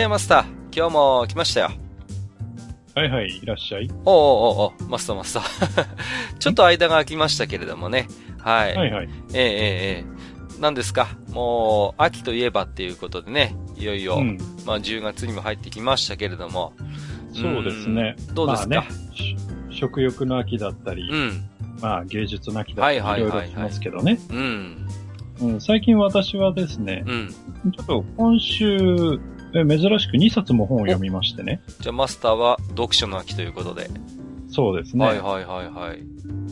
[0.00, 1.70] ややマスター、今日も来ましたよ。
[2.94, 3.90] はいはい、いらっしゃい。
[4.06, 5.86] おおおおマスターマスター。
[6.40, 8.08] ちょっと間が空きましたけれどもね。
[8.38, 8.74] はい。
[8.74, 9.08] はいはい。
[9.34, 10.04] えええ
[10.56, 11.08] え何ですか？
[11.32, 16.72] もう、秋といえばっていうことでね、いよいよ、うん、まあ10月にも入ってきましたけれども。
[17.34, 18.16] そうですね。
[18.32, 18.88] どうですか、まあね、
[19.68, 21.44] 食欲の秋だったり、うん、
[21.82, 24.18] まあ芸術の秋だったり、いろいろしますけどね。
[24.30, 24.88] うん。
[25.42, 27.34] うん、最近私はですね、うん、
[27.70, 29.20] ちょっと今週、
[29.54, 31.60] え珍しく2冊も本を読みましてね。
[31.80, 33.88] じゃあマスターは読書の秋ということで。
[34.48, 35.04] そうですね。
[35.04, 36.02] はいはいはいはい。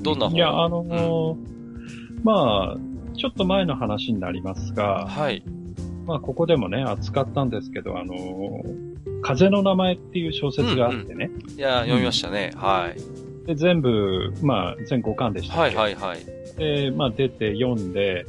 [0.03, 0.37] どんな本？
[0.37, 2.77] いや、あのーうん、まあ、
[3.17, 5.43] ちょっと前の話になりますが、はい。
[6.07, 8.63] まあ、ここでもね、扱ったんですけど、あのー、
[9.23, 11.31] 風の名前っていう小説があってね。
[11.33, 13.47] うんうん、いや、読みましたね、うん、はい。
[13.47, 16.19] で、全部、まあ、全5巻でしたはいはいはい。
[16.57, 18.27] で、まあ、出て読んで、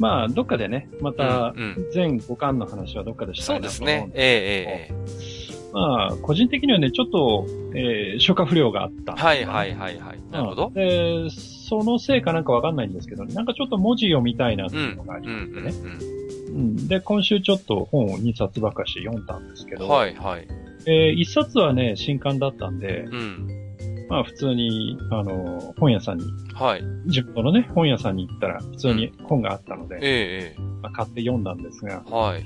[0.00, 1.54] まあ、どっかでね、また、
[1.92, 4.12] 全5巻の話はどっかでしたいなと思うんですね。
[4.14, 4.96] えええ
[5.36, 9.14] えまあ、個人的にはね、ちょっと、えー、消化不良があった。
[9.14, 10.18] はいはいはいはい。
[10.32, 10.70] なるほど。
[10.74, 15.72] で、そのせいかなんかわかんないんですけど、なんかちょっと文字を見たいなっていうのがありましてね。
[16.48, 20.48] うん、で、今週ちょっと本を2冊ばかし読んだんですけど、はいはい。
[20.86, 23.59] えー、1冊はね、新刊だったんで、うん、
[24.10, 26.82] まあ普通に、あの、本屋さんに、はい。
[27.06, 32.44] 地元のね、本屋さんに行ったら普通に本があったので、ええまあ、買って読んだんですが、はい。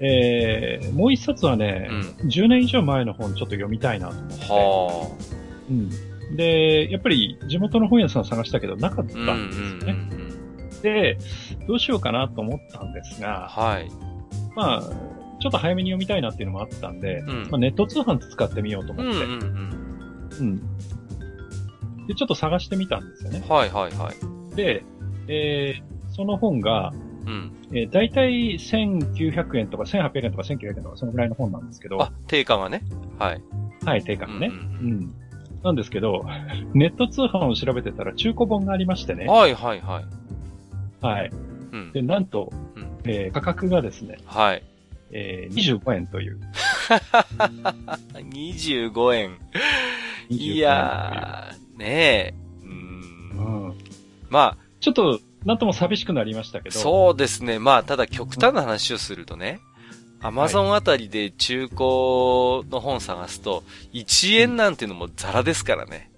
[0.00, 1.88] えー、もう一冊はね、
[2.20, 5.62] うん、10年以上前の本ちょっと読みたいなと思って、はあ。
[5.70, 6.36] うん。
[6.36, 9.92] で、やっぱり地元の本屋さん探したけどなかったんですよね。
[9.92, 11.18] うんうんうん、で、
[11.66, 13.90] どうしようかなと思ったんですが、はい。
[14.54, 14.82] まあ、
[15.40, 19.82] ちょっと早めに読みたいなっていうのもあったんで、うん、まあ、ネット通販使ってみようと思って、うんうんうん
[20.40, 20.71] うん。
[22.06, 23.44] で、ちょっと探してみたんですよね。
[23.48, 24.56] はいはいはい。
[24.56, 24.84] で、
[25.28, 26.92] えー、その本が、
[27.26, 27.52] うん。
[27.72, 32.02] えー、大体1900円とか1800円とか1900円とかそのぐらいの本なんですけど。
[32.02, 32.82] あ、定価がね。
[33.18, 33.42] はい。
[33.84, 34.48] はい、定価がね。
[34.48, 35.14] うん、うん、
[35.62, 36.24] なんですけど、
[36.74, 39.26] ネット通販を調べてたら中古本がありましてね。
[39.26, 40.04] はいはいはい。
[41.04, 41.30] はい。
[41.72, 44.18] うん、で、なんと、うん、えー、価格がですね。
[44.26, 44.62] はい。
[45.12, 46.40] えー、25円という。
[48.14, 49.38] 25円。
[50.28, 52.34] いやー、ねえ。
[52.64, 53.68] うん。
[53.68, 53.78] うん。
[54.30, 54.56] まあ。
[54.80, 56.78] ちょっと、なんとも寂しくなりましたけど。
[56.78, 57.58] そうですね。
[57.58, 59.60] まあ、ただ極端な話をするとね、
[60.20, 61.80] アマゾンあたりで中古
[62.70, 66.10] の本探すと、1円なんていうのもザラですからね。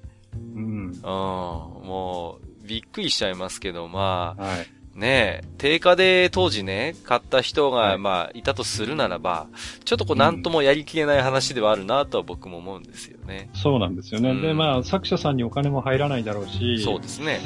[0.54, 0.86] うん。
[0.88, 1.02] うん。
[1.02, 9.48] もう、びっくりしちゃいますけど、まあ、はい、ねえ、定価で当時ね、買った人が、まあ、いたとするならば、
[9.84, 13.50] ちょっとこう、なんともやりきれない話ではあるなとは僕も思うんですよね。
[13.54, 14.30] そうなんですよね。
[14.30, 17.40] うん、で、まあ、作者さんにお金も入らないだろうし、そうですね。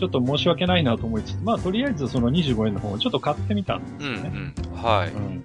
[0.00, 4.54] ちょっと申し訳ないなと思いつつ、まあ、とりあえずその25円の方をちょっと買ってみたんですよね。
[4.64, 5.44] うんうん、はい、うん。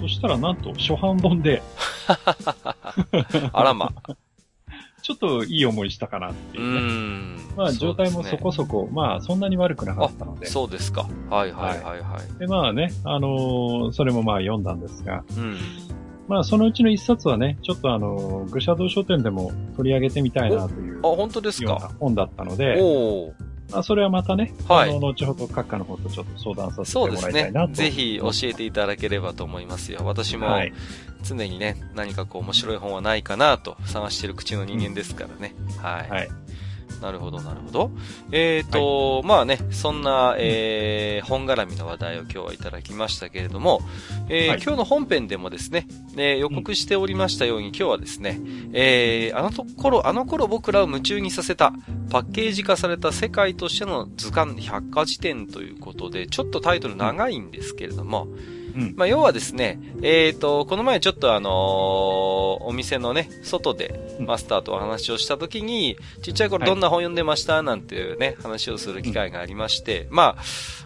[0.00, 1.62] そしたらなんと、初版本で
[3.52, 3.92] あらま。
[5.14, 6.80] ちょっといい思いしたかなっていうね。
[6.80, 10.46] うんまあ状態もそこそこ、ね、まあそんなに悪くなかったので。
[10.46, 11.08] そうですか。
[11.28, 12.38] はいはいはいはい。
[12.38, 15.58] でまあね、あのー、それもまあ読んだんですが、うん、
[16.28, 21.00] まあそのうちの一冊はね、ちょっとあのー、愚者道書店でも取り上げてみたいなという。
[21.00, 21.92] あ、本当ですか？
[21.98, 23.32] 本だったので、お
[23.72, 27.74] あそれはまたね、はい、あの、後ほど閣下の方とちょっと相談させてもらいたいなと。
[27.74, 27.90] そうですね。
[27.90, 30.00] ぜひ教えていただければと思いますよ。
[30.04, 30.48] 私も、
[31.22, 35.54] 常にね、何かこう面白い本はないかなと探してる口の人間ですからね。
[35.78, 36.10] はい。
[36.10, 36.28] はい。
[37.00, 37.90] なるほど、なるほど。
[38.30, 43.80] えっ、ー、と、はい、まあね、そんな、えー、本絡みの話題を今日はいただきましたけれども、
[44.28, 45.86] えー、はい、今日の本編でもですね、
[46.16, 48.40] えー、予告しておりましたように、今日はですね、
[48.72, 51.72] えー、あのところ、あの頃僕らを夢中にさせた
[52.10, 58.28] パッケージ化された世界としての図鑑百科事典ということで、ちょっとタイトル長いんですけれども、
[58.74, 61.52] うん、まあ、要はですね、えっ、ー、と、この前ちょっとあのー、
[62.64, 70.42] お店のね、外でマスターとお話をした時に、ちっちゃい頃どんな本読んでましたなんていうね、話をする機会がありまして、まあ、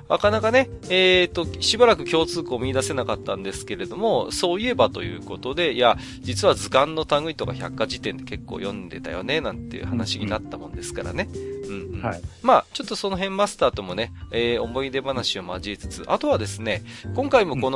[0.09, 11.29] なかなかね、えっ、ー、と、しばらく共通項を見出せなかったんですけれども、そういえばということで、いや、実は図鑑の類とか百科事典で結構読んでたよね、なんていう話になったもんですからね。
[11.33, 12.21] うん、うん、はい。
[12.43, 16.83] まあ、ちょっとその辺マスターともね、えー、思い出話を交えつつ、あとはですね、
[17.15, 17.74] 今回もこの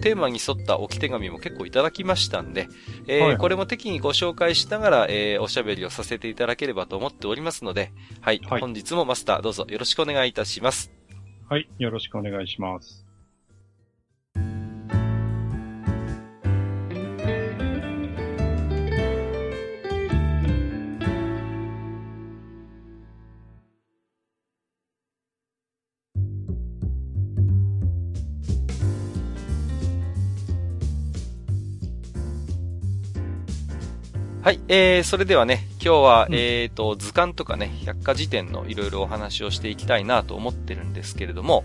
[0.00, 2.68] テーマに沿った置き手紙も結構いただきましたんで、
[3.06, 10.92] えーはいはい、これも適宜ご紹介しながら、えー、おしゃべりをさせていただければと思っておりますので、はい、はい、本日もマスターどうぞよろしくお願いいたします。
[11.48, 12.99] はい、よろしくお願いします。
[34.50, 41.62] はい、えー、それではね、今日は、うん、えっ、と、図鑑とかね、百科事典のいろいろお話をしていきたいなと思ってるんですけれども、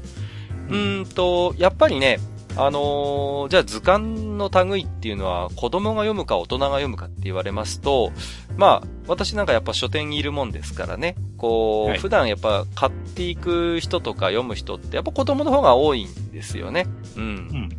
[0.69, 2.19] うんと、やっぱりね、
[2.55, 8.11] あのー、じゃあ図鑑の類っていうのは子供が読むか大人が読むかって言われますと、
[8.55, 16.85] まあ、私なんかやっぱ書店にいるもんですからね、こう、はい、普段やっぱ買っていく人とか読む人ってやっぱ子供の方が多いんですよね。
[17.17, 17.23] うん。
[17.23, 17.69] うん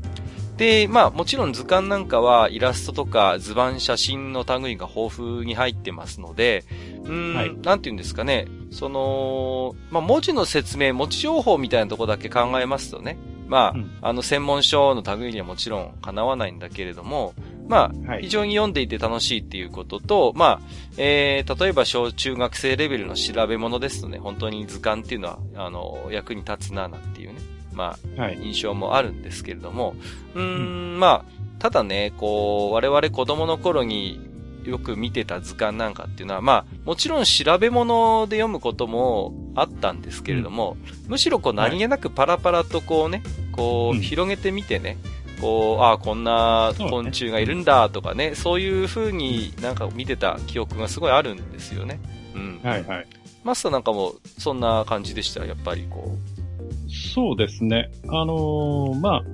[0.56, 6.64] で、まあもちろん図鑑なんかはイラストとか図版写真の類が豊富に入ってますので、
[7.04, 13.18] うん、はい、なんて言うんですかね、その、まあ文字の説明、文字情報みたいなとこだけ考えますとね、
[13.48, 17.34] まあ、うん、あの専門書の類にはもちろん叶わないんだけれども、
[17.68, 20.60] まあ、非常に読んでいて楽しいっていうことと、まあ、
[20.96, 27.35] えー、例えば小中学生レベルの調べ物ですとね、本当に図鑑っていうのは、あの、役に立つな、なんていうね。
[27.76, 29.94] まあ、はい、印象もあるんですけれども、
[30.34, 34.19] うーん、まあ、ただね、こう、我々子供の頃に
[34.64, 44.96] よく見てた図鑑なんかっていうのは、まあ、もちろん調べ物で読むこともあったんですけれども、うん、むしろこう何気なくパラパラとこうね、こう、広げてみてね、
[45.40, 52.00] こう、ああ、こんな昆虫がいるんだとかね、そういう風になんか見てた記憶がすごいあるんですよね。
[52.34, 52.61] うん。
[52.62, 53.06] はいはい。
[53.44, 56.35] マスターなんかもそんな感じでしたやっぱりこう。
[57.16, 57.90] そうですね。
[58.08, 59.24] あのー、まあ、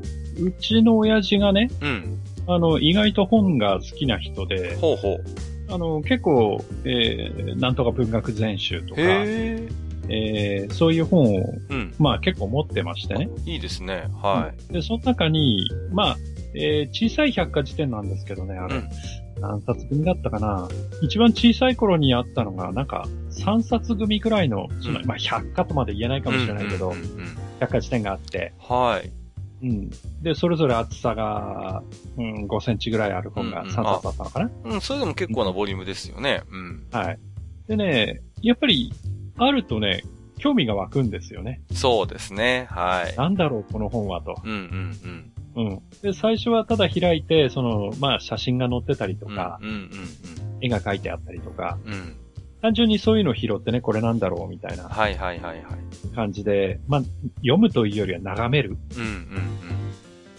[0.40, 2.19] うちの親父がね、うん。
[2.46, 5.25] あの、意外と本が好きな人で、ほうほう。
[5.69, 13.29] あの、結構、えー、なんとか文学全集とか、えー、そういう本を、うん、まあ結構持ってましてね。
[13.46, 14.05] いいですね。
[14.23, 14.73] はい。
[14.73, 16.17] で、その中に、まあ、
[16.55, 18.88] えー、小さい百科事典なんですけどね、あれ、うん、
[19.40, 20.69] 何冊組だったかな。
[21.02, 28.53] 一番小さい頃にあったのが、なんか、3冊組くらいの、その、うん、まあ、百科とまで言えないかもしれないけど、うんうんうんうん百科事典があって。
[28.59, 29.11] はい。
[29.62, 29.91] うん。
[30.23, 31.82] で、それぞれ厚さが、
[32.19, 36.43] うん、5センチぐらいある本が3冊あったのかな、うん、うん、それでも結構なボリュームですよね。
[36.50, 36.87] うん。
[36.91, 37.19] はい。
[37.69, 38.93] でね、やっぱり、
[39.38, 40.03] あるとね、
[40.38, 41.61] 興味が湧くんですよね。
[41.73, 42.67] そうですね。
[42.69, 43.17] はい。
[43.17, 44.35] なんだろう、この本はと。
[44.44, 45.69] うんうんうん。
[45.70, 45.82] うん。
[46.03, 49.88] で、最初はただ開いて、その、まあ、写真が載ってたりとか、うんうんうんうん、
[50.61, 52.17] 絵が描いてあったりとか、うん、
[52.62, 54.85] 単純にそういうのを拾ってね、これなんだろうみたいな。
[54.85, 56.14] はいはいはいはい。
[56.14, 57.03] 感じで、まあ、
[57.38, 58.79] 読むというよりは眺める。
[58.97, 59.23] うんうんうん。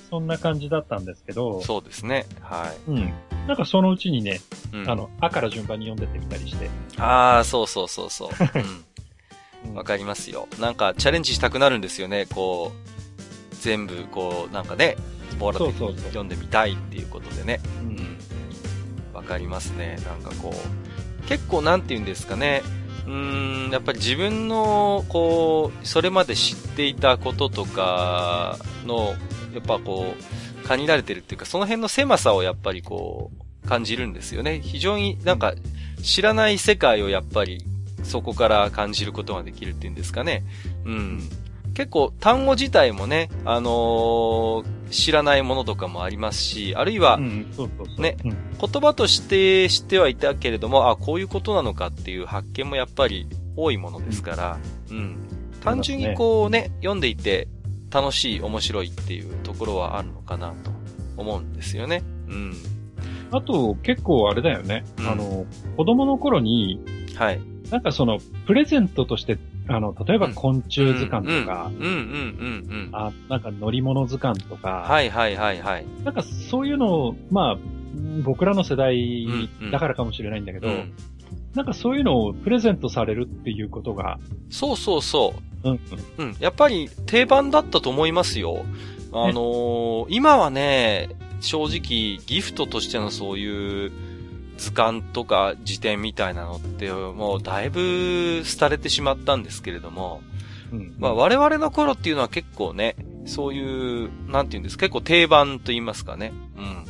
[0.09, 1.61] そんな感じだったんですけど。
[1.61, 2.25] そうですね。
[2.39, 2.91] はい。
[2.91, 3.13] うん。
[3.45, 4.39] なんかそのうちにね、
[4.71, 6.69] うん、あの、あから順番に読んでってみたりして。
[6.97, 8.29] ああ、そうそうそうそう。
[9.67, 9.75] うん。
[9.75, 10.47] わかりますよ。
[10.61, 14.95] なんかチャレンジしたくなるんですよね、こう、全部こう、なんかね、
[15.39, 17.59] ボーラ的に読んでみたいっていうことでね。
[17.81, 18.17] うん。
[19.13, 19.97] わかりますね。
[20.05, 20.92] なんかこう、
[21.27, 22.63] 結構なんて言うんですかね、
[23.05, 29.15] うーん、やっぱり自分の、こう、それまで知っていたこととかの、
[29.53, 33.31] やっぱこう、限られてるっていうか、その辺の狭さをやっぱりこ
[33.63, 34.59] う、感じるんですよね。
[34.61, 35.53] 非常になんか、
[36.01, 37.63] 知らない世界をやっぱり、
[38.03, 40.43] そこから感じることができるっていうんですかね。
[40.85, 41.29] うん。
[41.73, 48.35] 結構単語自体もね、あのー、知らないものとかもありますし、あるいは、ね、言
[48.81, 54.59] 葉として知ってはいたけれども、あ、こういうことなのかっていう発見もやっぱり多いものですから、
[54.91, 54.97] うん。
[54.97, 55.17] うん、
[55.61, 57.47] 単純にこうね、読んでいて
[57.91, 60.71] 楽しい、面白いっていうところはあるのかなと
[61.17, 62.03] 思うんですよね。
[62.27, 62.53] うん。
[63.31, 64.85] あと、結構あれだよね。
[64.99, 66.79] うん、あの、子供の頃に、
[67.15, 67.41] はい。
[67.71, 72.89] なんかその、プレゼントとしてあの、例えば昆虫図鑑とか、うんうんうんうん。
[72.91, 75.85] あ、なんか乗り物図鑑とか、はいはいはいはい。
[76.03, 77.57] なんかそういうのを、まあ、
[78.23, 79.27] 僕らの世代
[79.71, 80.93] だからかもしれないんだけど、うんうん、
[81.53, 84.19] なんかそういうのをプレゼントされるっていうことが。
[84.49, 85.69] そうそうそう。
[85.69, 85.79] うん、
[86.17, 86.25] うん。
[86.25, 86.35] うん。
[86.39, 88.65] やっぱり定番だったと思いますよ。
[89.13, 93.91] あのー、今はね、正直ギフトとしてのそういう、
[94.63, 100.21] 図鑑とか辞典みたいなのって、もうだいぶ廃れてしまったんですけれども、
[100.71, 106.31] うん、まあ我々の頃っていうのは結構ね、そういう、なんていうんですか、結構定番と言いますかね。
[106.57, 106.63] うん。
[106.63, 106.85] うん、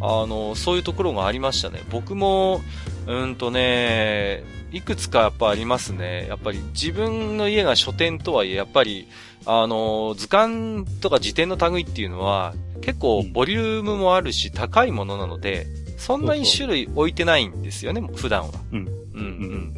[0.00, 1.80] あの、そういうところがありましたね。
[1.90, 2.60] 僕も、
[3.06, 6.26] うんとね、いくつかやっぱありますね。
[6.28, 9.08] やっぱり自分の家が書店とはいえ、やっぱり、
[9.46, 15.66] あの、図鑑とか辞典の類っていうのは、結構ボリュームもあるし、高いものなので、
[16.02, 18.48] そんなに種類置いてないんですよね、普段は。
[18.72, 18.88] うん。
[19.14, 19.74] うん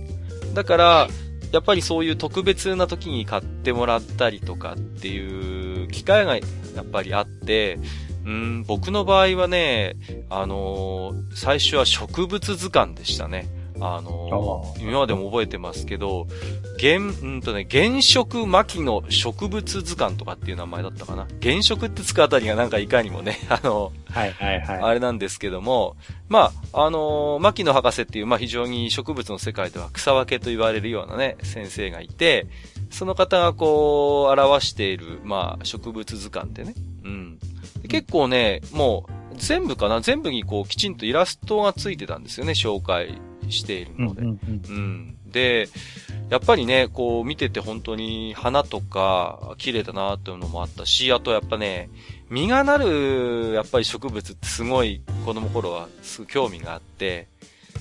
[0.46, 0.54] うん。
[0.54, 1.08] だから、
[1.52, 6.42] やっぱりそういう特別な時に買ってもらったりとかっていう機会がや
[6.80, 7.78] っぱりあって、
[8.24, 9.96] うん、僕の場合はね、
[10.30, 13.46] あのー、最初は植物図鑑でしたね。
[13.80, 16.26] あのー、今までも覚えてますけど、
[16.80, 17.00] 原、う
[17.36, 21.26] んとね、原色巻の植物図鑑とかっていう名前だったかな。
[21.42, 24.80] 原色ってつくあたりがなんかいかにもね、 あの、はいはいはい。
[24.80, 25.96] あれなんですけども、
[26.28, 32.46] まあ、あのー、牧野博士っていう、まあ非常に植物の世界では草分けと言われるようなね、先生がいて、
[32.90, 36.74] その方がこう、表している、まあ、植物図鑑でね。
[37.02, 37.38] うん。
[37.88, 40.00] 結構ね、もう、全部かな？
[40.00, 43.18] 全部にこう、きちんとイラストがついてたんですよね、紹介
[43.50, 44.22] しているので。
[44.22, 45.68] うん、うん、で、
[46.30, 51.90] やっぱりね、こう見てて本当に花とか綺麗だなっていうのもあったし、あとやっぱね、
[52.30, 57.28] 実がなる、やっぱり植物ってすごい子供頃はすごい興味があって、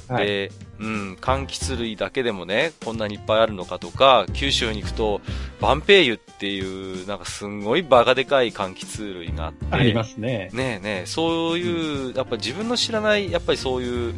[0.07, 5.21] はい、で、うん、柑橘類だけでもね、こんなにいっぱいあるのかとか、九州に行くと、
[5.61, 9.65] バンペイユっていう、なんかすんごいバカでかい柑橘類があって。
[9.71, 10.49] ありますね。
[10.51, 14.13] ねえねえ、そういう、やっぱ自分の知らない、やっぱりそういう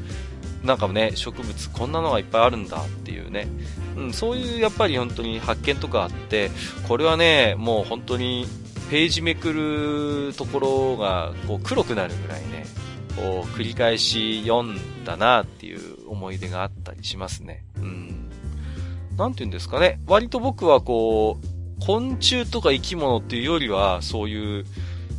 [0.65, 3.47] なんかね、植物こんなのがいっぱいあるんだっていうね。
[3.95, 6.49] うん、そういうやっぱり本当に発見とかあって、
[6.87, 8.47] これはね、もう本当に
[8.89, 9.53] ページめく
[10.27, 12.65] るところがこう黒くなるぐらいね、
[13.15, 17.63] こう繰り返し読んだなっていう思い出があったりしますね。
[17.77, 18.29] うん。
[19.17, 19.99] なんて言うんですかね。
[20.07, 24.65] 割と僕はこう、昆虫とか生き物っていうよりは、そういう、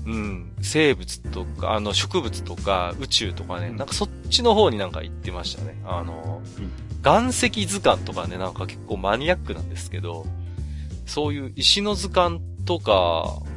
[0.07, 5.81] うん、生物とか、あの、植物とか、宇宙とかね、なんかそっちの方になんか行ってましたね。
[5.85, 6.43] あの、
[7.05, 10.27] 岩石図鑑とかね、なんか結構マニアックなんですけど、
[11.07, 12.93] そういう石の図鑑とか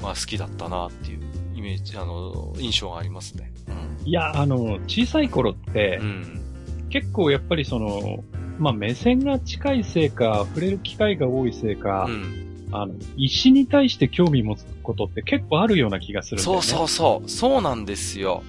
[0.02, 1.22] が好きだったなっていう
[1.56, 3.52] イメージ、あの、印象がありますね。
[3.68, 6.42] うん、いや、あの、小さい頃って、うん、
[6.90, 8.24] 結構やっぱりその、
[8.60, 16.62] まあ、目線が近いせいか、触れる機会が多いせいか、うんあの、石に対して興味持つことって結構あるような気がするんだよね。
[16.62, 17.30] そうそうそう。
[17.30, 18.44] そうなんですよ。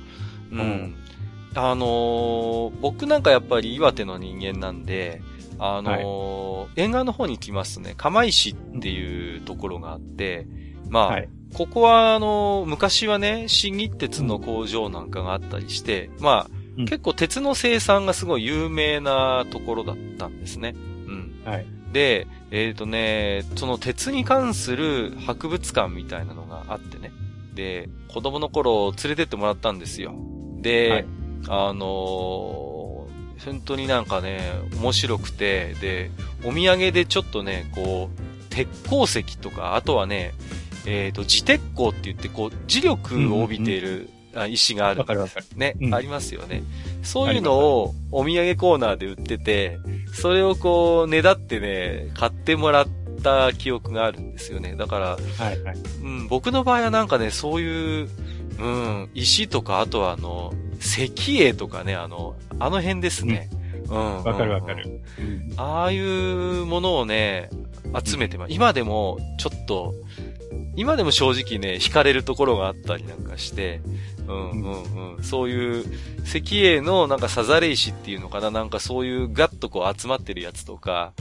[0.53, 0.61] うん。
[0.61, 0.95] うん、
[1.55, 5.23] あのー、僕なんかやっぱり岩手の人間なんで、
[5.59, 10.47] あのーはい、沿岸の方に来ますね、釜石っていうところがあって、
[10.89, 20.75] まあ、はい、ここはあのー、昔はね、新日鉄の工場なんかがあったりして、まあ、うん、結構鉄の生産がすごい有名なところだったんですね。
[21.07, 21.43] うん。
[21.45, 21.67] はい。
[21.93, 27.13] で、えっ、ー、とね、その鉄に関する博物館みたいなのがあってね。
[27.55, 30.15] で、子供の頃連れてってもらったんですよ。
[30.61, 31.07] で、はい、
[31.49, 34.41] あのー、本当になんかね、
[34.81, 36.11] 面白くて、で、
[36.45, 40.35] お土産でちょっとね、こう、鉄鉱石とか、あとはね、
[40.87, 45.01] えっ、ー、と、自鉄鋼って言って、こう、磁力を帯びている、あ石がある。
[45.01, 45.47] わかるわかる。
[45.57, 46.63] ね、うん、ありますよね。
[47.03, 49.79] そういうのをお土産コーナーで売ってて、
[50.13, 52.89] それをこう、ねだってね、買ってもらっ
[53.23, 54.75] た記憶があるんですよね。
[54.77, 55.19] だから、は
[55.53, 55.77] いはい。
[56.03, 58.09] うん、僕の場合はなんかね、そういう、
[58.59, 63.51] うん、石とか、あとはあの、石英とかね、あの、あの辺ですね。
[63.89, 64.25] うん。
[64.25, 65.01] わ、かるわかる。
[65.57, 67.51] ああいうものをね、
[68.05, 69.95] 集めてま、今でもちょっと、
[70.77, 73.81] 今でも正直ね、惹かれるところがあったりなんかして、
[74.27, 75.25] うんうんうん。
[75.25, 75.85] そういう、
[76.25, 81.13] 石英のなんかサザレ石っていうのかななんかそういうガッとこう集まってるやつとか、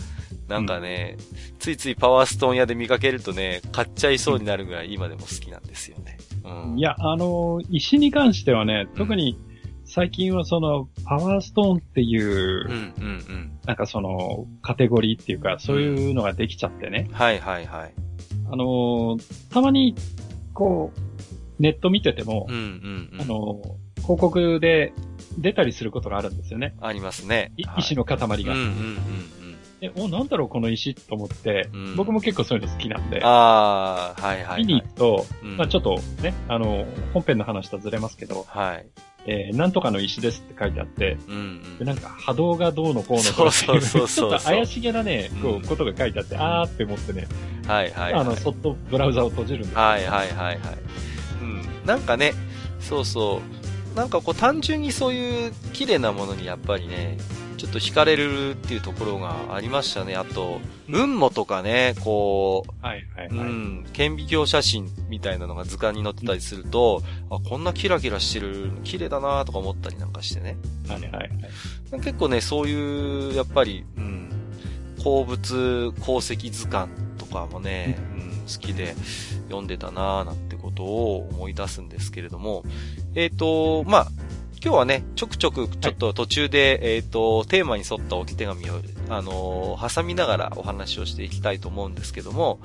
[0.48, 6.18] なんかね、うん、ついついパワーストーン屋で見かけるとね、買っちゃいそうになるぐらい今でも好きなんですよね。
[6.44, 9.38] うん、いや、あの、石に関してはね、特に
[9.86, 12.74] 最近はその、パワーストーンっていう、うんうんう
[13.34, 17.08] ん、なんかその、カテゴリーっていうか、そういうのができちゃってね。
[17.10, 18.09] うん、はいはいはい。
[18.52, 19.18] あの
[19.52, 19.96] たまに、
[20.54, 23.62] こう、ネット見てても、うんうんうん、あの、
[23.98, 24.94] 広告で
[25.38, 26.76] 出たりすることがあるんですよね。
[26.82, 27.52] ありますね。
[27.78, 28.28] 石の塊が。
[28.28, 29.39] うんうんうん
[29.82, 33.22] え、お、なんだろうこの石と思って、うん、僕も結構そういうの好きなんで。
[33.24, 38.86] ああ、はいはい、はい、見に行くと、うん、まあちょっとね、あの、本編の話とずれますけど、はい。
[39.26, 47.28] えー、なんとかの石ですって書いてあって、うんうん、でなんか波動がどうのこうのとかそうそうちょっと怪しげなね、こう、ことが書いてあって、あーって思ってね、
[47.68, 49.76] はいはい、はい、あの、そっとブラウザを閉じるんです。
[49.78, 50.60] はいはいはいはい。
[51.42, 51.62] うん。
[51.86, 52.34] なんかね、
[52.80, 53.42] そうそ
[53.94, 53.98] う。
[53.98, 57.18] なんかこう単純にそういう綺麗なものにやっぱりね、
[57.60, 60.16] ちょっと惹かれるっていうところがありましたね。
[60.16, 70.56] あと、雲母とかね、こう、はいはいはい、うん、顕微鏡写真みたいなのが図鑑に載ってたりすると、うん、あ、こんなキラキラしてる、綺麗だなとか思ったりなんかしてね。
[70.88, 71.32] はいはいはい。
[72.02, 74.30] 結構ね、そういう、やっぱり、うん、
[75.04, 78.96] 鉱物鉱石図鑑とかもね、うん、好きで
[79.50, 82.64] 読んでたななんてことを思い出すんですけれども、
[83.16, 84.08] えっ、ー、と、まあ、
[84.62, 92.60] 今日はね、ちょくちょくちょっと途中で、はい、えっ、ー、と、テーマに沿った置き手紙を、あのー、挟みながらお話をしていきたいと思うんですけども、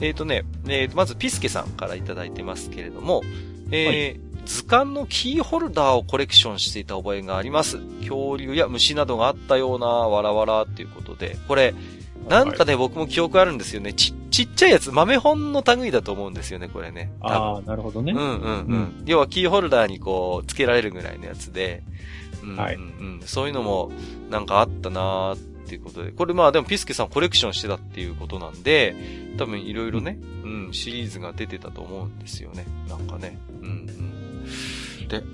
[0.00, 3.22] えっ、ー、とね、えー、まずピスケさんからいただいてますけれども、
[3.70, 7.80] えー、はい図鑑のキーホルダーをコレクションしていた覚えがあります。
[8.00, 11.74] 恐竜や虫などがあったようなわらわらっていうことで、これ、
[12.28, 13.92] なんかね、僕も記憶あるんですよね。
[13.92, 17.10] ち、ちっちゃいやつ、豆本の類だと思うんですよね、これね。
[17.20, 18.12] ああ、なるほどね。
[18.12, 18.38] うんうんうん。
[18.40, 21.82] うん、要はキーホルダーにこう、付けられるぐらいのやつで、
[22.42, 23.20] うんうん、はい、うん。
[23.24, 23.90] そういうのも、
[24.30, 26.12] なんかあったなーっていうことで。
[26.12, 28.94] これまあでもピスケさんコレクションしてたっていうことなんで、
[29.38, 32.66] 多分いろいろね、うん、シリーズが出てたと思うんですよね。
[32.88, 33.38] なんかね。
[33.62, 35.08] うんうん。
[35.08, 35.24] で、う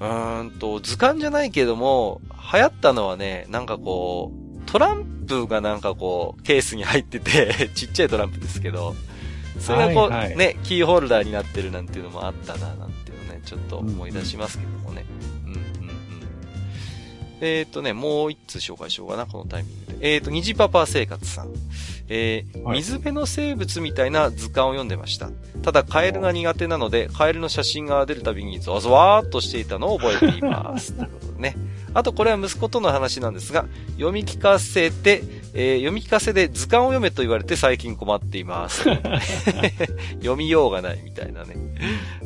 [0.00, 2.20] ーんと、図鑑じゃないけども、
[2.52, 8.94] 流行ったのはね、なんかこう、トランプがなんかこう、ケースに入ってて ちっちゃいトランプですけど、
[9.58, 15.04] それがこう、はいはい、ね、キーホルダーになってるなんていうのもあったな、なんていうのね、ちょっと思い出しますけどもね。
[15.44, 15.64] うん、うん、うん。
[17.40, 20.14] えっ、ー、とね、もう一つ紹介しようかな、このタイミングで。
[20.14, 21.48] えっ、ー、と、虹パパ生活さん。
[22.08, 25.30] えー、はい、水辺の生物みたいな図鑑を読んでました。
[25.62, 30.92] ただ、カエルが苦手なので、カエルの写真が出るたびにゾワゾワーっとしていたのを覚えています。
[30.98, 31.56] ということでね。
[31.92, 35.22] あとこれは息子との話なんですが、読み聞かせて、
[35.54, 38.84] えー、読み聞かせで図鑑を読めと言われて最近困っています。
[40.20, 41.56] 読みようがないみたいなね、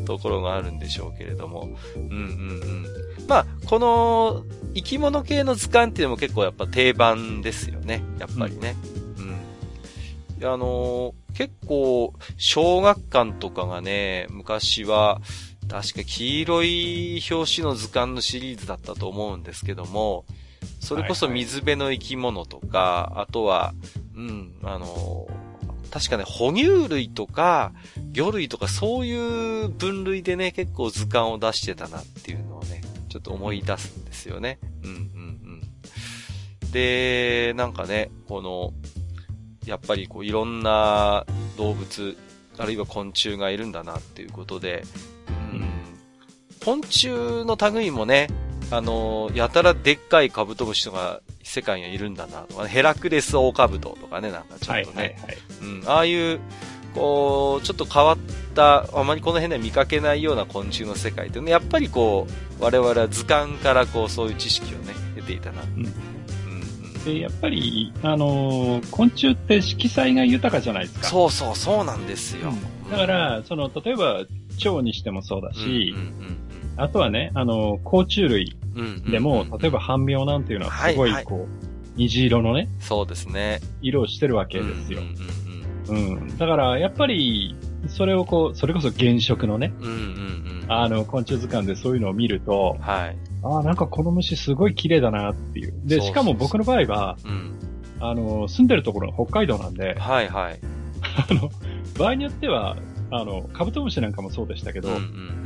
[0.04, 1.70] ところがあるんでしょうけれども。
[1.96, 2.86] うんうんうん。
[3.26, 4.44] まあ、この
[4.74, 8.02] 生き物系の図鑑っていうのも結構やっぱ定番ですよね。
[8.18, 8.76] やっぱりね。
[9.18, 9.28] うん。
[10.40, 15.20] うん、あのー、結構、小学館とかがね、昔は、
[15.68, 20.24] 確か黄色い表紙の図鑑のシリーズだったと思うんですけども、
[20.80, 23.74] それこそ水辺の生き物とか、はいはい、あとは、
[24.14, 25.26] うん、あの、
[25.90, 27.72] 確かね、哺乳類とか、
[28.12, 34.58] 魚類とかそういう分類でね、結構図鑑を出してたなっていうのをね、ちょっと思い出すんですよね。
[34.82, 34.98] うんうん
[36.62, 36.70] うん。
[36.72, 38.72] で、なんかね、この、
[39.66, 41.24] やっぱりこういろんな
[41.56, 42.16] 動物、
[42.58, 44.84] あるいは昆虫がいるんだなっていうことで、
[46.64, 47.08] 昆虫
[47.44, 48.28] の類もね、
[48.70, 56.40] あのやたらでっかいカブトムシとか世界にはいるんだなとかね、ヘラクレスオオカブトとかね、なんかちょっとね、はいはいはい、うん、ああいう、
[56.94, 58.18] こう、ちょっと変わっ
[58.54, 62.26] た、あまりこの辺では見かけないような昆虫の世界ってね、やっぱりこ
[62.58, 65.62] う、我々は図鑑からこう、そういう知識をね、得ていたな。
[65.62, 67.04] うん。
[67.04, 71.06] で、やっぱり、あのー、昆虫って色彩が豊かじゃないですか。
[71.08, 72.50] そうそう、そうなんですよ。
[72.50, 74.24] うん、だから、その、例えば、
[74.56, 78.56] 蝶にしてもそうだし、うんうんうんあとはね、あの、甲虫類
[79.08, 81.48] でも、例えば半妙なんていうのはすごいこう、はいはい、
[81.96, 83.60] 虹色のね、そうですね。
[83.80, 85.00] 色をしてるわけですよ。
[85.88, 87.54] うん、だから、やっぱり、
[87.88, 93.16] それをこう、それこそ原色のね、うんうんうん、あの、昆虫図鑑でそういうのを見ると、はい。
[93.42, 95.74] ああ、なんかこの虫すごい綺麗だなっていう。
[95.84, 97.58] で、しかも僕の場合は、うん、
[98.00, 100.58] あの、住んでるところが北海道なんで、はいはい。
[101.30, 101.50] あの、
[101.98, 102.76] 場合によっては、
[103.10, 105.04] あの、カブトムシなんかもそうでしたけど、うんうんう
[105.40, 105.43] ん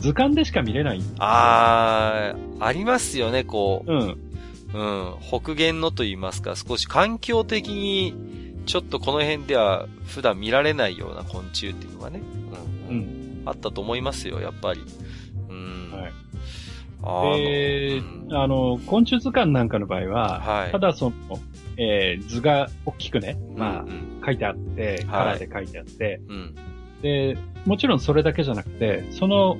[0.00, 1.00] 図鑑でしか見れない。
[1.18, 3.92] ああ、ありますよね、こう。
[3.92, 4.18] うん。
[4.74, 5.14] うん。
[5.20, 8.14] 北限のと言いますか、少し環境的に、
[8.66, 12.20] ちょっとこの辺では普段見られないような昆虫っていうのがね、
[12.88, 12.96] うん。
[12.96, 14.80] うん、あったと思いますよ、やっぱり。
[15.48, 15.90] うん。
[15.92, 16.12] はい。
[17.02, 21.38] あで、うん、あの、昆虫図鑑なんかの場合は、はい、ただその、
[21.76, 26.54] えー、図が大きくね、まあ、うんうん、書いてあって、カラーで書いてあって、はい、うん、
[27.02, 29.58] で、もちろんそれだけじゃなくて、その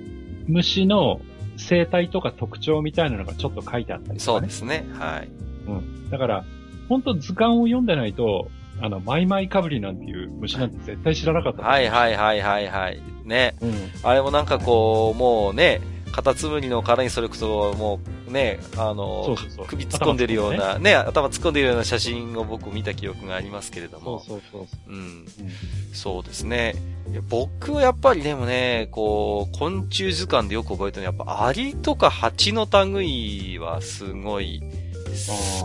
[0.49, 1.21] 虫の
[1.57, 4.87] 生態とか特徴みたいなのがちょっと書いてあったりとか、ね、そうですね。
[4.93, 5.29] はい。
[5.67, 6.11] うん。
[6.11, 6.45] だから、
[6.89, 8.49] 本当図鑑を読んでないと、
[8.81, 11.63] あの、マイマイカブリなんていう虫なんて絶対知らなかった。
[11.63, 13.03] はいはいはいはいはい。
[13.25, 13.57] ね。
[13.61, 13.75] うん。
[14.03, 15.81] あれもなんかこう、もうね、
[16.13, 24.23] カタツムリの殻にそれこそもうね、あの、首突っ込んでるような、ね、頭突っ込んでるような写真を僕見た記憶がありますけれども。
[24.27, 24.93] そうそうそう。
[24.93, 24.99] うん。
[24.99, 25.27] うん、
[25.93, 26.75] そうですね。
[27.29, 34.63] 僕はやっぱりでもね、こう、昆虫図鑑でよく覚えてるのは、やっぱアリとかハチの類はすごい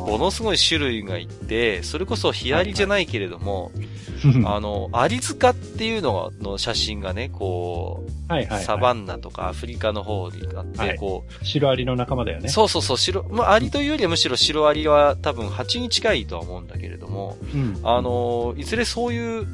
[0.06, 11.46] ものすごい種類がいて、それこそヒアリじゃないけれども、はいはい、あの、アリ塚っていうのの写真がね、こう、はいはいはい、サバンナとかアフリカの方にあって、はい、こう。
[11.46, 12.50] 白アリの仲間だよね。
[12.50, 19.48] そうそうそう、白、まあ、アリというよりはむしろ白アリは多分蜂に近いとは思うんだけれども、うん、あの、いずれそういう、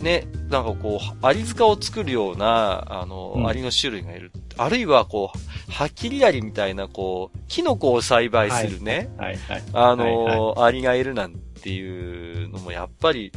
[0.00, 4.32] ね、なんかこう、アリ塚を作るような、あの、うん、アリの種類がいる。
[4.56, 13.32] あるいはこう、ハキリアリみたいな、こう、キノコを栽培するね、はい、はい、あの、アリがいるなんていうのもやっぱり、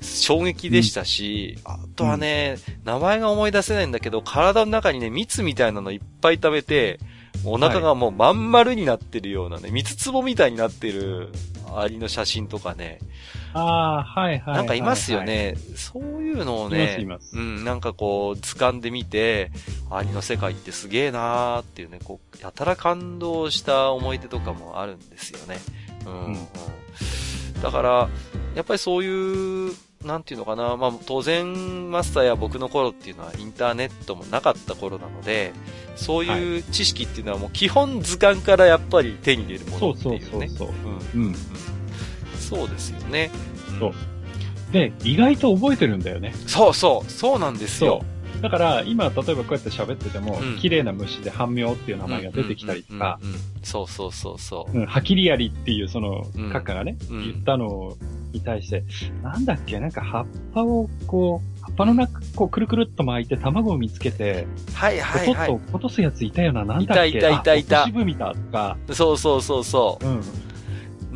[0.00, 7.00] 衝撃でしたし、うん、あとはね、名前が思い出せないんだけど、体の中にね、蜜みたいなのいっぱい食べて、
[7.44, 11.30] お腹がもうまん丸になってるようなね、蜜壺みたいになってる
[11.74, 12.98] アリの写真とかね。
[13.56, 14.54] ああ、はいはい。
[14.56, 15.54] なんかいますよね。
[15.74, 19.50] そういうのをね、うん、なんかこう、図鑑で見て、
[19.90, 25.58] アリの世界ってすげえなーっていうね、こう、やたら感動した思い出とかもあるんですよね。
[26.04, 26.36] うん、うん、
[27.62, 28.08] だから、
[28.54, 35.52] やっぱりそういうなんていうのかな、まあ当然マスターや僕の頃っていうのはインターネットもなかった頃なので、
[35.96, 40.20] そういう知識っていうのはもう基本図鑑からやっぱり手に入れるものっていうね。
[40.20, 40.68] そうそうそう
[41.14, 41.26] うん。
[41.26, 41.36] うん。
[42.48, 43.30] そうですよね。
[43.78, 43.92] そう。
[44.72, 46.34] で、意外と覚えてるんだよね。
[46.46, 48.02] そうそう、そうなんですよ。
[48.42, 53.18] だから、今、例えばこうやって喋ってても、うん、綺麗な虫で半妙っていう名前が出てきたりとか、
[53.62, 54.78] そうそうそうそう。
[54.78, 57.96] うん、ハキリアリっていうその、閣下がね、うん、言ったの
[58.32, 58.84] に対して、
[59.22, 65.50] なんだっけ、なんか葉っぱをこう、葉っぱの中、こう、くるくるっと巻いて卵を見つけて、はいはいはい。
[65.52, 67.08] 落と落とすやついたよな、なんだっけ？
[67.08, 67.84] いたいたいたいた。
[67.86, 68.76] 渋みたとか。
[68.92, 70.06] そうそうそうそう。
[70.06, 70.20] うん。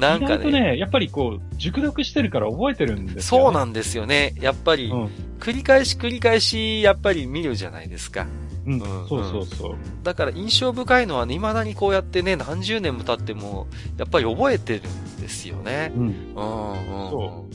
[0.01, 0.51] なんかね。
[0.51, 4.35] ね、やっぱりこう、熟読してるから覚えてるんですよ、ね、そうなんですよね。
[4.41, 4.93] やっぱり、
[5.39, 8.27] 繰り返し繰り返し、やっぱり見るじゃないですか。
[8.67, 9.77] うん、うん、そうそうそう。
[10.03, 13.67] だから印象深いのはね、未だにこうやってね、何十年も経っても、
[13.99, 15.93] やっぱり覚えてるんですよね。
[15.95, 16.03] うん。
[16.03, 17.11] うん、うん。
[17.11, 17.55] そう。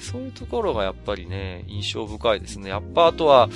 [0.00, 2.70] そういうところがやっぱりね、印象深いですね。
[2.70, 3.48] やっぱあとは、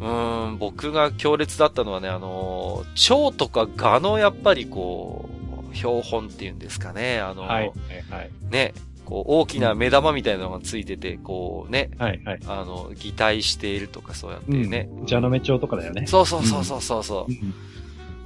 [0.00, 7.72] うん、僕が強烈だったのはね、あの、蝶とか蛾のやっぱりこう、標本っていうんですかね、あの、はい、
[8.10, 8.74] はい、ね、
[9.10, 12.40] こう、大きな目玉みたいなのがついてて、こうね、はいはい。
[12.46, 14.88] あの、擬態しているとかそうやってね。
[14.92, 16.06] うん、ジャノメ町とかだよね。
[16.06, 17.54] そうそうそうそうそうそう、うん、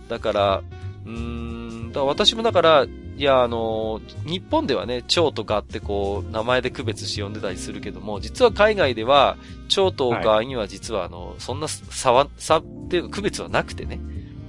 [0.08, 0.62] だから、
[1.06, 14.00] うーん、だ私もだから、いや、あの、日本ではね、蝶と蛾ってこう、名前で区別して呼んでたりするけども、実は海外では、蝶と蛾には実はあの、そんな差は、差っていう区別はなくてね、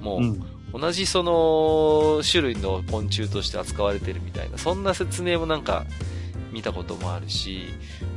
[0.02, 5.86] もう、うん同じその種類の昆虫として扱われてるみたいな、そんな説明もなんか
[6.52, 7.62] 見たこともあるし、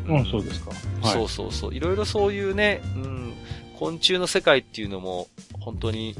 [0.07, 0.71] うん、そうですか。
[1.01, 1.75] はい、そうそうそう。
[1.75, 3.33] いろいろそういうね、うん、
[3.77, 5.27] 昆虫の世界っていうのも、
[5.59, 6.15] 本当に、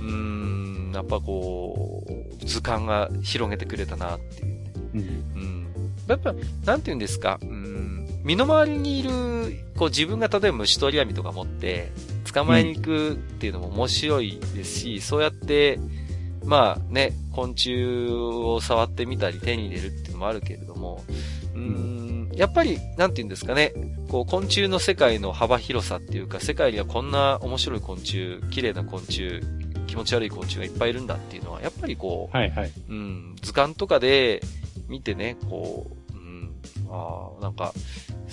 [0.00, 2.04] うん、やっぱこ
[2.40, 4.64] う、図鑑が広げてくれたなっていうね。
[4.94, 5.00] うん。
[5.00, 5.66] うん、
[6.06, 6.32] やっぱ、
[6.64, 9.10] なんて言うんですか、うん、身の回りにいる、
[9.76, 11.92] こう自分が例えば虫取り網とか持って、
[12.32, 15.78] 捕まえに行くっていうのも面白いですし、うん、そうやって、
[16.44, 21.04] まあね、昆虫を触ってみたり手に入れるっていうのもあるけれども、
[21.54, 23.72] うん、やっぱり、なんて言うんですかね、
[24.08, 29.40] こう、昆虫の世界の幅広さっていうか、世界にはこんな面白い昆虫、綺麗な昆虫、
[29.86, 32.72] 気持ち悪い昆虫がいっぱいいるんだっていうのは、やっぱりこう、はいはい。
[32.88, 34.42] うん、図鑑とかで
[34.88, 36.50] 見てね、こう、うん、
[36.90, 37.72] ああ、なんか、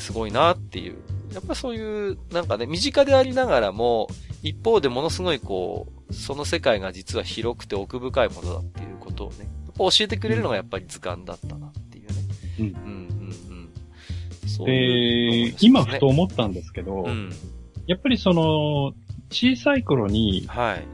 [0.01, 0.97] すごいなっていう。
[1.33, 4.09] やっぱそういう、なんかね、身近でありながらも、
[4.43, 12.15] 一方でものすごいこう、その世界が実は広くて奥深いものだっていうことをね、教えてくれるのがやっぱり図鑑だったなっていうね。
[12.59, 12.65] うん。
[12.65, 13.69] うん、うん、
[14.59, 14.65] うん。
[14.65, 17.31] で、ね、今ふと思ったんですけど、うん、
[17.87, 18.93] やっぱりその、
[19.31, 20.85] 小さい頃に、はい。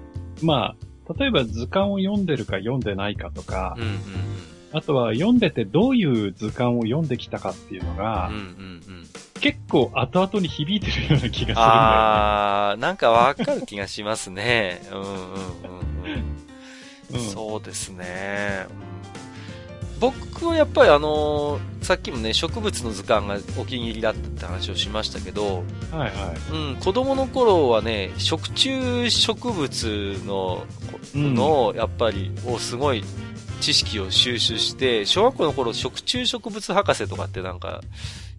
[0.46, 0.76] ま
[1.10, 3.98] あ、例えば図鑑を読んでるか読んでないかとか、うんうんうん、
[4.74, 9.08] あとは読んでてどういう図鑑を読んできたかっていうのが、うんうんうん
[9.40, 11.54] 結構後々に響いてるような気がするんだよね。
[11.62, 14.82] ああ、なんかわかる気がしますね。
[14.92, 15.16] うんうんうん
[17.14, 17.22] うん。
[17.22, 18.66] そうですね。
[20.00, 26.54] 僕はやっぱりあのー、さっきもね、植物の図鑑がお気に入りだったって話をしましたけど、はいはい。
[26.54, 30.66] うん、子供の頃はね、食虫植物の、
[31.16, 33.04] の、やっぱり、をすごい
[33.60, 37.82] 知識を収集して、小学校の頃食虫植物博士とかってなんか、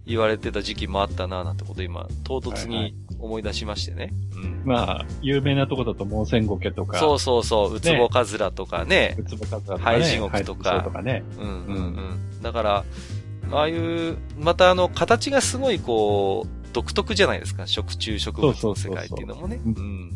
[0.08, 3.96] 言われてた時期もあったななんてこと今、唐突に思い出しましてね。
[3.96, 6.98] はいはい、うん、まあ、有名なとこだとモーセンゴケとか。
[6.98, 9.16] そうそうそう、ウツボカズラとかね。
[9.18, 9.84] ウツボカズラとか、ね。
[9.84, 10.80] ハイジゴクとか。
[10.82, 11.22] とかね。
[11.38, 11.80] うんうんう
[12.38, 12.42] ん。
[12.42, 12.84] だから、
[13.50, 17.66] ああいう、またあの、形がすごいこう、独特じゃないですか。
[17.66, 19.60] 食虫植物の世界っていうのもね。
[19.62, 20.10] うん。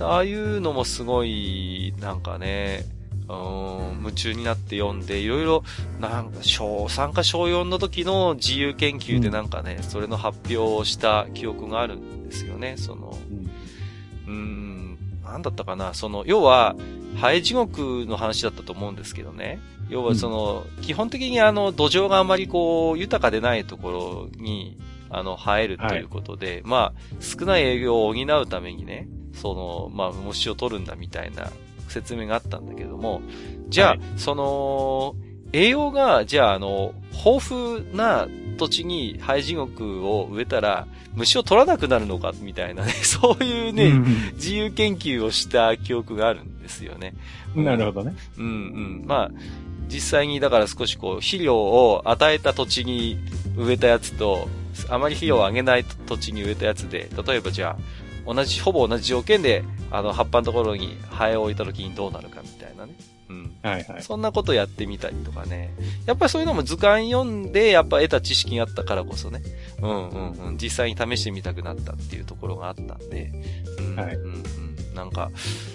[0.00, 2.84] ああいうのもすごい、なんかね、
[3.30, 5.62] うん、夢中になって読んで、いろいろ、
[6.00, 13.16] なんか、小3か小4の時の自由研究でなんかね、うん、それの発表をした記憶があるんですよね、その、
[14.26, 16.74] うん、うんなんだったかな、その、要は、
[17.16, 19.60] ハエ地獄の話だったと思うんですけどね。
[19.88, 31.50] 要はその、うん、基本的にあの、土壌があまりこう、豊かでないところに、あの、生えるということで、はい、まあ、少ない営業を補うためにね、その、まあ、虫を取るんだみたいな
[31.92, 33.22] 説明があったんだけども、
[33.68, 35.16] じゃあ、はい、その、
[35.52, 47.14] 栄養が、じゃあ、あの、豊富な土地にハエ地獄を植えたら、虫を取らなくなるのか、みたいなね、 そういうね、うん、自由研究をした記憶があるんですよね。
[47.54, 48.14] なるほどね。
[48.38, 49.04] うんうん。
[49.06, 49.30] まあ、
[49.88, 53.18] 実際にだから少しこう、肥料を与えた土地に
[53.56, 54.48] 植えたやつと、
[54.88, 57.76] あまり肥料をあげない土地に植えたやつで、例えばじゃあ、
[58.32, 62.92] 同じ、ほぼ同じ条件で、あの、葉っぱのところにハエを置いた時にどうなるかみたいなね。
[63.28, 63.56] うん。
[63.62, 64.02] はいはい。
[64.02, 65.74] そんなことやってみたりとかね。
[66.06, 69.42] やっぱりそういうのも図鑑読んで、やっぱ得た知識があったからこそね。
[69.82, 70.58] うんうんうん。
[70.58, 73.32] 実際に試してみたくなったっていうところがあったんで。
[73.78, 74.14] うん、はい。
[74.14, 74.94] うんうん。
[74.94, 75.30] なんか、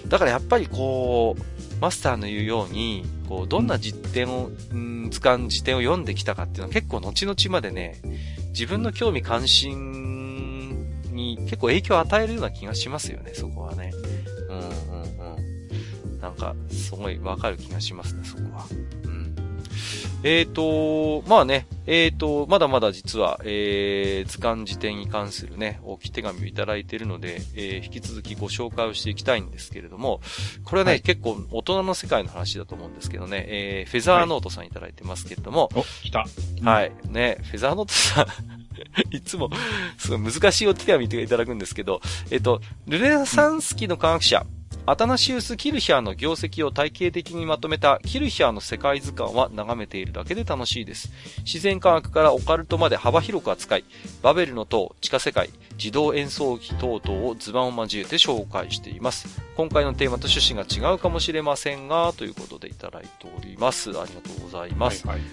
[0.08, 1.42] だからやっぱりこう、
[1.80, 8.00] マスターの言うように、こう、どんな実典を、うん、図鑑、辞典を読んできたかっていうのは結構後々までね、
[8.50, 10.06] 自分の興味関心
[11.16, 13.90] に結構影響を与えるような気がしますよね、そこはね。
[14.48, 16.20] うんうんうん。
[16.20, 18.66] なんか、すごいわかる気がしますね、そこは。
[19.04, 19.34] うん。
[20.22, 30.20] えっ、ー、と、まあね、えっ、ー、と、まだまだ実は、えー、図鑑辞典に関するね、大きい手紙をいただいているので、えー、引き続きご紹介をしていきたいんですけれども、
[30.64, 36.24] これはね、はい、結構大人の世界の話だと思うんですけどね、えー、フェザーノートさんいただいてますけれども、はい、お、来た。
[36.62, 38.65] はい、ね、フェザーノートさん
[39.10, 39.50] いつも、
[39.98, 44.46] すごい難しいお手紙いただくんですけど、えっと、ルネサンス期の科学者、
[44.88, 51.10] アタナシウス・キルヒャーの業績を体系的にまとめたキルヒャーの世界図鑑は眺めているだけで楽しいです。
[51.38, 53.84] 自然科学からオカルトまで幅広く扱い、
[54.22, 59.42] バベルの塔、地下世界、自動演奏機等々を図版を交えて紹介しています。
[59.56, 63.90] 今回のテーマと趣旨が違うかもしれませんが、ということでいただいております。
[63.90, 65.04] ありがとうございます。
[65.04, 65.26] はいはい、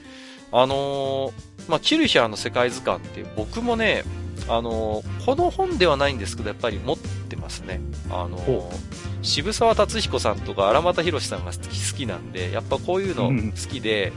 [0.54, 1.34] あのー、
[1.68, 4.04] まあ、キルヒャーの世界図鑑って僕もね、
[4.48, 7.82] あのー、この本ではないんですけど、やっぱり持ってますね。
[8.10, 14.12] あのー渋沢達彦さんとか荒俣博さんが好き好きなんで、やっぱこういうの好きで、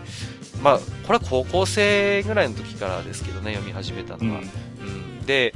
[0.57, 4.41] うん、まあ、これは高校生ぐらいの時からですけどね、読み始めたのは。
[4.41, 5.55] うん、うん、で、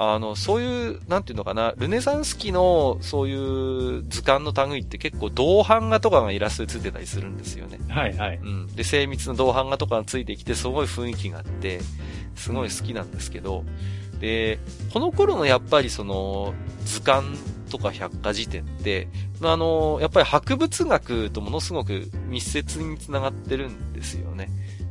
[0.00, 7.80] あの、そういう、なんていうのかな、ルネサンス期の、そういう図鑑の類って結構、銅版画とかがイラストでついてたりするんですよね。
[7.88, 8.36] はいはい。
[8.40, 8.68] うん。
[8.68, 11.80] で、精密な銅版画とかがついてきて、すごい雰囲気があって、
[12.36, 13.64] すごい好きなんですけど、
[14.20, 14.60] で、
[14.92, 17.36] この頃のやっぱりその、図鑑
[17.68, 19.08] とか百科事典って、
[19.42, 24.48] あの、やっぱり博物学とものすごく密接につながってるんですよね。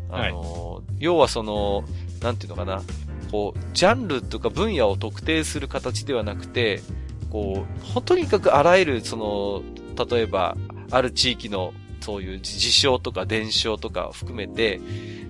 [0.09, 1.85] あの、はい、要はその、
[2.21, 2.81] なんていうのかな、
[3.31, 6.81] こう、ジャンルとか分野を特定する形ではなくて、
[7.29, 9.63] こう、ほとにかくあらゆる、その、
[10.05, 10.55] 例えば、
[10.91, 14.79] ある地域のそういう事象とか伝承とかを含めて、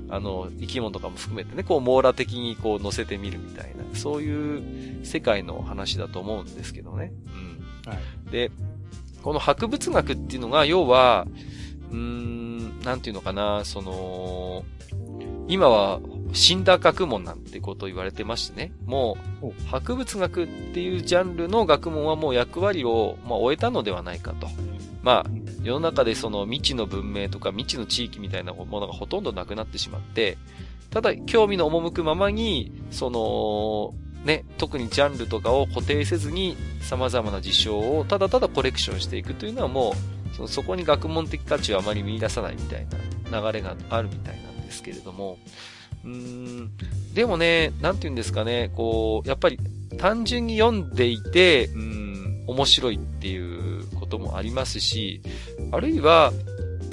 [0.09, 7.11] あの、生き物とかも含めてね、こう網羅的にこう載せてみるみたいな、そういう世界の話だと思うんですけどね。
[7.85, 7.91] うん。
[7.91, 8.51] はい、で、
[9.23, 11.27] この博物学っていうのが、要は、
[11.91, 14.63] うーん、なんていうのかな、その、
[15.47, 15.99] 今は
[16.33, 18.71] 死んだ学問なんてことを言われてましてね。
[18.85, 24.47] もう、博物学っていうジャンルの学問はもう役割を、まあ、終えたのではないかと。
[25.01, 25.29] まあ、
[25.63, 30.37] 世の中でその未知の文明とか未知の地域みたいなものがほとんどなくなってしまって、
[30.89, 33.93] ただ興味の赴くままに、その、
[34.25, 39.93] ね、特にジャンルとかを固定せずに様々な事象をただただコレクションしていくというのはも
[40.33, 42.85] う、そのそこに学問的価値をあまり見出さないみたい
[43.31, 45.37] な流れがあるみたいなんですけれども、
[46.05, 46.71] うん、
[47.13, 49.59] でもね、なんて言うんですかね、こう、やっぱり
[49.97, 55.21] 単純に読んでいて、うん、面白いっていうこともありますし、
[55.71, 56.31] あるいは、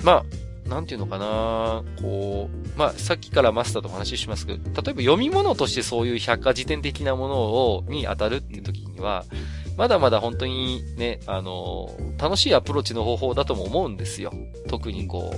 [0.02, 0.24] ま
[0.66, 9.24] あ、なんていうのかな、こう、まあ、さっきからマスターとお話ししますけど、例えば読み物としてそういう百科事典的なものを、に当たるっていう時には、
[9.76, 14.32] まだまだ本当にね、あの、楽しいアプローチの方法だとも思うんですよ。
[14.68, 15.34] 特にこ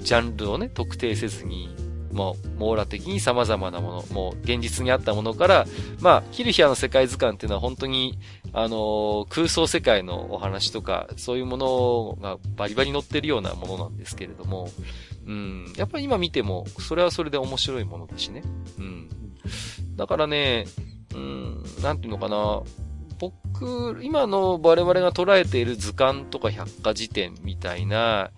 [0.00, 1.68] う、ジャンルをね、特定せずに、
[2.12, 5.66] もう網羅的に様々なもの、もう現実にあったものから、
[6.00, 8.18] まあ、キルヒアの世界図鑑っていうのは本当に、
[8.52, 14.70] あのー、空想世界のお話とか、そういうものがバリバリ載ってるようなものなんですけれども、
[15.26, 18.42] うん、やっぱり今見ても、それはそれで面白いものだしね。
[18.78, 19.08] うん。
[19.96, 20.66] だからね、
[21.14, 22.62] うん、なんていうのかな、
[23.18, 28.30] 僕、今の我々が捉えている図鑑とか百科事典みたいな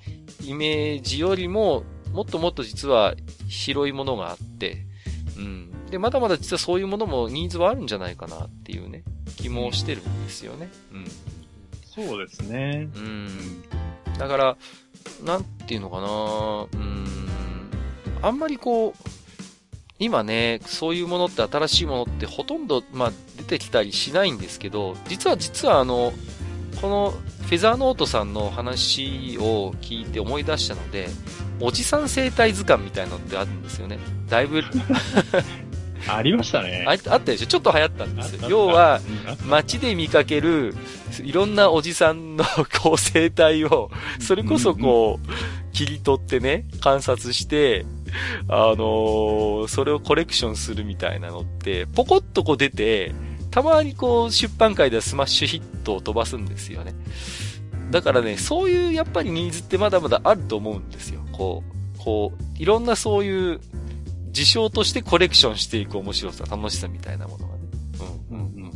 [0.45, 1.85] イメージよりも、
[2.19, 3.15] もっともっと実は
[3.49, 4.79] 広いものがあって、
[5.37, 5.71] うん。
[5.89, 9.05] で、まだまだ実はそういうものもニーズはあるんじゃないかなっていうね、
[9.37, 10.69] 気もしてるんですよね。
[10.93, 11.05] うん。
[11.85, 12.89] そうですね。
[12.93, 13.63] うん。
[14.19, 14.57] だから、
[15.25, 17.07] なんていうのかなうん。
[18.21, 19.11] あんまりこう、
[20.01, 26.13] 今ね、そういうものって新しいものってほとんど、まあ、出てきたりしないんですけど、実は実はあの、
[26.81, 27.11] この
[27.43, 31.09] フェザーノートさんの話を聞いて思い出したので、
[31.61, 33.99] おじさん生態図鑑みたいなのってあるんですよね。
[34.29, 34.63] だいぶ
[36.07, 36.85] ありましたね。
[36.87, 37.47] ああったでしょ？
[37.47, 38.49] ちょっと流行ったんですよ。
[38.49, 39.01] 要は、
[39.47, 40.75] 街で見かける、
[41.23, 42.45] いろんなおじさんの
[42.81, 45.29] こう生態を、それこそこう、
[45.73, 47.85] 切り取ってね、観察して、
[48.49, 53.13] あのー、それをコレクションするみたいなのって、ポコッとこう出て、
[53.51, 56.95] たまにこう、出版界ではスマッシュヒットを飛ばすんですよね。
[57.91, 61.21] だからね、そういうやっぱりニーズってまだまだあると思うんですよ。
[61.33, 61.63] こ
[61.97, 63.61] う、こう、いろんなそういう
[64.31, 67.61] 事象としてコレクションしていく面白さ、楽しさみたいなものがね。
[68.31, 68.71] うん、うん、うん。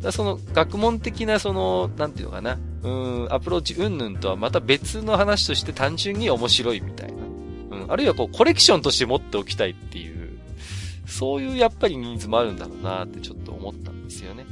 [0.00, 7.76] だその学問的なその、なんていうのかな、うん、アプローチうんぬんとはまた別の話として単純に面白いみたいな。
[7.76, 10.19] うん、あるいはこうコレクションとして持っておきたいっていう、
[11.10, 14.46] そういうやっぱりニーズもあるんだろうなってちょっと思ったんですよね。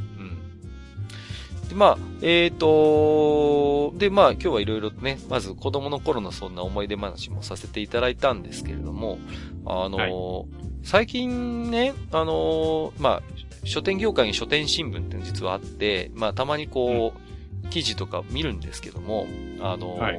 [1.69, 9.19] で、まあ、えっ、ー、と、で、まあ、今日はいろいろね、まず子供の頃のそんな思い出話もさせていただいたんですけれども、
[9.67, 10.47] あの、はい、
[10.83, 13.23] 最近ね、あの、まあ、
[13.65, 19.27] 書店業界に書店新聞っていうの実はあって、まあ、たまにこう、うん、記事とか見るんですけども、
[19.61, 20.19] あの、はい、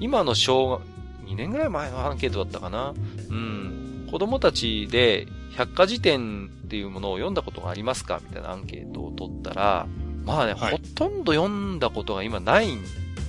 [0.00, 0.82] 今の小学、
[1.26, 2.94] 2年ぐらい前のアンケートだったかな。
[3.30, 4.08] うん。
[4.10, 8.20] 子供たちで百科事典っていうものを読んだことがありますか？
[8.28, 9.86] みたいなアンケートを取ったら、
[10.24, 12.82] まあね、はい、ほとんど読んだことが今ないん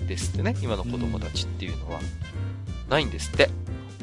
[0.08, 2.00] ですってね、今の子供たちっていうのは。
[2.90, 3.50] ないんですって。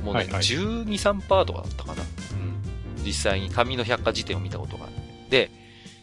[0.03, 2.03] もうね、はいはい、12、3%とかだったかな。
[2.03, 3.05] うん。
[3.05, 4.91] 実際に紙の百科事典を見たことがあっ
[5.29, 5.51] て。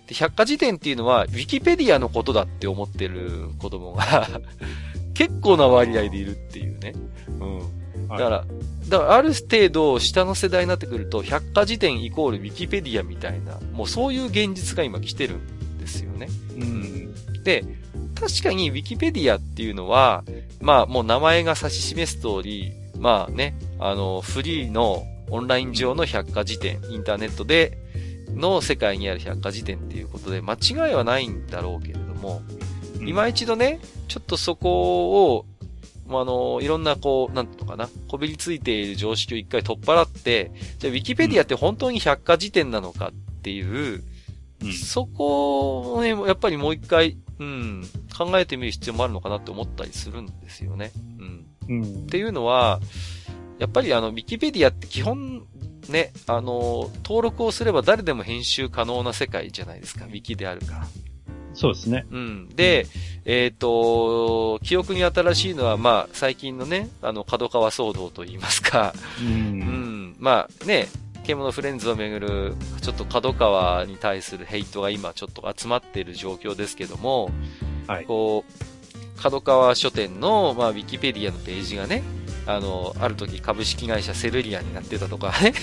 [0.08, 4.28] で、百科事典っていうのは、ウィキペディアのことだって思ってる子供が
[5.16, 6.94] 結構な割合でいるっていうね。
[7.28, 7.83] うん。
[8.10, 8.46] だから、
[8.90, 16.30] だからある程度下の世代になってくると、百科事典イコールウィキペディアみたいな、もうそういう現実が今来てるんですよね。
[16.56, 17.44] うん。
[17.44, 17.64] で、
[18.20, 20.24] 確かに Wikipedia っていうのは、
[20.62, 27.78] まあもう名前が指し示す通り、まあね、あの、フリーのオンライン上の百科事典、インターネットで
[28.36, 32.42] の世界にある百科事典っていうことで、間違いはないんだろうけれども、
[33.06, 35.46] 今一度ね、ちょっとそこを、
[36.22, 44.04] あの、いろんなこう、なんていうのかな、こびりついている常識を一回取っ払って、じゃあ Wikipedia って本当に百科事典なのかっていう、
[44.72, 47.84] そこをね、やっぱりもう一回、うん、
[48.16, 50.92] 考えてみる必要もあるのかなって思ったりするんですよね。
[51.20, 51.46] うん。
[51.68, 52.80] うん、っていうのは、
[53.60, 55.46] やっぱりあの、ウィキペディアって基本、
[55.90, 60.88] ね、あの、登録をすれば誰でも編集可能な世界じゃないですか、ウィキであるから。
[61.54, 62.06] そうですね。
[62.12, 62.50] うん。
[62.56, 62.88] で、
[63.26, 70.16] えっ、ー、と、記憶に新しいのは、まあ、最近のね、あの、角川騒動といいますか、うん、うん。
[70.20, 70.88] まあ、ね、
[71.24, 77.32] 獣フレンズをめぐる、ちょっと角川に対するヘイトが今ちょっと集まっている状況ですけども、
[77.88, 78.06] はい。
[78.06, 82.04] こう、角川書店の、まあ、ウィキペディアのページがね、
[82.46, 85.54] あの、ある時株式会社セルリアになってたとかね。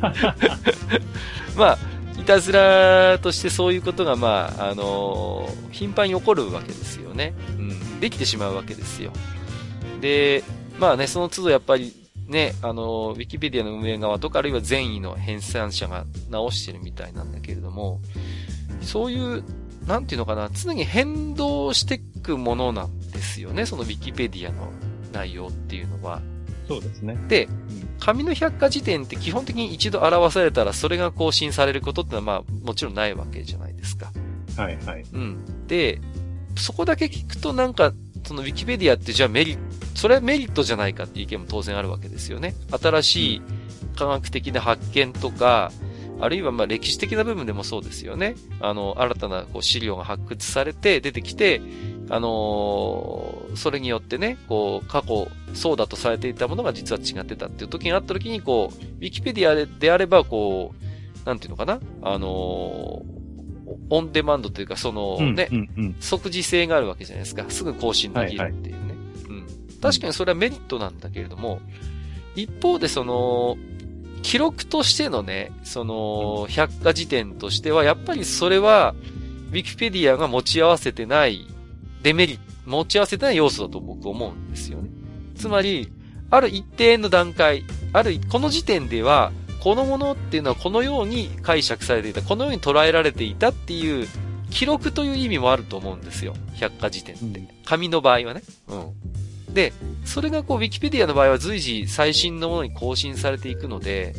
[1.56, 1.78] まあ、
[2.20, 7.34] いたずらとしてそういうことが、まあ、あの頻繁に起こるわけですよね。
[7.58, 8.00] うん。
[8.00, 9.12] できてしまうわけですよ。
[10.00, 10.44] で、
[10.78, 11.94] まあね、その都度やっぱり
[12.30, 18.00] ね、あの、ウィキペディアの運営側とか、あるいは善意の編纂者が直してるみたいなんだけれども、
[18.82, 19.42] そういう、
[19.86, 24.70] なんていうのかな、常に変動していくものなんですよね、そのウィキペディアの
[25.12, 26.22] 内容っていうのは。
[26.68, 27.18] そうですね。
[27.28, 27.48] で、
[28.00, 34.10] 紙の百科事典って基本的に一度表されたら、それが更新されることってのは、まあ、もちろんないわけじゃないですか。
[34.56, 35.04] はいはい。
[35.12, 35.66] うん。
[35.66, 36.00] で、
[36.56, 37.92] そこだけ聞くとなんか、
[38.24, 39.60] そのウィキペディアってじゃあメリット、
[39.94, 42.54] それはメリットじゃないかっていう意見も当然あるわけですよね。
[42.70, 43.42] 新しい
[43.96, 45.72] 科学的な発見とか、
[46.20, 48.34] あるいはまあ歴史的な部分でもそうですよね。
[48.60, 51.60] あの、新たなこう資料が発掘されて出てきて、
[52.08, 60.74] あのー、それによってね、こう、過去、そうだとされていたものが実は違ってたっていう時があった時に、こう、ウィキペディアでであれば、こ
[61.24, 61.80] う、なんていうのかな？
[62.02, 67.44] あのー、オンデマンドというか、そのね、うんうんうん、即時性があるわけじゃないですか。
[67.48, 68.80] すぐ更新できるっていうね。
[68.80, 69.00] はいはい
[69.80, 71.58] 確かにそれはメリットなんだけれども、
[72.34, 73.56] 一方でその、
[74.22, 78.94] 記録としてのね、その、百科事典としては、やっぱりそれは、
[79.50, 81.46] ウィキペディアが持ち合わせてない
[82.02, 84.88] デメリット、持ち合わせてない要素だと僕思うんですよね。
[85.34, 85.90] つまり、
[86.30, 94.06] ある一定の段階、ある、この時点では、このものっていうのはこのように解釈されていた、このように捉えられていたっていう
[94.50, 96.34] 記録という意味もあると思うんですよ。
[96.54, 97.42] 百科事典って。
[97.64, 98.42] 紙の場合はね。
[98.68, 98.92] うん。
[99.52, 99.72] で、
[100.04, 104.14] それがこう、ウィキペディアの場合は随時最新のものに更新されていくので、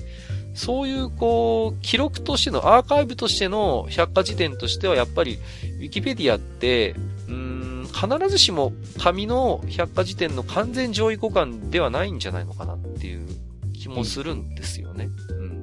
[0.53, 5.37] そういうこう、記録としての、アーカイブとしての百科事典としてはやっぱり、
[5.79, 6.95] ウィキペディアって、
[7.29, 13.27] うん、必ずしも紙の百科事典の完全上位互換ではないんじゃないのかなっていう
[13.73, 15.09] 気もするんですよね。
[15.29, 15.61] うん。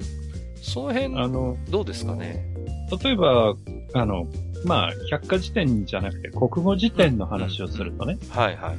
[0.61, 2.45] その辺、あの、どうですかね？
[3.03, 3.55] 例えば、
[3.93, 4.27] あの、
[4.65, 8.17] まあ、百科事典じゃなくて国語辞典の話をするとね。
[8.21, 8.77] うんうん、はいはい。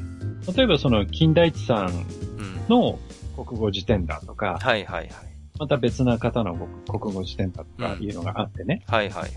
[0.56, 2.06] 例えばその、金田一さん
[2.68, 2.98] の
[3.36, 5.10] 国語辞典だとか、はいはいはい。
[5.58, 6.54] また別な方の
[6.88, 8.84] 国語辞典だとかいうのがあってね。
[8.88, 9.32] うん、はいはいはい。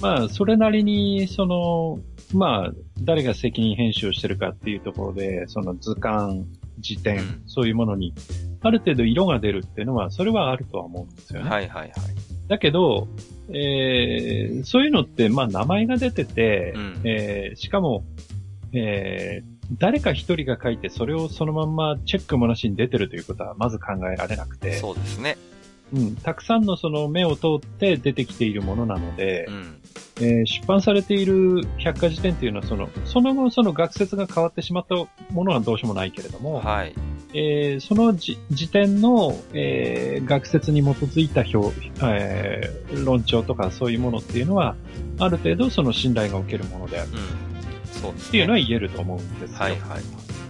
[0.00, 1.98] まあ、それなりに、その、
[2.32, 2.72] まあ、
[3.02, 6.46] 誰が責任編集をしてるかっていうところで、その図鑑、
[6.78, 8.14] 辞典、うん、そういうものに、
[8.60, 11.50] ある程度色が出るっていうのは、それはあるとは思うんですよね。
[11.50, 11.92] はいはいはい。
[12.48, 13.08] だけど、
[13.50, 18.04] えー、そういうのって、まあ名前が出てて、うん、えー、しかも、
[18.72, 24.78] えー、誰か一人が書いて、それをそのまんまチェックもなしに出てるということはまず考えられなくて。
[24.78, 25.36] そうですね。
[25.92, 29.80] うん、たくさんのその目を通って出てきているものなので、うん、
[30.20, 34.96] えー、出版されている百科事典っていうのはその、その後その学説が変わってしまった
[35.32, 36.94] ものはどうしようもないけれども、はい。
[37.34, 38.38] えー、その時
[38.70, 44.76] 点の、えー、学説に基づいた表、えー、論調とかそういうものっていうのは、
[45.18, 47.10] ある程度その信頼がおけるものである。
[47.10, 47.47] うん、
[48.00, 49.58] そうです、ね、っていうのは言えると思うんですよ。
[49.58, 50.02] はいはい。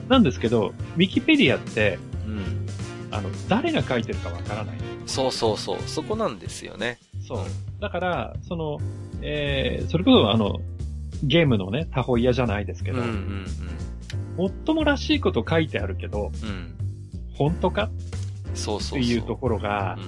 [0.09, 2.67] なんですけど、ウィキペディアって、うん、
[3.11, 4.77] あの、誰が書いてるかわからない。
[5.07, 5.79] そうそうそう。
[5.87, 6.99] そこなんですよね。
[7.27, 7.39] そう。
[7.81, 8.79] だから、その、
[9.23, 10.61] えー、それこそあの、
[11.23, 13.47] ゲームのね、他方嫌じゃないですけど、うんうんうん
[14.39, 16.73] もっともらしいこと書いてあるけど、うん、
[17.35, 17.91] 本当か？
[18.55, 19.99] そうそうっていうところが、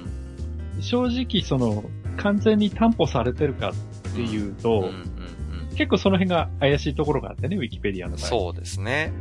[0.77, 1.83] うん、正直その、
[2.17, 5.03] 完全に担保されてるかっていうと、うんうんうんうん、
[5.77, 8.27] 結構その辺が怪しいところがあってね、ウィキペディアの場合。
[8.27, 9.13] そうですね。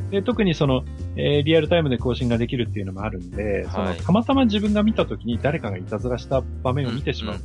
[0.00, 0.84] うん、で特にその、
[1.16, 7.40] えー、リアルタイムで更新ができるっていうのもあるんで、はい、そのたまたま自分が見た時に誰かがいたずらした場面を見てしまうっ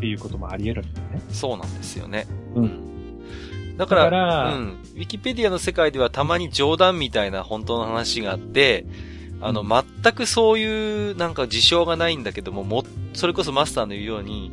[0.00, 1.22] ていうこともあり得るんだよね。
[1.30, 2.26] そうなんですよね。
[2.54, 2.88] うん。
[3.76, 4.68] だから、からうん。
[4.96, 8.86] ウィキペディアの世界ではたまに冗談みたいな本当の話があって、
[9.40, 14.50] あの、全くそういうなんか事象がないんだけども、も、それこそマスターの言うように、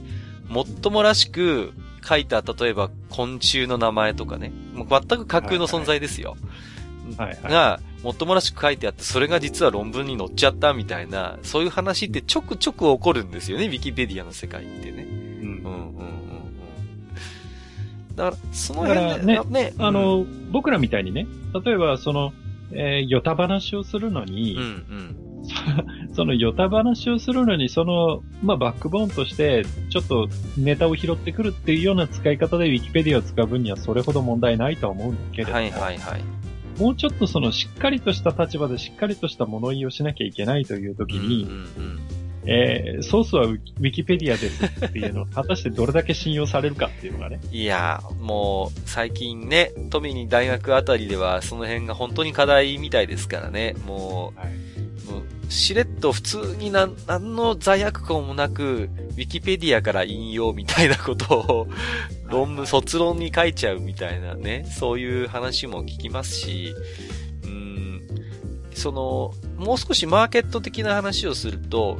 [0.47, 1.73] もっともらしく
[2.06, 6.38] 書いた、例えば昆虫の名前とかね、もう全く架空の存在ですよ。
[7.18, 15.03] はい、はい、が、もっともらしく書いてあって、それが実は論文に載っちゃったみたいな、そういう話ってちょくちょく起こるんですよね、ウィキペディアの世界ってね。
[15.03, 15.64] うん。
[15.64, 16.16] うんうん
[18.16, 21.28] だから、その辺ね、ね、あの、うん、僕らみたいにね、
[21.66, 22.32] 例えばその、
[22.72, 25.16] えー、ヨタ話をするのに、うんうん、
[26.13, 35.55] そのヨタ話をするのに、その、まあ、バックボーンとして、ちょっとネタを拾ってくるっていうような使い方でウィキペディアを使う分にはそれほど問題ないとは思うんだけれども。
[35.57, 36.22] はいはいはい。
[36.80, 47.39] もうちょっとそのしっかりとした立場でしっかりとした物言いをしなきゃいけないという時に、うんうんうんえー、ソースはウィキペディアですっていうのを、果たしてどれだけ信用されるかっていうのがね。
[47.52, 54.50] いやもう、最近ね、富に大学あたりでは、その辺が本当に課題みたいですからね、もう、はい、
[55.12, 61.68] もうしれっと普通に何の罪悪感もなく、ウィキペディアから引用みたいなことを、
[62.28, 66.74] 論文、卒論に書いちゃうみたいなね、そういう話も聞きますし、
[67.43, 68.02] うん、
[68.74, 72.00] その、もう少しマーケット的な話をすると、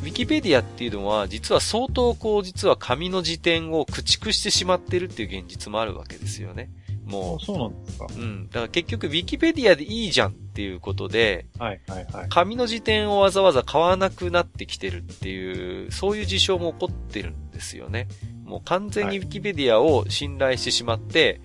[0.00, 6.70] ウィキペディアっていうのは、実は相当こう、実は紙の辞典を駆逐してしまってるっていう現実もあるわけですよね。
[7.04, 7.44] もう。
[7.44, 8.06] そうなんですか。
[8.08, 8.48] うん。
[8.48, 12.28] だから結局、ウィキペディアでいいじゃんっていうことで、はいはいはい。
[12.30, 18.08] 紙の辞典をわざわざ買わなくなってきてるっていう、そういう事象も起こってるんですよね。
[18.44, 21.40] もう完全にウィキペディアを信頼してしまって、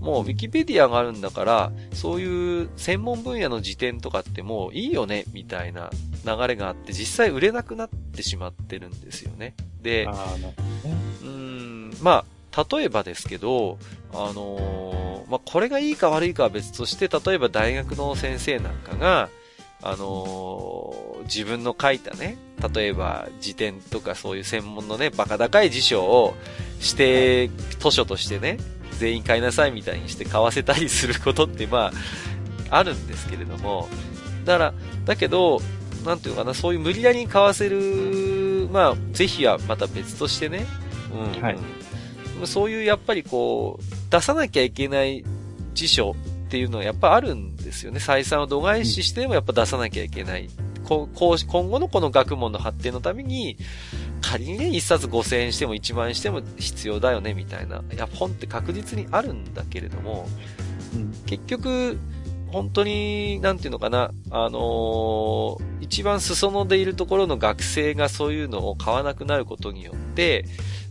[0.00, 5.90] もうウィキペディアがあるんだから、そういう専門分野の辞典とかってもういいよね、みたいな
[6.24, 9.54] 流れがあって、実際売れなくなってしまってるんですよね。
[9.82, 10.06] で、
[11.22, 13.78] うん、まあ、例えばですけど、
[14.12, 19.28] あのー、まあ、これがいいか悪いかは別として、例えば大学の先生なんかが、
[19.82, 22.38] あのー、自分の書いたね、
[22.74, 26.34] 例えば辞典とかそういう専門のね、バカ高い辞書を
[26.80, 27.48] 指定
[27.80, 28.58] 図書としてね、
[28.98, 31.92] 全員買いなさいみたいにして買わせたりすることってま
[32.70, 33.88] あ、あるんですけれども、
[34.44, 34.74] だから、
[35.04, 35.60] だけど、
[36.04, 40.66] なんていうかな、そういう無理やりに買わせる、まあ、是非はまた別としてね、
[41.12, 41.58] うん、はい、
[42.44, 45.24] そういうやっぱりこう、出さなきゃいけない
[45.74, 46.14] 辞書っ
[46.48, 47.98] ていうのはやっぱあるんですですよね。
[47.98, 50.48] 採算を度外視してもやっぱ出さなきゃいけない。
[50.84, 53.56] こう、こう、今後のこの学問の発展のために、
[54.20, 57.82] 仮にね、一冊5000円しても1万円しても必要だよね、みたいな。
[57.92, 60.28] いや、本って確実にあるんだけれども、
[60.94, 61.98] うん、結局、
[62.54, 70.44] 本当に、なんていうのかな、あのー、一番裾野でいるところの学生がそういうのを買わなくなることによって、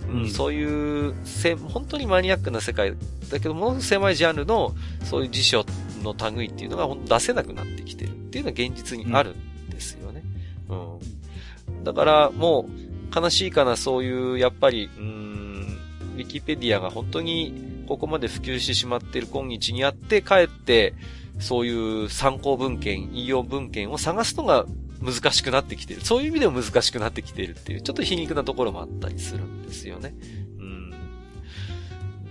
[0.10, 2.94] うん、そういう、せ、本当にマニアックな世界
[3.32, 4.76] だけど、もの狭いジャンルの、
[5.06, 5.66] そういう辞書
[6.04, 9.53] の類っていうのが出せなくなってきてるっていうのは現実にあるん
[9.84, 10.23] ですよね。
[10.69, 11.84] うん。
[11.84, 15.77] だから、もう、悲しいかな、そういう、やっぱり、うん、
[16.15, 20.93] ウィキペディアが本当に、ここまで普及してしまっている今日にあって、かえって、
[21.39, 24.65] そういう参考文献、引用文献を探すのが
[25.01, 26.01] 難しくなってきてる。
[26.01, 30.15] そういう意味でも難しくなってきてるっていう、ちょっと皮肉なところもあったりするんですよね。
[30.59, 30.93] うん。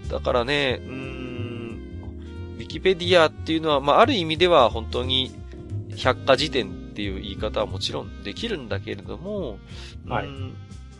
[0.08, 5.32] だからね、うん、ウィキペディアっていうのは、まあ、ある意味では本当に
[5.96, 9.58] 百科事典っていう言い方はもちろんできるんだけれども、
[10.06, 10.28] はい。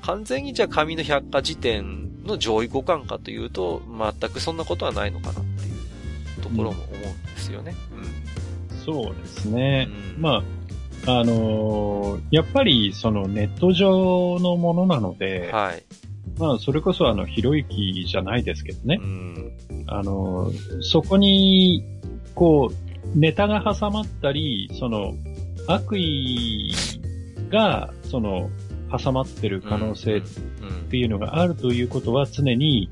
[0.02, 3.82] 完全にじゃあ紙の百科事典の上位互換かというと、
[4.20, 5.70] 全くそんなことはないのかなってい
[6.38, 7.76] うところも思うんですよね。
[8.72, 9.88] うん、そうですね。
[10.16, 10.42] うん、ま
[11.06, 15.84] あ、あのー、やっぱりそのネット上のものなので、はい。
[16.36, 18.98] まあ、それこそあの、ひろゆきじゃないですけどね。
[19.00, 19.52] うん、
[19.86, 21.84] あのー、そこに、
[22.34, 25.14] こう、ネタが挟まったり、その、
[25.66, 26.72] 悪意
[27.50, 28.50] が、その、
[28.98, 30.22] 挟まってる可能性っ
[30.90, 32.90] ていうのがあるということは常に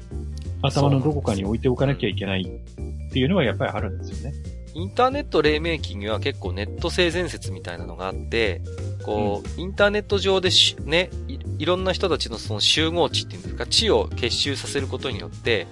[0.63, 4.37] 頭のどこかに置いておかなきゃいけないっていうのはやっぱりあるんですよね。
[4.73, 8.63] インターネット黎明期には結構ネット性善説みたいなのがあって、
[9.03, 10.51] こう、うん、インターネット上で
[10.85, 15.67] ねい、いろんな人たちのその集合値っていうんですか、地を結集させることによって、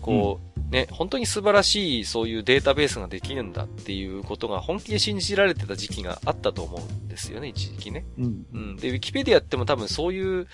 [0.00, 8.04] こう、うん、ね、本当に素晴らしいそういうデータベースができるんだっていうことが本気で信じられてた時期があったと思うんですよね、一時期ね。
[8.18, 8.46] うん。
[8.52, 8.76] うん。
[8.76, 10.46] で、ウィキペディアっても多分そういう、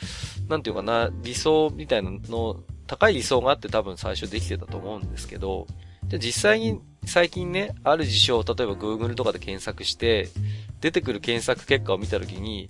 [0.49, 5.67] なんていうかな、理想みたいなの、高い理想があって多分最初できてたと思うんですけど、
[6.07, 10.29] じゃ実際に最近ね、ある事象を例えば Google とかで検索して、
[10.81, 12.69] 出てくる検索結果を見たときに、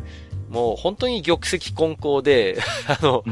[0.55, 3.25] もう本当に玉石混交で、 あの、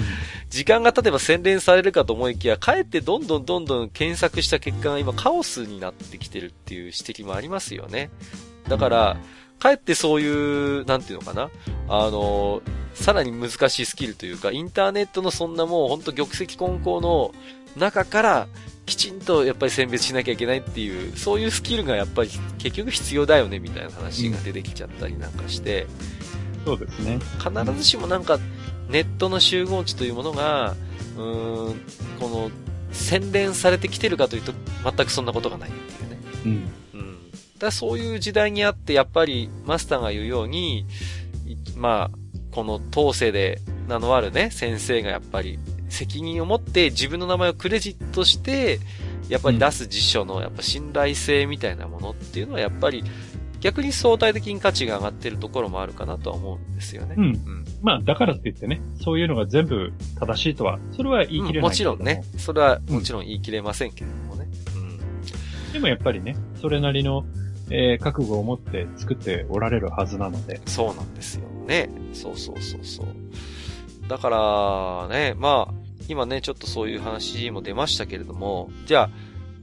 [0.50, 8.10] 時間が経てば洗練されるかと思いきや、かえってどんどんどんどん検索した結果が今カオスになってきてるっていう指摘もありますよね。
[8.68, 9.16] だから、
[9.60, 10.26] かえってそうい
[10.80, 11.48] う、なんていうのかな。
[11.88, 12.60] あの、
[12.94, 17.32] さらに難しいスキルというか、インターネットのそんなもうほんと玉石混交の
[17.76, 18.48] 中から
[18.84, 25.86] きちんとやっぱり選別しなきゃいけないっていう、そういうスキルがやっぱり結局必要だよねみたいな話が出てきちゃったりなんかして、
[26.64, 27.18] そうですね。
[27.38, 28.38] 必ずしもなんか
[28.88, 30.74] ネットの集合値というものが、
[31.16, 31.80] うーん、
[32.20, 32.50] この
[32.92, 34.52] 洗練されてきてるかというと
[34.84, 36.18] 全くそんなことがないっていうね。
[36.44, 37.00] うん。
[37.00, 37.18] うん。
[37.58, 40.86] だそういう時代にあってやっぱりマスターが言うように、
[41.76, 42.18] まあ、
[42.50, 45.58] この当世で名のあるね、先生がやっぱり
[45.88, 48.78] 責任を持って自分の名前をクレジットして、
[49.28, 53.04] やっぱり出す辞書のやっぱ信頼性みたいなものっていうのはやっぱり
[53.62, 57.14] 逆に相対的に価値が上がってるところもあるかなとは思うんですよね。
[57.16, 57.24] うん。
[57.24, 62.24] うん、まあ、だからって言ってね、そういうのが全部正しいとは、それは言い切れない、うん、もちろんね。
[62.38, 64.48] それはもちろん言い切れませんけれどもね。
[64.74, 64.78] う
[65.70, 65.72] ん。
[65.72, 67.24] でもやっぱりね、それなりの、
[67.70, 70.60] えー、覚悟を持って作っておられるはずなので。
[70.66, 71.88] そうなんですよね。
[72.12, 73.06] そうそうそうそう。
[74.08, 75.74] だから、ね、まあ、
[76.08, 79.10] 今ね、ちょっとそういう話も出ましたけれども、じゃあ、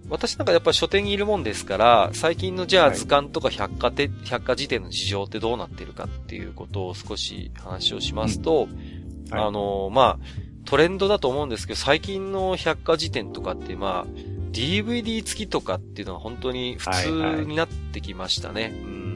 [0.10, 9.34] 私なんかやっぱり書店にいるもんですから、最近のじゃあ図鑑とか百科て、百科事典の事情ってどうなってるかっていうことを少し話をしますと、うん。
[9.34, 10.20] はい、あの、まあ、
[10.66, 14.06] トレンドだと思うんですけど、最近の百科事典とかってまあ、
[14.52, 18.64] DVD 付きとかっていうのは本当に普通になってきましたね。
[18.64, 18.72] はい。
[18.72, 19.10] はい、うん。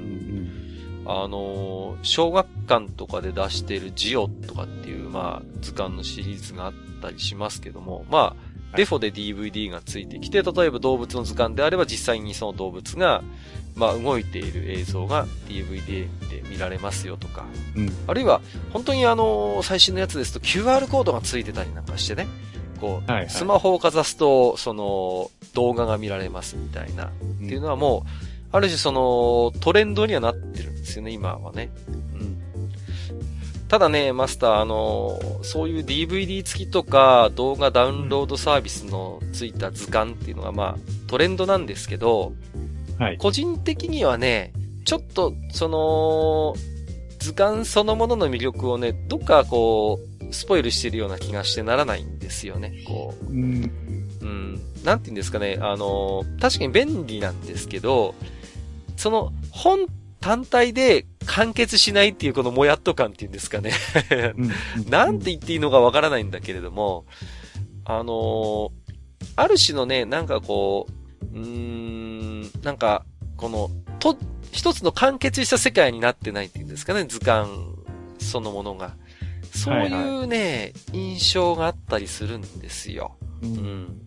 [1.06, 13.24] あの、小学館とかで出してるジオとかっていう、まあ、図鑑のシリーズがあったりしますけども、まあ、デフォで DVD がついてきて、例えば動物の図鑑であれば実際にその動物が、
[13.76, 17.46] まあ動いている映像が DVD で見られますよとか、
[17.76, 18.40] うん、あるいは
[18.72, 22.28] 本当にあの、最新のやつですと QR コードがついてたりなんかしてね、
[22.84, 27.10] こう、はいはい、スマホをかざすと、その、動画が見られますみたいな、っ
[27.40, 28.10] ていうのはもう、
[28.52, 31.70] ある種その、トレンドにはなってるんですよね、今はね。
[33.68, 42.34] ただね、マスター、あの、そういう DVD 付きとか動画ダウンロードサービスのついた図鑑っていうのがまあトレンドなんですけど、
[43.00, 43.18] はい。
[43.18, 44.54] 個人的にはね、
[44.86, 46.56] ちょっと、その、
[47.20, 53.26] 図鑑そのものの魅力をね、どっかこう、スポイルしてるような気がしてならないんですよね、こう。
[53.26, 53.72] うん。
[54.22, 54.62] うん。
[54.84, 58.16] なんて言うんですかね、あの、確かに便利なんですけど、
[58.98, 59.88] その本
[60.24, 63.74] 単体で完結しないっていうこのもやっと感っていうんですかね
[64.90, 67.06] なんて言っていいのかわからないんだけれども、
[67.84, 68.72] あのー、
[69.36, 70.88] ある種のね、なんかこ
[71.34, 73.04] う、うーん、なんか、
[73.36, 73.70] この、
[74.00, 74.18] と、
[74.54, 77.50] 一つの完結した世界になってないっていうんですかね、図鑑
[78.20, 78.96] そのものが。
[79.54, 83.18] そういうね、はいはい、印象があったりするんですよ。
[83.42, 84.02] うん、うん。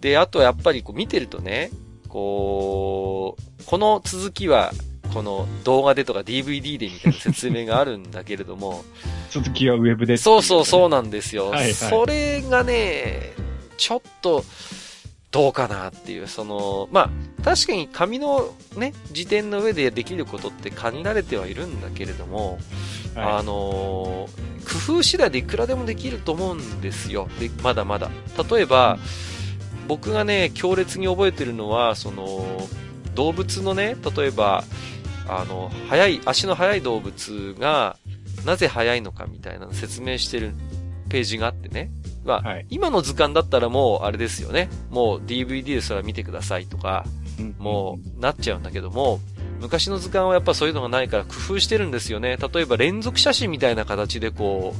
[0.00, 1.70] で、あとやっぱりこう見てるとね、
[2.08, 4.72] こう、この続きは、
[5.12, 8.84] この動画でとか DVD でみたいな説明があるんだけれども。
[9.30, 11.50] 続きはウェブで、ね、そうそうそうなんですよ。
[11.50, 13.32] はいはい、それがね、
[13.76, 14.44] ちょっと、
[15.30, 22.58] どうかなっていう、その、まあ、確かに紙のね、時点の上でできることって限られてはいるんだけれども、
[23.14, 24.28] はい、あの、
[24.86, 27.28] 工夫次第でいくらでもできると思うんですよ。
[27.38, 28.10] で、まだまだ。
[28.50, 28.98] 例えば、
[29.86, 32.68] 僕がね、強烈に覚えてるのは、その、
[33.14, 34.64] 動物のね、例えば、
[35.28, 37.96] あの、速い、足の速い動物が、
[38.44, 40.54] なぜ速いのかみたいなの説明してる
[41.08, 41.90] ページがあってね。
[42.24, 44.68] まあ、はい、今の図鑑だったらもう、あれですよね。
[44.90, 47.04] もう DVD でそれは見てくださいとか、
[47.58, 49.20] もう、なっちゃうんだけども、
[49.60, 52.36] 昔の図鑑はやっぱそういうのがないから工夫してるんですよね。
[52.36, 54.74] 例えば連続写真みたいな形でこ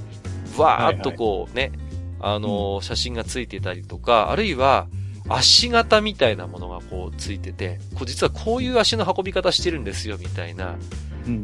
[0.57, 4.86] う、わーっとこうね、はいはい、あの写真がついてたりとか、あるいは、
[5.29, 10.77] 足型みたいなものがこうついてて、こう実はこういう足の運び方してるんですよ、みたいな。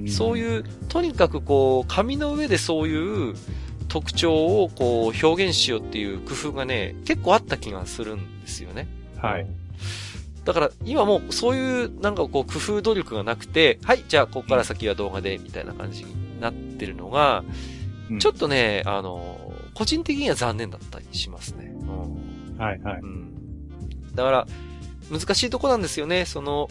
[0.08, 3.34] そういう、とにかくこう、紙の上でそういう、
[3.88, 8.88] 特徴をこう表現しようっていう工夫がね、結構あった気がするんですよね。
[9.16, 9.46] はい。
[10.44, 17.42] だから今もうそういうなんかこう工夫努力がなくて、はい、じゃあここから先は動画でみたいな感じになってるのが、
[18.10, 21.74] うん、ちょっとね、あの、個人的には残念だったりしますね。
[21.74, 23.00] うん、はいはい。
[23.00, 23.25] うん。
[24.16, 24.46] だから、
[25.10, 26.24] 難しいとこなんですよね。
[26.24, 26.68] その、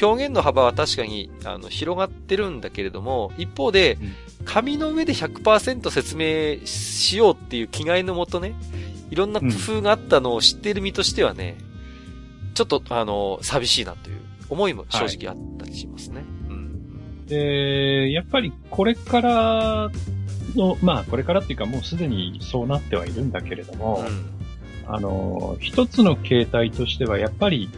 [0.00, 3.98] 表現の幅は確かにあの広がってるんだけれども、一方で、
[4.44, 8.54] 紙の上で100%説明しようっていう気概のもとね、
[9.10, 11.56] いろんな工夫があったのを知っている身としてはね、
[12.54, 14.20] ちょっと、あの、寂しいなという
[14.50, 16.16] 思いも正直あったりしますね。
[16.16, 17.26] はい、うん。
[17.26, 19.90] で、やっぱりこれから
[20.54, 24.31] の、まあこれからっていうかもうすでにそうなってはいるんだけれども、うん、
[24.92, 27.70] あの、一つの形態としてはやっぱり、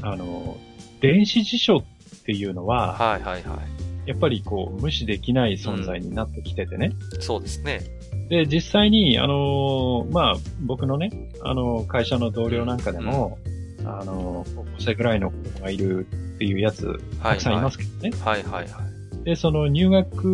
[0.00, 0.56] あの、
[1.00, 1.82] 電子辞書っ
[2.24, 3.58] ていうのは、はいはいは
[4.06, 4.08] い。
[4.08, 6.92] やっぱりこう、無視できない存在になってきててね。
[7.16, 7.82] うん、そうですね。
[8.30, 11.10] で、実際に、あのー、まあ、僕のね、
[11.42, 13.38] あの、会社の同僚なんかでも、
[13.80, 18.10] うん、あの、高校生ぐらいの子供がいるっていうやつ、たくさんいますけどね。
[18.24, 18.80] はいはい、はい、は
[19.22, 19.24] い。
[19.24, 20.24] で、その入学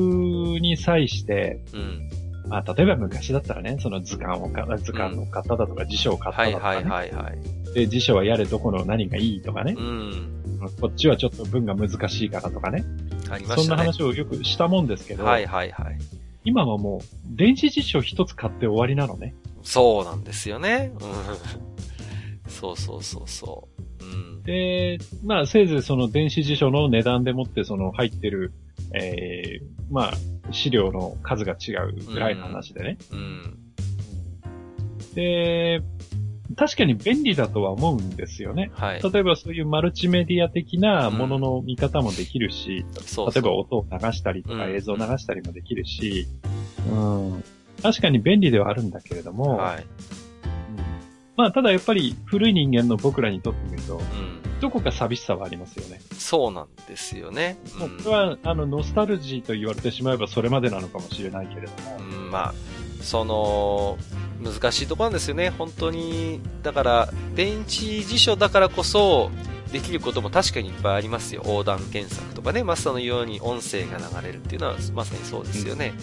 [0.61, 2.09] に際して、うん、
[2.51, 7.74] まあ、例えば昔だったらね、その図鑑をか、図鑑の買っただとか、辞書を買っただとか、ね、はいはいはいはい。
[7.74, 9.76] で、辞書はやれどこの何がいいとかね。
[9.78, 10.42] うん。
[10.80, 12.84] こっちはちょっと文が難しいからとかね。
[13.30, 13.62] ありましたね。
[13.62, 15.24] そんな話をよくしたもんですけど。
[15.24, 15.98] はいはいはい。
[16.44, 19.34] 今はもう、電子辞書一つ買って終わりなのね。
[19.62, 20.92] そうなんですよね。
[20.94, 22.51] うん。
[22.51, 23.68] そうそうそうそ
[24.01, 24.05] う。
[24.05, 24.07] う
[24.38, 28.53] ん、で、まあ、せいぜいその電子辞書の値段でもってその入ってる、
[28.95, 32.99] ええー、まあ、資料の数が違うぐらいの話でね。
[33.12, 33.18] うん。
[33.18, 35.82] うん、で、
[36.57, 38.70] 確かに便利だとは思うんですよね。
[38.74, 39.03] はい。
[39.03, 46.26] 例えばそういうマルチメディア的なものの見方もできるし、うん、そう例えば音を流したりとか映像を流したりもできるし、
[46.91, 47.45] うん、うん、
[47.82, 49.86] 確かに便利ではあるんだけれども、はい。
[51.41, 56.01] うん、まあ、ただやっぱり古い人間の僕らにとってみると、うん、どこか寂しさはありますよね。
[56.12, 57.59] そうなんですよね。
[57.80, 61.99] うん、これは、あの、ノスタルジーと言われてしまえばそれまでなのかもしれないけれども。
[61.99, 62.55] うん、まあ、
[63.03, 63.99] その、
[64.43, 65.51] 難しいところなんですよね。
[65.51, 66.41] 本当に。
[66.62, 69.30] だから、電池辞書だからこそ、
[69.73, 71.43] できることも確かにいっぱいありますよ。
[71.45, 75.95] 横断検索とかね、マスターのように音声が流れるっていうのはまさにそうですよね。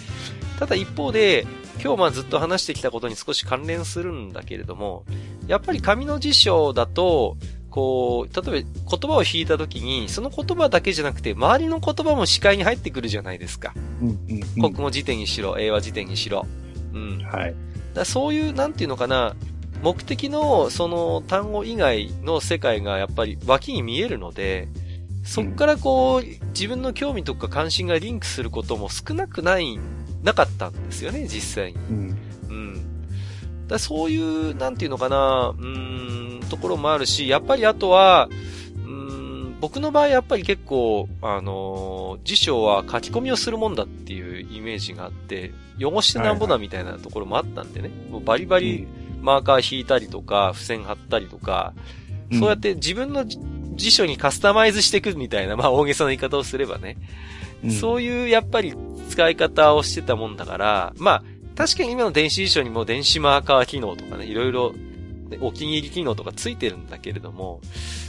[0.59, 1.45] ただ一方で、
[1.81, 5.03] 今日まあずっと話してきたことに少し関連するんだけれども、
[5.47, 7.37] やっぱり紙の辞書だと、
[7.69, 13.73] こう、例えば言葉を引いた時に、その言葉だけじゃなくて、周りの言葉も視界に入ってくるじゃないですか。
[14.01, 14.17] うんうん
[14.65, 16.47] うん、国語辞典にしろ、英和辞典にしろ。
[16.93, 17.19] うん。
[17.23, 17.55] はい。
[17.93, 19.35] だそういう、なんていうのかな、
[19.81, 24.67] 目的のその単語以外の世界がやっぱり脇に見えるので、
[25.23, 29.77] そっからこう、自分の興味とか関心がリンクすることも少なくない、
[30.23, 31.77] なかったんですよね、実際に。
[31.89, 32.17] うん。
[32.49, 33.67] うん。
[33.67, 38.29] だそういう、なんていうのかな、うん、ところもあるし、やっぱりあとは、
[39.59, 45.51] 僕の場合やっぱり結構、あのー、辞書は書き込みをするもんだっていうイメージがあって、
[45.81, 48.87] 汚してなんぼだみたいなところもあったんでね、はいはい、もうバリバリ
[49.21, 51.73] マーカー引いたりとか、付箋貼ったりとか、
[52.33, 53.39] そうやって自分の辞
[53.77, 56.97] 辞書にカスタマイズしていくみたいな、まあ大げさな言い方をすればね。
[57.63, 58.75] うん、そういうやっぱり
[59.09, 61.23] 使い方をしてたもんだから、まあ、
[61.55, 64.73] 確かに今の電子辞書にも電子マーカー機能とかね、いろいろ、
[65.41, 67.61] お気に入り機能とかついてるんだけれども、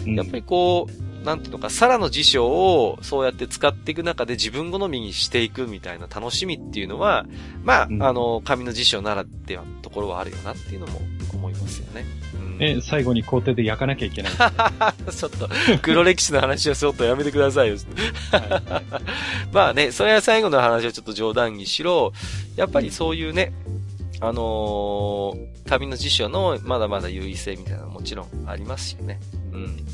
[0.07, 7.27] うん、やっぱりこう、なんていうのか、さらの辞書をそうやって使っていく中で自分好みにしていくみたいな楽しみっていうのは、
[7.62, 11.01] まあ、うん、あの、紙の辞書ならではのところはあるよなっていうのも
[11.33, 12.05] 思いますよね。
[12.61, 14.33] え、最後に工程で焼かなきゃいけない。
[15.12, 15.49] ちょっと、
[15.83, 17.77] 黒歴史の話はちょっとやめてくださいよ。
[19.53, 22.12] まあね、それは最後の話はちょっと冗談にしろ、
[22.57, 23.53] やっぱりそういうね、
[24.21, 29.21] あのー、旅の辞書のまだまだ優位性みたいなのももちろんありますよね。
[29.53, 29.87] うん。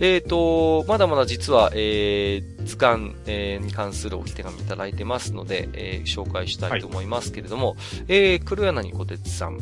[0.00, 7.76] えっ、ー、と、まだまだ実は、えー、図鑑、えー、に関する置き手紙いただいてますので、えー、紹介したいと思いますけれども、はい、
[8.08, 9.60] えー、黒柳小鉄さん、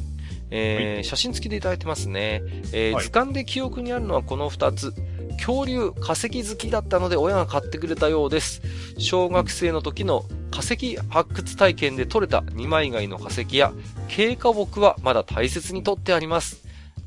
[0.50, 2.42] えー、写真付きでいただいてますね。
[2.72, 4.92] えー、はい、図鑑で記憶にあるのはこの二つ。
[5.38, 8.62] 恐竜、化石好きだったので親が買ってくれたようです。
[8.98, 13.72] 小学生の時の化石発掘体験で取れた二枚貝の化石や
[14.08, 16.62] 経過木はまだ大切に取ってあります。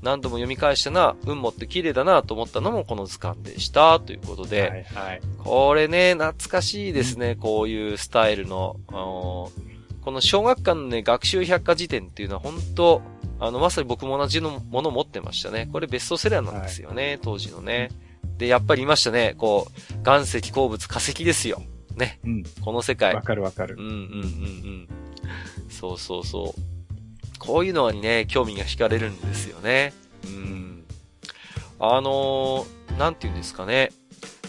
[0.05, 3.99] 何度も読み返したな、運もって綺麗だなと思ったのもこの図鑑でした。
[3.99, 8.77] ということで、はいはい、これね、懐かしいですね、こういうスタイルの。
[8.87, 9.51] こ
[10.11, 13.01] の小学館のね、学習百科事典っていうのは本当
[13.39, 15.67] あの、まさに僕も同じのもの持ってましたね。
[15.71, 17.89] これベストセラーなんですよね、はい、当時のね。
[18.37, 21.63] で、やっぱりいましたね、こう、岩石、鉱物、化石ですよ。
[21.95, 22.19] ね。
[22.23, 22.43] うん。
[22.61, 23.15] この世界。
[23.15, 23.75] わかるわかる。
[23.79, 23.97] うんうんうんう
[24.83, 24.87] ん。
[25.69, 26.74] そうそうそう。
[27.39, 29.93] こういうのにね、興味が惹かれるんですよね。
[30.25, 30.83] うん。
[31.79, 33.91] あのー、なんて言うんですかね。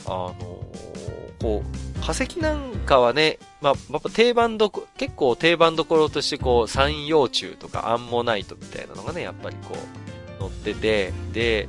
[0.07, 9.75] あのー、こう、化石なんかはね、まあ、やっぱ定番どこ、結構定番どころとしてこう、三葉虫とかアンモナイトみたいなのがね、やっぱりこ
[10.39, 11.69] う、載ってて、で、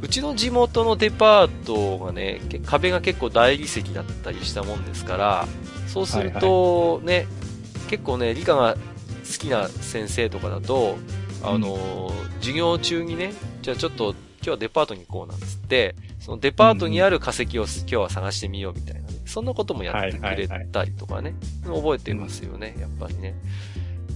[0.00, 5.48] うちの地元のデパートがね、壁が結構大理石だったりしたもんですから、
[5.88, 8.76] そうするとね、はいはい、結構ね、理科が
[9.38, 10.96] きな先生とかだと、
[11.42, 13.32] あの、うん、授業中にね、
[13.62, 23.34] じゃあちょっと今日はデパートに行こうなんつって、そのデパートにある化石を今日は探してみようみたいな、ね、そんなこともやってくれたりとかね、覚えてますよね、やっぱりね。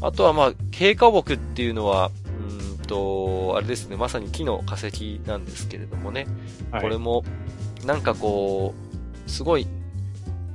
[0.01, 6.27] あとはまあ、経過木っていうのは、うんと、あれですね、まさに木の化石なんですけれどもね、
[6.71, 7.25] はい、これも、
[7.85, 8.75] なんかこ
[9.27, 9.67] う、すごい、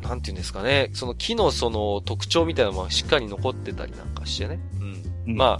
[0.03, 4.59] なんていうんですかね、その木のその特徴みたいなのもしっかり残ってたりなんかしてね。
[4.79, 5.03] うん。
[5.27, 5.59] うん、ま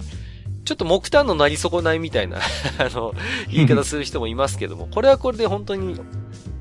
[0.64, 2.38] ちょっと木炭のなり損ないみたいな
[2.78, 3.14] あの、
[3.50, 5.96] 言い方する人もいますけども、これはこれで本当に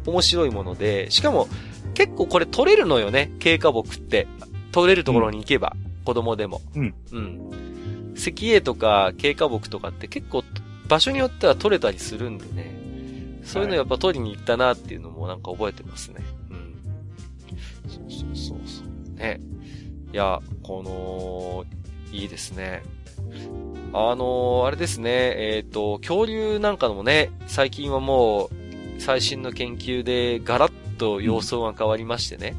[0.05, 1.47] 面白いもので、しかも
[1.93, 4.27] 結構これ取れるのよね、経過木って。
[4.71, 6.61] 取れるところに行けば、うん、子供でも。
[6.75, 6.93] うん。
[7.11, 8.13] うん。
[8.15, 10.43] 石英とか経過木とかって結構
[10.87, 12.73] 場所によっては取れたりするんでね。
[13.43, 16.21] そういうのやっぱ取りに行ったなっていうのもなんか覚えてますね。
[18.01, 18.09] うん。
[18.09, 18.83] そうそうそうそ
[19.15, 19.19] う。
[19.19, 19.39] ね。
[20.13, 21.65] いや、この、
[22.15, 22.83] いいですね。
[23.93, 28.49] あのー、あれですね、えっ、ー、と、恐竜なんかのもね、最近はもう、
[28.99, 32.55] 最新の研究でガラッと様相が変わりましてね。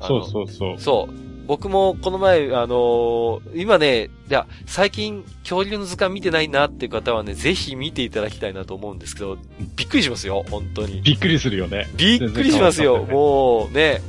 [0.00, 0.78] うん、そうそうそう。
[0.78, 1.28] そう。
[1.46, 9.38] 僕もこの前、あのー、今ね、いや、最近恐竜の図鑑見てないなっていう方はね、ぜひ見ていただきたいなと思うんですけど、
[9.74, 11.00] びっくりしますよ、本当に。
[11.00, 11.88] びっくりするよね。
[11.96, 14.02] びっくりしますよ、もうね、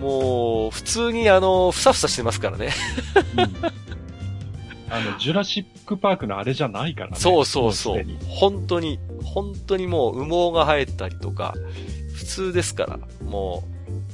[0.00, 2.72] もう、普通にあの、ふさふさしてますからね。
[3.36, 3.86] うん
[4.88, 7.16] あの、ジュラシックパークのあれじゃないからね。
[7.16, 8.04] そうそうそう。
[8.28, 11.54] 本当に、本当にもう羽毛が生えたりとか、
[12.14, 13.64] 普通ですから、も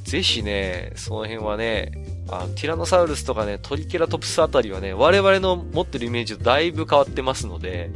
[0.05, 1.93] う、ぜひね、その辺はね、
[2.29, 7.91] あティラノサウルスとかね、トリケラトプスあたりはね、我々の持ってるイメージとだいぶ変わってますので、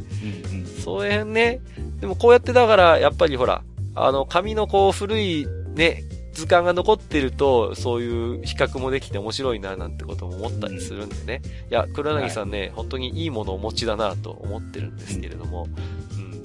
[0.52, 1.60] うんうん、そういう辺ね、
[2.00, 3.62] でもこうやってだから、やっぱりほら、
[3.94, 6.04] あの、紙のこう古いね、
[6.36, 11.42] 図鑑が残ってると、そういう比較もできて面白いな、なんてことも思ったりするんでね。
[11.70, 15.64] いや、黒柳さんね、はい、本当にいいものをお持ちだなと思ってるんですけれども。
[15.64, 16.36] うんうんうん。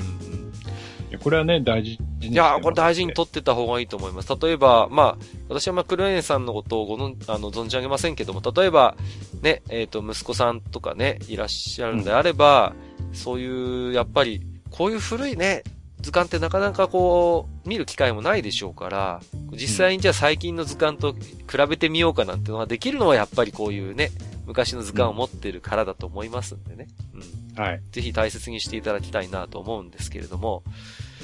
[1.09, 4.33] いや、これはね、大事に、いや、これ大事に取ってた方がいいと思います。
[4.41, 8.95] 例えば、まあ、私はまあ、黒柳さんのことをごのあの存じ上げませんけども、例えば、
[9.41, 12.73] ね、えっ、ー、と、息子さんとかね、いらっしゃるんであれば、
[13.09, 15.63] うん、そういう、やっぱり、こういう古いね、
[16.01, 19.21] 図鑑ってなかなかこう、見る機会もないでしょうから、
[19.51, 24.11] 実際にじゃあ最近の図鑑と比べてみようかなんてのができるのはやっぱりこういうね、
[24.45, 26.87] 昔の図鑑を持ってるからだと思いますんでね。
[27.13, 27.63] うん。
[27.63, 27.81] はい。
[27.91, 30.63] ぜひ大切にしていただきたいなと思うんですけれども、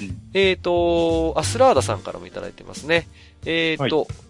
[0.00, 3.08] うん、えっ、ー、と、アスラーダさんからもいただいてますね。
[3.44, 4.27] えっ、ー、と、はい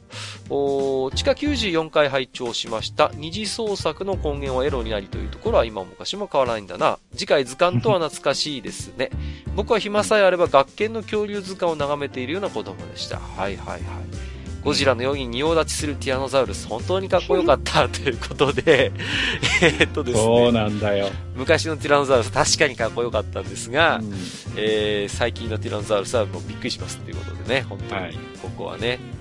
[0.50, 6.98] お地下94回拝聴しました二次創作の根源はエロになりというところは今も昔も変わらないんだな。
[7.12, 9.10] 次回図鑑とは懐かしいですね。
[9.54, 13.18] 僕は暇さえあれば学研の恐竜図鑑を眺めているような子供でした。
[13.18, 13.80] はいはいはい。
[14.64, 18.92] ゴジラのように仁王立ちするティラノザウルス、本当にかっこよかったということで、
[19.62, 20.24] えっとですね。
[20.24, 21.08] そうなんだよ。
[21.36, 24.12] 昔のティラノザウルス確かにかっこよかったんですが、うん、
[24.56, 28.88] えー、最近のティラノザウルスはもうびっくりしますっていうことでね、本当に、ここはね。
[28.88, 29.17] はい、うん、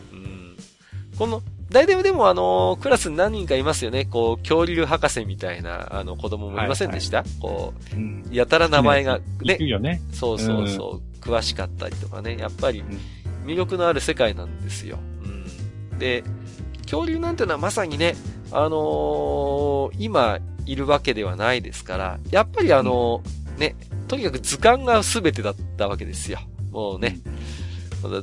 [1.17, 4.05] この、大体でもあの、クラスに何人かいますよね。
[4.05, 9.57] こう、恐竜博士みたいな、あの、子供もいませんでした、はいはい、こう、うん、やたら名前がね。
[9.57, 12.37] ねねそうそうそう、うん、詳しかったりとかね。
[12.37, 12.83] やっぱり、
[13.45, 14.97] 魅力のある世界なんですよ。
[15.97, 16.23] で、
[16.83, 18.15] 恐竜なんてのはまさにね、
[18.51, 23.75] あのー、今いるわけではないですから、やっぱりあのー、ね、
[24.07, 26.39] とにかく図鑑が全てだったわけですよ。
[26.71, 27.19] もうね。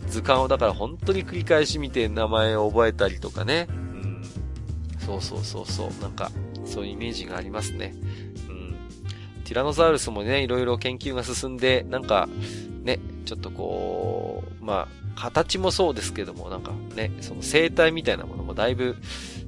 [0.07, 3.67] 図鑑をだから本当に繰り返し見て名前を覚えたりとかね。
[3.71, 4.23] うん。
[4.99, 6.03] そうそうそうそう。
[6.03, 6.31] なんか、
[6.65, 7.95] そういうイメージがありますね。
[8.49, 8.77] うん。
[9.45, 12.29] ティラノザウルスもね、いろいろ研究が進んで、なんか、
[12.83, 18.97] ね、ちょっとこう、まあ、形もそうですけども、なんかね、その生態みたいなものもだいぶ、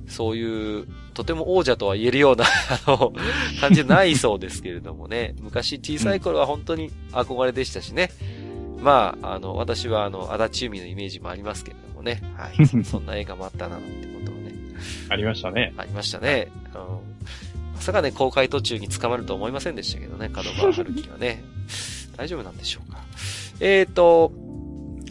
[0.08, 2.44] そういう、とても王者とは言えるような
[2.86, 3.12] あの、
[3.60, 8.10] 感じないそうですけれどもね、昔小さい頃は本当に憧れでしたしね。
[8.80, 12.22] まあ、あの、私はあの、足立海のイメージもありますけれどもね。
[12.36, 12.66] はい。
[12.84, 14.54] そんな映画もあったな、なんてことをね。
[15.08, 15.74] ありましたね。
[15.76, 16.48] ありましたね。
[16.72, 17.02] あの
[17.74, 21.42] まさかね、公開途中に捕まると思いませんでしたけどね、角川春樹はね。
[22.16, 23.02] 大丈夫なんでしょうか。
[23.60, 24.32] えっ、ー、と、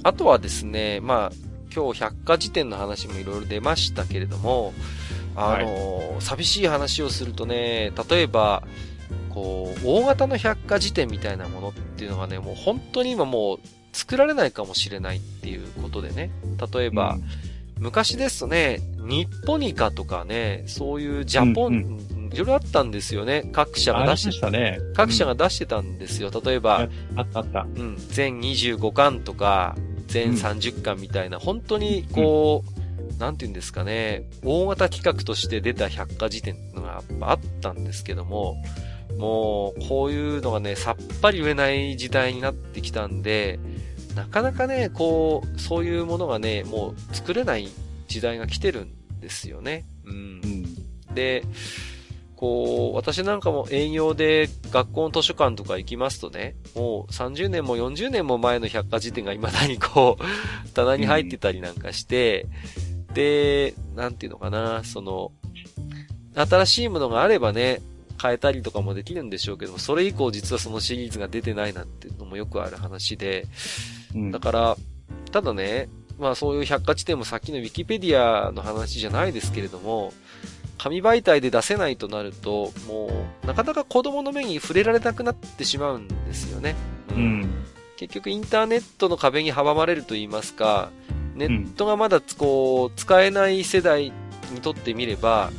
[0.03, 1.31] あとはですね、まあ、
[1.73, 4.73] 今日百科事典の話もいろいろ出ましたけれども、
[5.35, 8.63] あの、はい、寂しい話をするとね、例えば、
[9.35, 13.59] こう、大型の百科事典みたいなものっていうのがね、もう本当に今もう
[13.91, 16.31] 作られないかもしれないっていうことでね、
[16.73, 17.23] 例えば、うん、
[17.83, 23.49] 昔ですとね、日ポニカとかね、そういうジャポン、うんうんいろいろあったんですよね。
[23.53, 24.51] 各社が出してた。
[24.51, 24.79] ね。
[24.93, 26.31] 各社が出してたんですよ。
[26.43, 27.61] 例えば、あったあった。
[27.61, 27.95] うん。
[28.09, 29.77] 全25巻とか、
[30.07, 32.65] 全30巻みたいな、本当にこ
[32.99, 38.57] う、うん、なんて言うんですかね、大型企画として出た百科事典のがあったんですけども、
[39.17, 43.59] もう、こういうのがね、さっぱり言えない時代になってきたんで、
[44.15, 47.69] なかなかね、こう、そういうものがね、もう作れない
[48.07, 49.85] 時代が来てるんですよね。
[50.05, 50.41] うん。
[51.09, 51.43] うん、で、
[52.35, 60.23] こう、私なんかも営業で学校の図書館とか行きますとね、もう30年も40年も前の百科事典が未だにこう、
[60.73, 62.47] 棚に入ってたりなんかして、
[63.07, 65.31] うん、で、なんていうのかな、その、
[66.35, 67.81] 新しいものがあればね、
[68.21, 73.47] 変えたりとかもできるんでしょうけども、それ以降実はそのシリーズが出てないなんていうのもよくある話で、
[74.13, 74.77] うん、だから、
[75.31, 80.13] ただね、まあそういう百科事典もさっきのウィキペディアの話じゃないですけれども、
[80.77, 83.09] 紙媒体で出せないとなると、も
[83.43, 86.75] う、なかなか子供の目に触れられなくなってしまうんですよね。
[87.11, 87.49] うん。
[87.97, 90.91] 結局インターネットの壁に阻まれると言いますか、
[91.35, 94.11] ネットがまだこう、使えない世代
[94.53, 95.51] にとってみれば、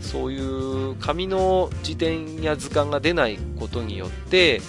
[0.00, 4.60] そういう紙の辞典や図鑑が出ないことによって、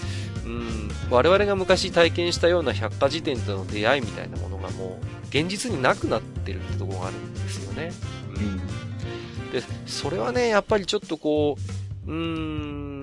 [0.45, 7.91] うん、我々が昔体験したような百科事典との出会いみたいなものがもう現実になくなってるってところがあるんですよね。
[8.36, 8.82] うん
[9.51, 11.57] で、それはね、やっぱりちょっとこ
[12.07, 13.01] う、うーん、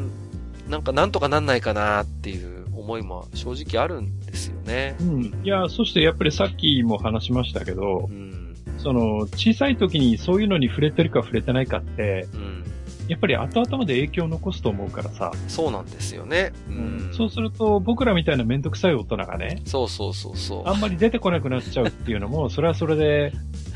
[0.69, 4.97] なんかなんとかなんないかなっていう思いも正直あるんですよね。
[5.01, 5.25] うん。
[5.25, 8.38] いや、そしてやっぱりさっきも話しましたけど、うん、
[8.79, 12.65] その、小さい時にそういうのに触れてるか触れてないかって、うん、
[13.09, 15.33] やっぱり後々まで影響を残すと思うからさ。
[15.49, 16.53] そうなんですよね。
[16.69, 17.11] うん。
[17.13, 19.63] そうすると、僕らみたいなめんどくさい大人がね。
[19.65, 20.69] そうそうそうそう。
[20.69, 23.33] あんまり出てこなくなっちゃうっていうのも、 それはそれで、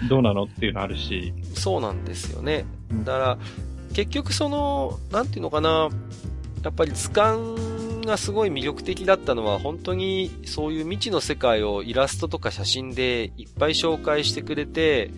[0.08, 1.32] どうなのっていうのあるし。
[1.54, 2.66] そうなんですよね。
[3.04, 3.38] だから、
[3.94, 5.88] 結局その、なんていうのかな、
[6.62, 7.56] やっぱり図鑑
[8.02, 15.10] がすごい魅力的だったのは、本当にそういう未知の世界をイラストとか写真でいっぱい紹介してくれて、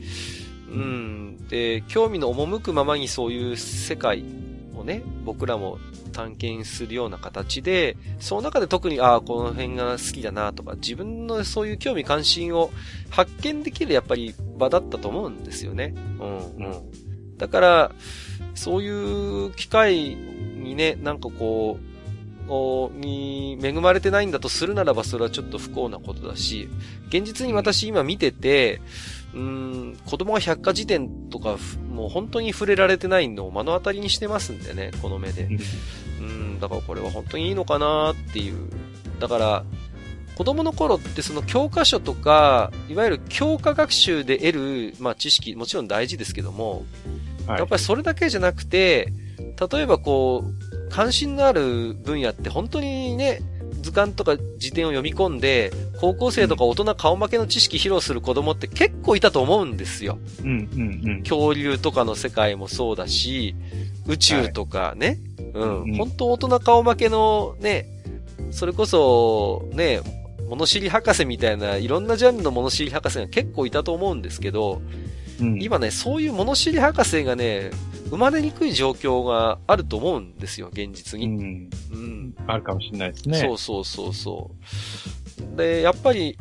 [0.71, 4.25] うん、で、興味の赴くままにそういう世界
[4.77, 5.79] をね、僕らも
[6.13, 12.71] 探検するような形で、その中で特に、ああ、この辺が好きだなとか、自分のそういう興味関心を
[13.11, 15.95] 発見できるやっぱり場だったと思うんですよね。
[16.21, 17.37] うん、うん。
[17.37, 17.93] だから、
[18.55, 21.94] そういう機会にね、なんかこう、
[22.47, 26.69] に恵まれてないんだとするならばそれはちょっと不幸なことだし、
[27.09, 28.81] 現実に私今見てて、
[29.35, 31.57] うん、子供が百科事典とか、
[31.91, 35.49] もう本当に触れられてないのを目の当たりにしてますんでね、この目で。
[36.21, 38.71] うん、だからこれは本当にいいのかなっていう。
[39.19, 39.65] だから、
[40.37, 46.85] 子供の頃ってその教科書とか、いわゆる教科学習で得る、まあ知識、もちろん大事ですけども、
[47.47, 53.41] はい、やっぱりそれだけじゃなくて、例えばこう、関心のある分野って本当にね、
[53.81, 60.21] 図鑑とか辞典を読み込んで、高校生とか大人顔負けの知識披露する子供って結構いたと思うんですよ。
[60.45, 61.23] うんうんうん。
[61.25, 63.57] 恐竜とかの世界もそうだし、
[64.07, 65.19] 宇宙とかね、
[65.53, 65.95] はい、うん、うん。
[65.97, 67.89] 本当大人顔負けのね、
[68.53, 70.01] それこそ、ね、
[70.49, 74.81] 物知り博士みたいないろんなジャンルの物知り博士が結構いたと思うんですけど、
[75.41, 77.73] うん、今ね、そういう物知り博士がね、
[78.11, 81.27] 生まれにくい状況があると思うんですよ、現実に。
[81.27, 81.71] うん。
[81.93, 83.39] うん、あるかもしれないですね。
[83.39, 84.51] そうそうそうそ
[85.55, 85.57] う。
[85.57, 86.39] で、やっぱり、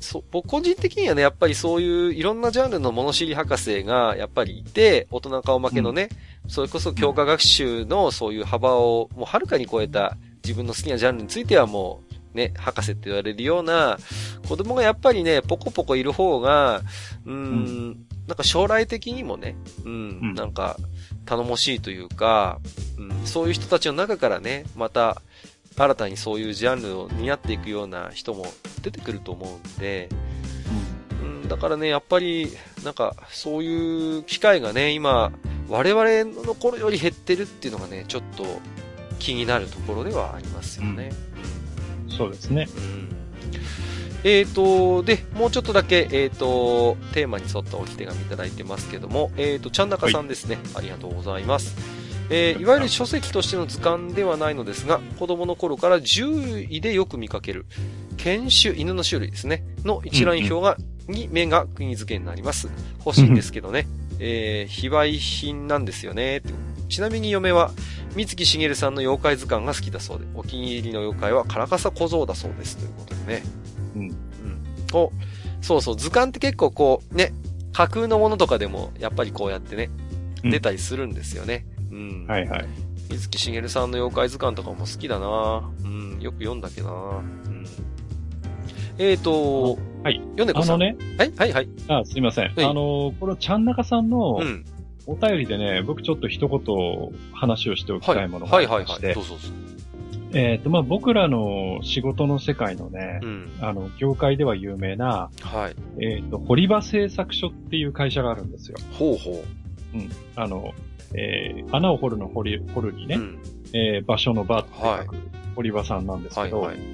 [0.00, 6.08] そ、僕個人的にはね、やっぱりそういういろんなジャンルの物知り博士がやっぱりいて、大人顔負けのね、
[6.44, 12.00] うん、それこそ教科学習のそういう幅をもうはるかに超えた自分の好きなジャンルについてはも
[12.34, 13.98] うね、博士って言われるような
[14.46, 16.82] 子供がやっぱりね、ポコポコいる方が、
[17.24, 19.94] うん、うんなんか将来的にもね、うん、う
[20.26, 20.76] ん、なんか
[21.24, 22.60] 頼もしいというか、
[22.98, 25.22] うん、そういう人たちの中からね、また
[25.76, 28.46] 新たにそういうジャンルを担っていくような人も
[28.82, 30.08] 出てくると思うんで、
[31.22, 32.50] うん、だからね、やっぱり、
[32.84, 35.32] なんか、そういう機会がね、今、
[35.68, 38.44] 我々の頃より減ってるっていうのがね、ちょっと
[39.18, 41.10] 気になるところではありますよね。
[42.04, 42.68] うん、そうですね。
[42.76, 43.25] うん
[44.26, 51.76] えっ、ー、と、で、もうちょっとだけ、えっ、ー、と、テーマに沿った置き手紙いただいてますけども、えっ、ー、と、ちゃんなかさんですね、はい、ありがとうございます。
[52.28, 57.66] えー、いわゆる書籍としての図鑑ではないのですが、子供の頃から獣医でよく見かける、
[58.16, 60.76] 犬種、犬の種類ですね、の一覧表が、
[61.08, 62.68] うんうん、に目が釘付けになります。
[63.04, 63.86] 欲しいんですけどね、
[64.18, 66.42] えー、非売品なんですよね。
[66.88, 67.70] ちなみに嫁は、
[68.16, 72.76] 三月しげるさんの妖怪図鑑が好きだそうで、お気に入りの妖怪はカラカサ小僧だそうです。
[72.76, 73.65] ということでね。
[73.96, 74.08] うん。
[74.08, 74.16] うん。
[74.92, 75.12] お、
[75.60, 77.32] そうそう、図鑑って結構こう、ね、
[77.72, 79.90] 架空のものとかでも、やっぱりこうやってね、
[80.42, 81.66] 出たりするんですよね。
[81.90, 82.26] うん。
[82.26, 82.66] はいはい。
[83.10, 87.66] 水木しげるさんの妖怪図鑑とかも好きだなうん、よく読んだけどなうん。
[88.98, 90.16] えっ、ー、と、はい。
[90.18, 90.74] 読んでこさん。
[90.76, 90.96] あのね。
[91.18, 91.68] はいはいはい。
[91.88, 92.54] あ、すいません。
[92.54, 94.64] はい、あの、このちゃんなかさんの、うん。
[95.06, 98.82] お便りでね、僕ちょっと一言話をしておきたいものがありまして。
[98.82, 99.48] はい、はい、はいはいどうぞどうぞ。
[100.36, 105.76] えっ、ー、と、まあ、僕らの仕事の世界のね、うん、あの、業界では有名な、はい。
[106.04, 108.76] えっ、ー、と、堀場製作所っていう会社があるんですよ。
[108.92, 109.42] ほうほ
[109.94, 109.96] う。
[109.96, 110.10] うん。
[110.36, 110.74] あの、
[111.14, 113.38] えー、穴を掘るの掘り、掘るにね、うん、
[113.72, 115.16] えー、場所の場って書く、
[115.54, 116.86] 堀場さんなんですけど、はいはいはい、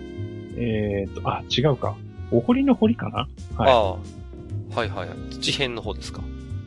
[0.59, 1.97] えっ、と、あ、違うか。
[2.30, 3.28] お堀の堀かな？
[3.57, 3.72] はい。
[3.72, 3.90] ああ。
[3.93, 5.18] はいはいはい。
[5.30, 6.22] 土辺の方ですか。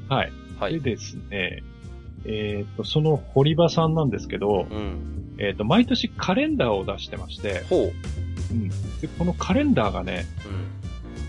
[0.10, 0.32] はい。
[0.60, 0.82] はい。
[0.82, 1.64] でですね、
[2.26, 7.94] えっ、と、その堀場さんなんですけど、うん、えっ、と、毎年カレンダーを出してまして、ほう。
[8.52, 8.70] うん。
[8.70, 10.26] で、このカレンダーがね、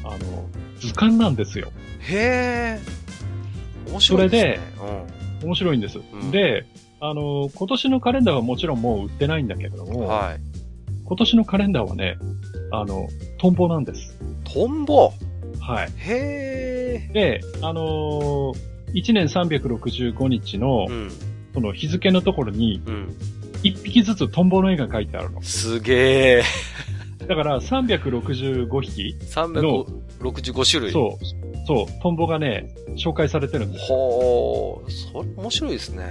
[0.05, 0.49] うん、あの、
[0.79, 1.73] 図鑑なんですよ。
[2.01, 2.81] へえ。
[3.91, 4.61] 面白いですね。
[4.77, 5.01] それで、
[5.43, 5.99] うん、面白いんです。
[5.99, 6.67] うん、で、
[7.01, 10.41] あの、今年のカレンダーはもちろんもう売ってないんだけれども、はい。
[11.05, 12.19] 今年のカレンダーはね、
[12.73, 14.17] あの、トンボなんです。
[14.45, 15.13] トンボ
[15.61, 15.93] はい。
[15.97, 17.13] へえ。
[17.13, 18.55] で、あのー、
[18.95, 21.11] 1年365日の、うん、
[21.55, 22.83] その日付のところに、
[23.73, 25.43] 1匹ずつトンボの絵が描いてあるの。
[25.43, 26.43] すげえ。
[27.27, 29.91] だから365匹の。
[30.21, 31.67] 365種類そう。
[31.67, 32.03] そう。
[32.03, 34.91] トンボがね、紹介されてるんですほー。
[35.12, 36.07] それ面白いですね。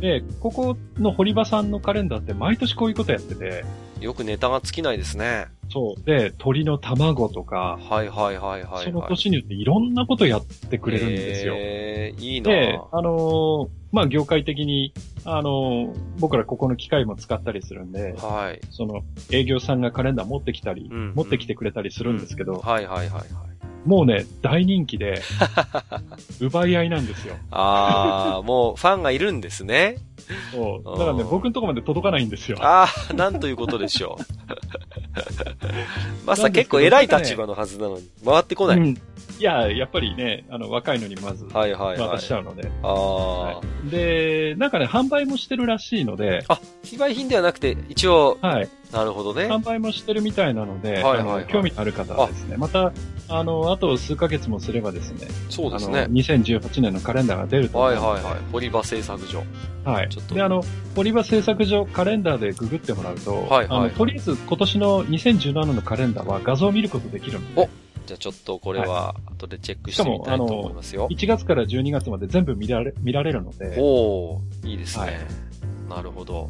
[0.00, 3.64] で、ここの堀場さんのカレンダーって毎年こういうことやってて。
[4.00, 5.46] よくネタが尽きないですね。
[5.70, 6.02] そう。
[6.04, 7.78] で、鳥の卵とか。
[7.80, 11.54] はいはいはいはい、はい、その年によっていろんなことやってくれるんですよ。
[11.56, 14.92] えー、いいなで、あのー、まあ、業界的に、
[15.24, 18.60] あのー、僕らここの機械も使ったりするんで、はい。
[18.70, 23.24] その、営業さんがカレンダー持ってきたり、うん、持ってきてくれたりするんですけど、うん、はいはいはいはい。
[23.84, 25.22] もうね、大人気で、
[26.40, 27.36] 奪い合いなんですよ。
[27.50, 29.96] ああ、もうファンがいるんですね。
[30.52, 30.98] そう。
[30.98, 32.58] だからね、僕のとこまで届かないんですよ。
[32.60, 34.22] ああ、なんということでしょう。
[36.26, 38.78] まさ結構偉い立場のはずなのに、回ってこない。
[38.78, 38.98] うん
[39.38, 42.70] いや、やっぱりね、あの、若いのにまず、渡しちゃうので。
[42.82, 46.44] ああ、はい、で、なんかね、販売もしてるらしいので。
[46.48, 48.38] あ、非売品ではなくて、一応。
[48.42, 48.68] はい。
[48.92, 49.42] なるほどね。
[49.44, 52.92] 販売もしてるみたいなので、はいはい、はい、興味のある方はですね、また、
[53.28, 56.08] あの、あと数ヶ月もすればですね、そうですね。
[56.10, 58.04] 2018年のカレンダーが出ると思います。
[58.04, 58.40] はいはいはい。
[58.50, 59.44] 堀場製作所。
[59.84, 60.08] はい。
[60.08, 60.34] ちょっと。
[60.34, 60.64] で、あの、
[60.96, 67.68] 堀場製作所カレンダーでググってもらうと、はいはい、あの、とりあえず今年の2017のカレンダーは画像を見ることできるので。
[68.08, 71.08] おじゃあちょっとこれは後でチェックしてみたいと思いますよ。
[71.10, 73.76] 1月から12月まで全部見られ見られるので。
[73.78, 76.48] おいいですね、はい、なるほど。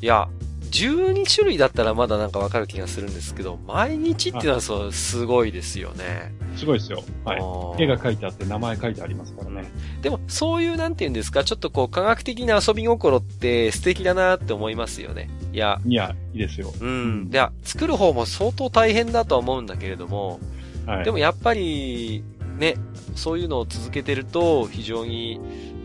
[0.00, 0.28] いや、
[0.70, 6.32] 12種類だったらまだなんかわかる気がするんですけど、毎日っていうのはそう、すごいですよね。
[6.56, 7.02] すごいですよ。
[7.24, 7.82] はい。
[7.82, 9.64] 絵が書いてあって名前書いてありますからね。
[10.02, 15.28] でも、そういうなんて言うんですか、ちょっとこう科学的な遊び心って素敵だなって思いますよね。
[15.52, 15.80] いや。
[15.84, 16.72] いや、いいですよ。
[16.80, 17.30] うん。
[17.32, 20.40] いや、作る方も相当大変だとは思うんだけれども、
[20.86, 22.22] はい、でもやっぱり、
[22.58, 22.76] ね、
[23.14, 25.40] そういうのを続けてると、非常に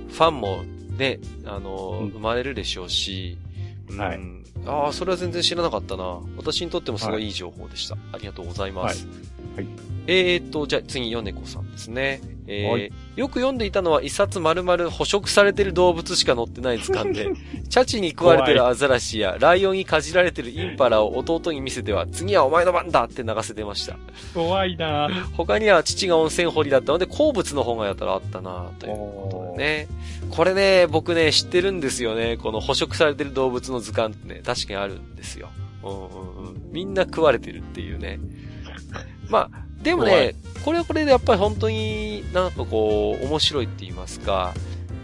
[0.10, 0.64] ファンも
[0.98, 3.38] ね、あの、うん、生まれるでしょうし、
[3.98, 4.20] はい。
[4.66, 6.20] ああ、それは全然知らなかったな。
[6.38, 7.96] 私にとってもすごいいい情報でした。
[7.96, 9.08] はい、ありがとうございます。
[9.56, 9.66] はい。
[9.66, 9.76] はい、
[10.08, 12.22] えー、っと、じゃあ次、ヨネコさんですね。
[12.48, 17.32] えー、はい、よく読んでいたのは一冊丸々捕食されてる動物しか載ってない図鑑で、
[17.70, 23.98] チャチに食われてるアザラシや、ライオンにかじられてるインパラを弟に見せては、次はお前の番だって流せてました。
[24.34, 29.88] 怖いな他には父が温泉掘りだったので、好物の本がやったらあったなということでね。
[30.30, 32.38] これね、僕ね、知ってるんですよね。
[32.38, 35.50] この捕食されてる動物の図鑑ってね、確かにあるんですよ。
[35.84, 36.72] うんうんうん。
[36.72, 38.20] みんな食われてるっていうね。
[39.30, 44.54] まあ、でもね、これはこれでやっぱり本当になんかこう、面白いって言いますか、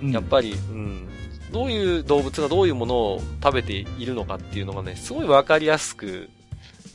[0.01, 1.07] やっぱり、うん、
[1.51, 6.29] どういう動物がどういうものを食べているのかっていうのがね、すごいわかりやすく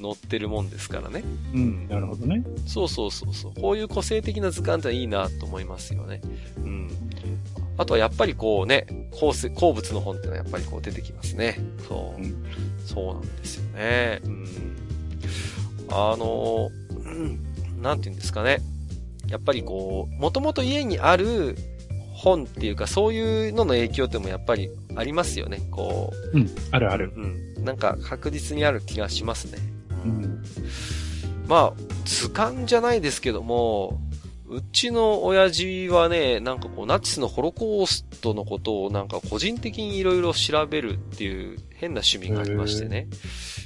[0.01, 1.24] 載ってるもんですからね。
[1.55, 2.45] うん、なるほどね。
[2.66, 3.61] そうそうそうそう。
[3.61, 6.20] こういう個性的な図鑑っていいなと思いますよね。
[6.59, 6.91] うん。
[7.78, 11.59] あとはやっぱりこうね、鉱鉱物の本ってのはやっぱりこう出てきますね。
[11.89, 12.20] そう。
[12.20, 12.45] うん、
[12.85, 14.20] そうなんですよね。
[14.24, 14.47] うん。
[15.91, 16.70] あの、
[17.05, 17.51] うん
[17.83, 18.61] なんて言うんですかね。
[19.28, 21.57] やっぱりこう、もともと家にある
[22.12, 26.39] 本っていうか、そういうのの影響ってもやっぱりありますよね、こう。
[26.39, 27.12] うん、あるある。
[27.16, 27.64] うん。
[27.64, 29.59] なんか確実にある気がしますね。
[30.05, 30.43] うん。
[31.49, 34.01] まあ、図鑑じゃないですけども、
[34.49, 43.09] うちの親父はね、なんかこう、ナチスのホロコーストのことをなんか個人的にいろいろ調べるっていう変な趣味がありましてね。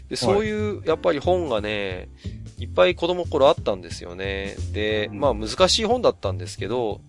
[0.08, 2.08] で、そういう、やっぱり本がね、
[2.58, 4.56] いっぱい子供頃あったんですよね。
[4.72, 7.00] で、まあ難しい本だったんですけど、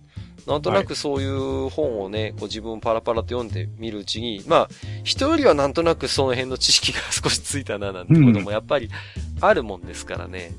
[0.46, 4.68] なんとなくそういう本をね、こう自分パラパラと読んでみるうちに、まあ、
[5.04, 8.88] 人よりはなんとなくその辺の知識が 少しついたななんてこともやっぱり
[9.40, 10.52] あるもんですからね。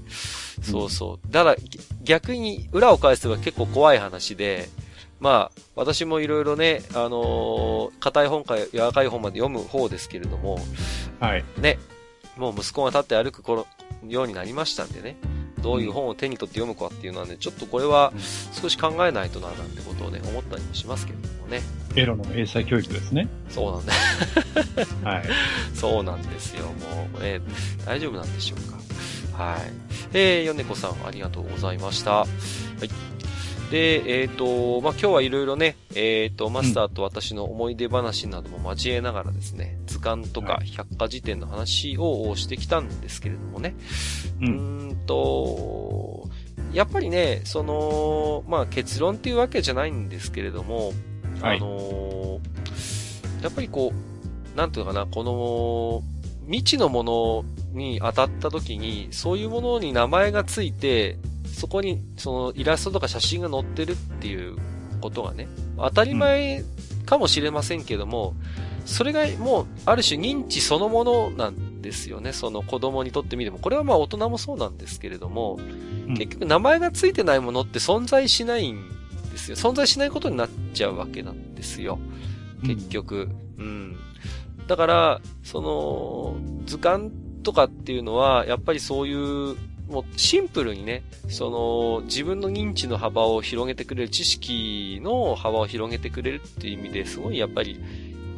[0.60, 1.32] うん、そうそう。
[1.32, 1.56] だから
[2.04, 4.70] 逆に裏を返せば結構怖い話で、
[5.20, 10.60] まあ、私もいろいろね、あのー、硬い本か柔らかい本まで読む方ですけれども、
[11.20, 11.44] はい。
[11.58, 11.80] ね、
[12.40, 13.68] もう息子が立って歩く頃、
[14.08, 15.18] ようになりましたんでね、
[15.62, 18.14] どういう本を手に取って読むかっていうのはね、ちょっとこれは
[18.54, 21.62] 少し考えないとな、なんてことをね、思ったりもしますけれどもね。
[21.96, 23.28] エロの英才教育ですね。
[23.50, 23.94] そうなんだ。
[25.10, 25.24] はい。
[25.76, 26.66] そうなんですよ。
[26.66, 27.42] もう、ね、
[27.86, 29.44] 大丈夫なんでしょうか。
[29.44, 29.60] はい。
[30.14, 32.12] えー、ヨネコさんありがとうございました。
[32.12, 32.28] は
[32.82, 32.90] い。
[33.72, 43.76] で、えっ、ー、と、まあ、今日はいろいろね、えっ、ー、と、マスターと私の思い出話なども交えながらですね、図鑑とか百科事典の話をしてきたんですけれどもね、
[44.42, 46.28] うん、うんと、
[46.74, 50.92] やっぱりね、その、まあ、結論っていうわけじゃないんですけれども、
[51.42, 52.40] はい、あの
[53.42, 56.04] やっぱりこう、なんていうのかな、この、
[56.48, 61.18] 未知のものに当たった時に、そういうものに名前がついて、
[61.60, 64.56] そこに、そのイラストとか写真が載ってるっていう
[65.02, 66.64] ことがね、当たり前
[67.06, 68.34] かもしれませんけども、
[68.82, 72.32] うん、それがもう、ある種認知そのものなんですよね。
[72.32, 73.60] その子供にとってみても。
[73.60, 75.60] これはまあ大人もそうなんですけれども、
[76.08, 78.82] うん、結局名前がついてないものって存在しないん
[79.30, 79.58] ですよ。
[79.58, 82.00] 存在しないことになっちゃうわけなんですよ。
[82.64, 83.28] 結局。
[83.58, 83.98] うん、うん。
[84.68, 87.12] だから、その、図鑑
[87.44, 89.58] とかっていうのは、やっぱりそういう
[89.90, 97.80] もうシンプルにね、その自分の認知の幅を広げてくれる、知識の幅を広げてくれるっていう意味ですごいやっぱり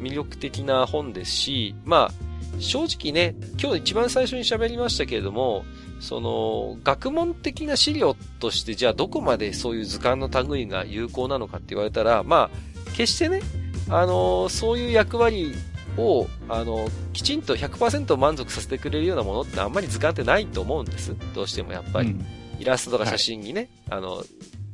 [0.00, 2.12] 魅力的な本ですし、まあ、
[2.58, 5.64] 正直ね、今日一番最初に喋りましたけれども、
[6.00, 13.40] その、学問的な資料としてじゃあどこまでそういう図鑑の類が有効なのかって言われたら、まあ、決してね、
[13.88, 15.54] あのそういう役割
[15.96, 21.14] を、あの、きちんと100%満足させてくれるようなものってあんまり図鑑ってないと思うんです。
[21.34, 22.10] どうしてもやっぱり。
[22.10, 22.24] うん、
[22.58, 24.24] イラストとか写真にね、はい、あの、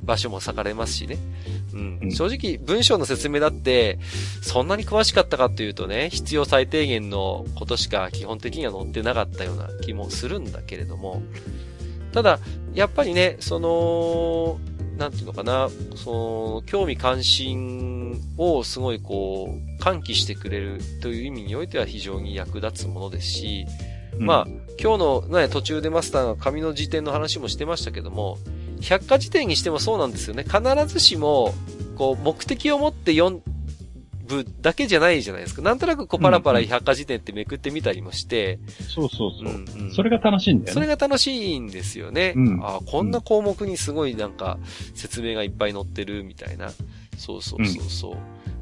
[0.02, 1.18] 場所も割かれますしね。
[1.72, 1.98] うん。
[2.02, 3.98] うん、正直、文章の説明だって、
[4.42, 11.22] そんなに詳しかったかというとね、必要最低限のことしか基本的には載ってなかったような気もするんだけれども、
[12.12, 12.38] ただ、
[12.74, 14.58] やっぱりね、その、
[14.98, 23.66] なんていうのかな、その、興味関心をすごいこう、喚起してくれるという意味においては非常に役立つものですし、
[24.18, 24.46] うん、まあ、
[24.80, 28.38] 今日のね、途中でマスターが紙の辞典の話もしてましたけども、
[28.80, 30.44] 百科事典にしてもそうなんですよね。
[30.44, 31.54] 必ずしも、
[31.96, 33.42] こう、目的を持って読ん、
[34.28, 35.62] 部だけじゃないじゃないですか。
[35.62, 38.58] なんとなくこうパラパラ百科事典ってめくってみたりもして。
[38.88, 39.52] そうそうそう。
[39.52, 40.72] うんうん、それが楽しいんだよね。
[40.72, 42.34] それが楽しいんですよね。
[42.36, 44.58] うん、あこんな項目にすごいなんか
[44.94, 46.70] 説明がいっぱい載ってるみたいな。
[47.16, 48.12] そうそうそうそう。
[48.12, 48.18] うん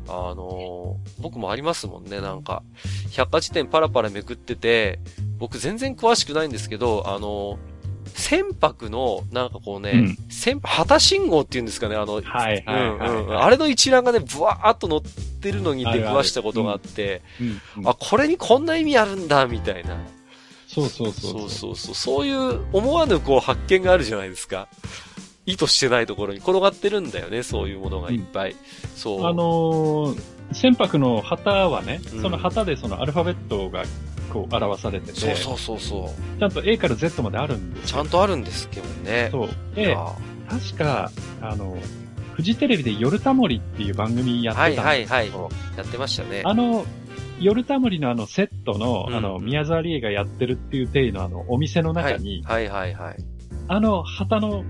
[0.08, 2.62] あのー、僕もありますもんね、なんか。
[3.10, 5.00] 百科事典パラパラめくってて、
[5.36, 7.75] 僕全然詳しくないんですけど、あのー
[8.16, 15.02] 船舶の、なんかこうね、うん、船、旗信号っていうんですかね、あの、はいはいはい、うんうん、あれの一覧がね、ブワーっと載っ
[15.40, 17.20] てるのに出くわしたことがあって、
[17.84, 19.98] ああ、これにこんな意味あるんだ、みたいな。
[20.66, 21.50] そうそうそうそう。
[21.50, 21.94] そうそう。
[21.94, 22.26] そう。
[22.26, 24.68] いう思わぬこう発見があるじゃないですか。
[25.44, 26.38] 意図してないところに。
[26.38, 28.52] 転がってるんだよね、そういうものがいっぱい。
[28.52, 28.56] うん、
[28.96, 29.26] そう。
[29.26, 30.20] あのー、
[30.52, 33.84] 船舶の旗はね、その旗でそのアルファベットが
[34.44, 36.38] こう表されてて、そうそうそうそう。
[36.38, 39.28] ちゃんと A から Z まであるんですちゃんとあるんですけどね。
[39.32, 39.48] そう。
[39.74, 39.96] で、
[40.48, 41.10] 確か、
[41.40, 41.76] あの、
[42.34, 45.50] フジテレビで夜タモリっていう番組やってたんですはいはいはい。
[45.78, 46.42] やってましたね。
[46.44, 46.84] あの、
[47.40, 53.16] 夜タモリのあのセットの、うん、あの、宮沢りえがやってるっていう体のあの、お店の中に、はい、はい、はいはい
[53.68, 54.64] あの、旗の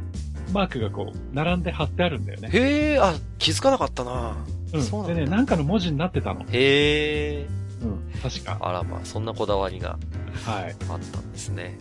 [0.53, 2.49] マークがこう、並んで貼ってあるんだよね。
[2.53, 4.37] へえ、あ、気づかなかったな
[4.73, 5.07] うん。
[5.07, 6.43] でね、なんかの文字になってたの。
[6.43, 7.47] へえ。
[7.83, 8.59] うん、確か。
[8.61, 9.99] あらまあ、そんなこだわりが、
[10.45, 10.77] はい。
[10.89, 11.79] あったんですね。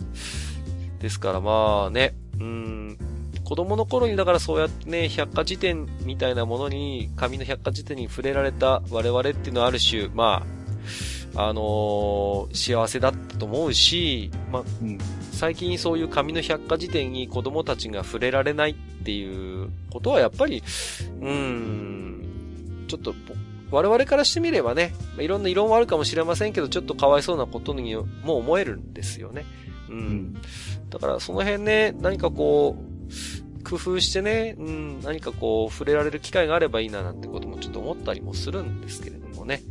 [1.00, 2.98] ですからまあね、うん、
[3.44, 10.46] 子供の頃にだからそうやってね、百科事典みたいなものに、紙の百科事典に触れられた我々っていうのはある種、ま
[11.36, 14.98] あ、あのー、幸せだったと思うし、まあ、うん、
[15.32, 20.64] 最近そういう紙の百科事典に子供たちが触れられないっていうことはやっぱり、
[21.22, 23.14] うん、ちょっと
[23.76, 27.94] 我々からしてみればね、いろんな異論はあるかもしれませんけど、ちょっとかわいそうなことに
[28.24, 29.46] も思えるんですよね。
[29.90, 29.98] うん。
[29.98, 30.34] うん、
[30.90, 39.62] だからその辺ね、何かこう、工夫してね、うん、何かこう、触れられる機会があればいいななんてこともちょっと思ったりもするんですけれどもね。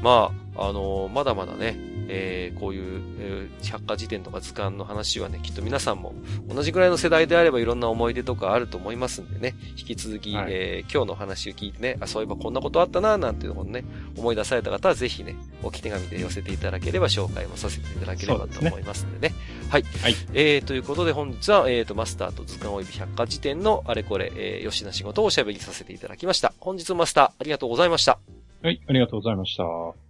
[0.00, 0.04] うん。
[0.04, 1.76] まあ、あのー、まだまだね、
[2.12, 6.12] えー、こういう、えー、百科事典とか図鑑の話はね、きっと皆さんも
[6.48, 13.84] 同じぐらいの世代であればいろんな思い出とかあると思いますんでね、引き続き、はい、えー、今日の話を聞いてね、あ、そういえばこんなことあったな、なんていうのをね、
[14.18, 19.28] 思い出された方はぜひね、置き手紙で寄せていただければ紹介もさせていただければと思いますんでね。
[19.28, 19.34] でね
[19.70, 19.82] はい。
[20.02, 20.16] はい。
[20.34, 26.52] えー、ということで本日は、えー、と、マスターと図鑑及び百科事典のあれこれ、えー、吉な仕事をおしゃべりさせていただきました。
[26.58, 28.39] 本日マスター、ありがとうございました。
[28.62, 30.09] はい、ありがとうございました。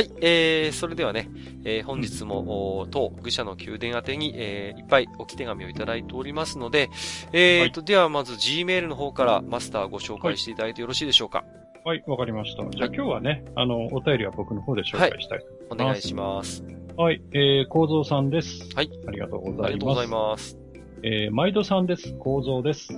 [0.00, 1.28] はい、えー、それではね、
[1.62, 6.88] えー、本日も、当、愚者の宮殿宛てに、えー、いっぱい置き手紙をいただいておりますので、
[7.34, 11.44] えーと、はい、ではまず Gmail の方からマスターご紹介していただいてよろしいでしょうか。
[11.84, 12.64] はい、わ、かりました。
[12.70, 15.70] じゃあ、今日はね、あの、お便りは僕の方で紹介したいと思います。
[15.70, 16.64] はい、お願いします。
[16.96, 18.74] はい、えー、構造さんです。
[18.74, 18.90] はい。
[19.06, 19.66] ありがとうございます。
[19.66, 20.58] ありがとうございます。
[21.02, 22.14] えー、毎度さんです。
[22.18, 22.94] 構造です。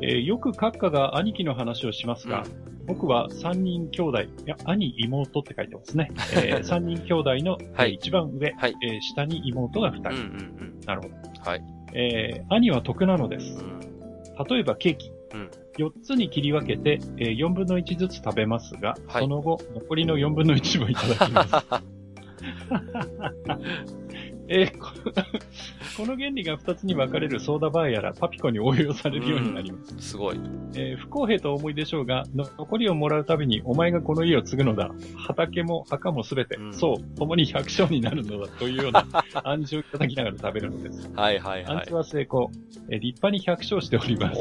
[0.00, 6.10] えー、よく閣下が兄貴の話をしますが、うん僕は三人兄弟、いや、兄、妹って書いてますね。
[6.34, 10.80] えー、 三人兄弟の、はい、一番上、はい、えー、下に妹が二人、うんうんうん。
[10.86, 11.14] なるほど。
[11.50, 11.62] はい。
[11.94, 13.58] えー、兄は得なのです。
[13.58, 13.80] うん、
[14.48, 15.10] 例えばケーキ。
[15.34, 21.66] うん、4つに切り分けて、えー、4分の1ずつ食べますが、はい、その後、残りの4分の1もいただきます。
[24.48, 29.94] えー、この 原理が2つに分かれるソーダバーやらパピコに応用されるようになります。
[29.94, 30.40] うん、すごい。
[30.74, 34.90] えー、不公平と思いでしょうが、残りをもらうたびにお前がこの家を継ぐのだ。
[35.16, 39.06] 畑も墓もすべて、うん、そう、共に百姓になるのだというような
[39.44, 41.10] 暗示をいただきながら食べるのです。
[41.14, 41.76] はいはいはい。
[41.76, 42.50] 暗示は成功。
[42.88, 44.40] えー、立派に百姓しております。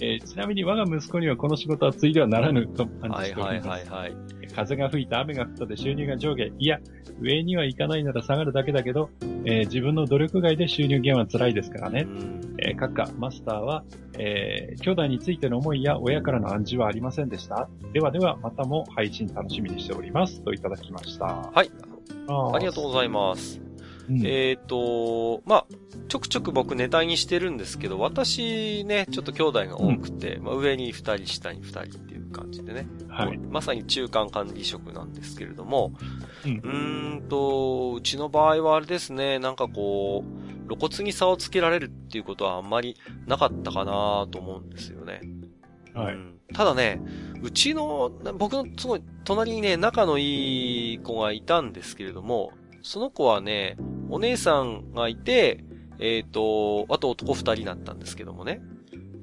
[0.00, 3.68] えー、ちなみに我が息子にはこの仕事は継いではならぬと暗示しております。
[3.68, 4.16] はいはいはい、はい。
[4.54, 6.44] 風が吹いた雨が降ったで収入が上下。
[6.44, 6.80] いや、
[7.20, 9.10] 上には行かないなら下がるだけだけど、
[9.44, 12.06] えー、自分の努力外で収入減は辛いですからね。
[12.58, 13.84] えー、閣下、マスターは、
[14.18, 20.42] えー、兄弟についての思いや親からの暗示はありませんでしたではでは、またも配信楽しみにしております。
[20.42, 21.26] といただきました。
[21.26, 21.70] はい。
[22.28, 23.65] あありがとうございます。
[24.08, 25.66] うん、えっ、ー、と、まあ、
[26.08, 35.92] ちょくちょく僕ネタにしてるんですけど、私ね、ちょっと兄弟が多くて、うん、まあ、上に二人、下に二人っていう感じでね、はい、まさに中間管理職なんですけれども、
[36.44, 42.96] うん、うーんと、うちの場合はあれですね、なんかこう、露骨に差をつけられるっていうことはあんまり
[43.26, 45.20] なかったかなと思うんですよね。
[45.94, 46.34] はい、うん。
[46.54, 47.00] ただね、
[47.42, 52.52] うちの、僕のすごい隣にね、仲のいい子がいたんですけれども、
[52.86, 53.76] その子はね、
[54.10, 55.64] お姉さんがいて、
[55.98, 58.60] えっ、ー、と、あと男二人だったんですけどもね。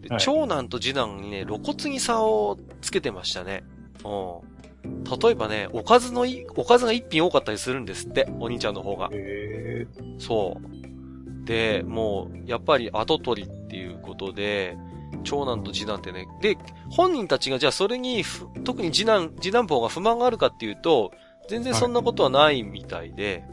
[0.10, 3.64] はい、長男と次男にね、露骨に差をつけてましたね。
[4.04, 4.42] う
[4.86, 5.04] ん。
[5.06, 9.10] 例えばね、おかずのい、おかずが一品多かったりするんですって、お兄ちゃんの方が。
[9.14, 9.88] へ
[10.18, 11.46] そう。
[11.46, 14.78] で、もう、やっぱり後取りっていうことで、
[15.24, 16.58] 長男と次男ってね、で、
[16.90, 18.26] 本人たちがじゃあそれに、
[18.66, 21.14] 特に次男、次男坊が不満があるかっていうと、
[21.48, 23.53] 全然そんなことはないみたいで、は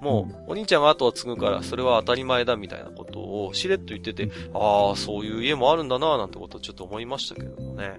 [0.00, 7.98] もう、お兄ちゃんが後を継ぐから、それは当たり前だみたいなことをしれっと言ってて、ああ、そういう家もあるんだななんてことをちょっと思いましたけどもね。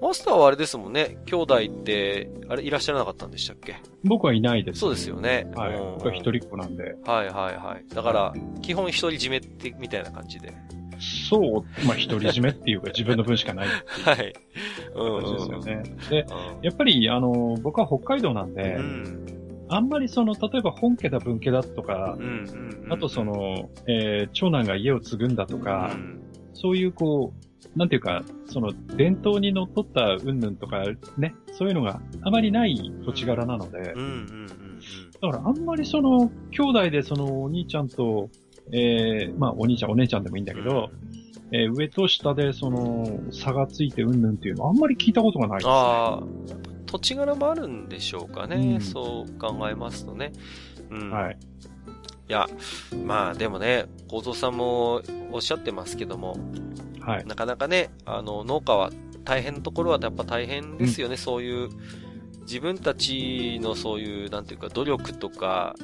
[0.00, 1.18] マスターはあれですもんね。
[1.26, 3.76] 兄弟って、あれいらっしゃらなかったんでしたっけ？
[4.04, 5.48] 僕はいないです、そうですよね。
[5.54, 5.76] はい。
[5.96, 6.96] 僕は一人っ子なんで。
[7.04, 7.94] はいはいはい。
[7.94, 10.52] だから、基本一人占めって、みたいな感じで。
[11.28, 14.32] そう、まあ、独り占めっていうか 自分の分しかないってはい。
[14.92, 15.82] 感じですよね。
[16.10, 16.26] で、
[16.62, 19.41] やっぱり、あの、僕は北海道なんで、うん、
[19.72, 22.18] あんまりその、例えば本家だ分家だとか、
[22.90, 26.20] あとその、えー、長男が家を継ぐんだとか、うん、
[26.52, 30.84] そういうこう、なんていうか、その伝統にのっとった云々とか
[31.16, 33.94] ね、そういうのがあまりない土地柄なので、
[35.22, 38.28] だからあんまりその兄弟でそのお兄ちゃんと、
[38.72, 40.90] えー、まあお兄ちゃんお姉ちゃんでもいいんだけど、
[41.50, 46.71] うん、えー、上と下でその差がついて云々っていうのはあんまり聞いたことがないですね。
[46.92, 50.30] 土地柄もあるんでしょうかね、うん、そう考えますとね。
[50.90, 51.38] うん、はい。
[52.28, 52.46] いや、
[53.06, 55.00] まあでもね、構造さんも
[55.30, 56.36] おっしゃってますけども、
[57.00, 57.24] はい。
[57.24, 58.90] なかなかね、あの、農家は
[59.24, 61.70] 大変なところはやっぱ大変ですよね、うん、そういう、
[62.42, 65.74] 自分たちのそういう、なんていうか、努力とか、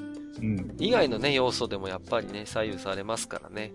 [0.40, 3.72] うん、以外のね、要素でもやっぱりね、左右されますからね。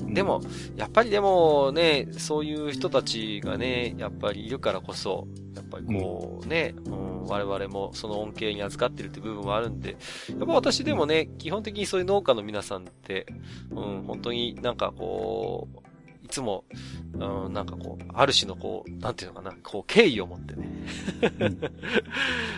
[0.00, 0.40] でも、
[0.76, 9.96] やっぱりでもね、そういう人たちがね、やっぱりいるからこそ、やっぱりこうね、うん、我々もその恩恵に預かってるって部分はあるんで、
[10.30, 13.26] やっぱ私でもね、基本的にそういう農家の皆さんって、
[13.70, 15.85] うん、本当になんかこう、
[16.26, 16.64] いつも、
[17.14, 20.68] うん、なんかこう、ある種のこう、なんていうのかな、こう、敬意を持ってね。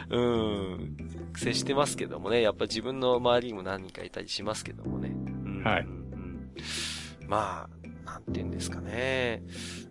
[0.08, 0.96] うん、
[1.36, 5.10] 接してますけどもね、やっぱ自分の周りにも何人かいたりしますけどもね。
[5.10, 6.50] うん、はい、うん。
[7.26, 7.68] ま
[8.06, 9.42] あ、なんていうんですかね。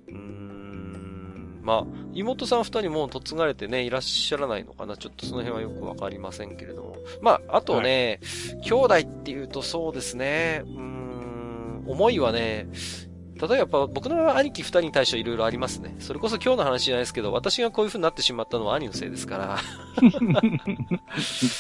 [0.08, 4.98] うん、まあ、妹さん二人も嫁がれてね、いらっしゃらないのかな。
[4.98, 6.96] ちょっとその辺はよくわかりませんけれども。
[7.22, 8.22] まあ、あとね、
[8.54, 12.68] はい、兄弟っていうとそうですね、うん、思いはね、
[13.38, 15.96] 例えば僕の兄貴二人に対してはいろいろありますね。
[16.00, 19.58] それこそ今日の話じゃないですけど、私がこういう風になってしまったのは兄のせいですから。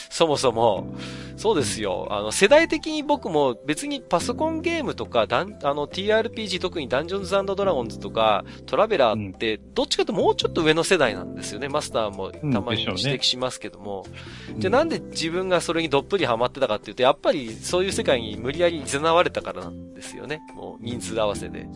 [0.09, 0.87] そもそも、
[1.35, 2.07] そうですよ。
[2.09, 11.69] あの、世代的に僕も別にパソコンゲームとか、ダンあの、TRPG 特にダンジョンズドラゴンズとか、トラベラーって、どっちかともうちょっと上の世代なんですよね。
[11.69, 14.05] マスターもたまに指摘しますけども。
[14.49, 20.41] うんね、じゃあなんで自分がそれにどっぷりハマってたかっていうと、やっぱりそういう世界に無理やり誘われたからなんですよね。
[20.55, 21.66] もう人数合わせで。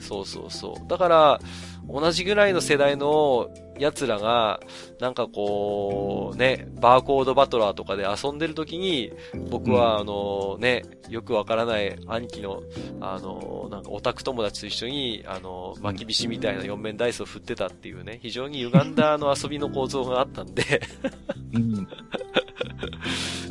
[0.00, 0.88] そうそうそう。
[0.88, 1.40] だから、
[1.88, 3.48] 同じぐらいの世代の
[3.78, 4.60] 奴らが、
[5.00, 9.12] なんかこう、ね、バーコードバトラーとかで遊んでる時に、
[9.50, 12.62] 僕はあのね、よくわからない兄貴の、
[13.00, 20.62] あの、なんかオタク友達と一緒に、あの、巻きびしみたいな4面ダイスを振ってたっていうね、非常に歪んだあの遊びの構造があったんで。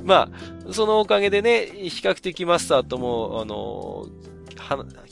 [0.04, 0.30] ま
[0.70, 4.06] あ、そのおかげでね、比較的マスターとも、あの、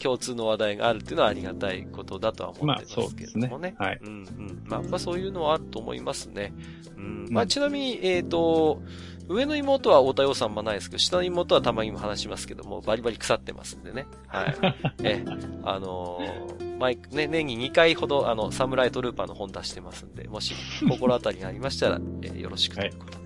[0.01, 3.75] 共通の話題があるっていうのはありがたいことだとは思ってますけどもね。
[3.79, 3.99] まあ、ねはい。
[4.01, 4.63] うんうん。
[4.65, 6.53] まあ、まあそういうのはあると思いますね。
[6.97, 7.27] うん。
[7.29, 8.81] まあちなみに、えっ、ー、と、
[9.27, 14.05] 上の妹は太田洋さんもないですけど、下の妹はたまにも話しますけども、バリバリ腐ってますんでね。
[14.27, 14.55] はい。
[15.03, 15.23] え、
[15.63, 20.53] あのー、マイク、ね、年に2回ほど、あの、サムライトルーパーの本出してますんで、もし
[20.87, 23.17] 心当たりがありましたら、えー、よろしくということで。
[23.17, 23.24] はい、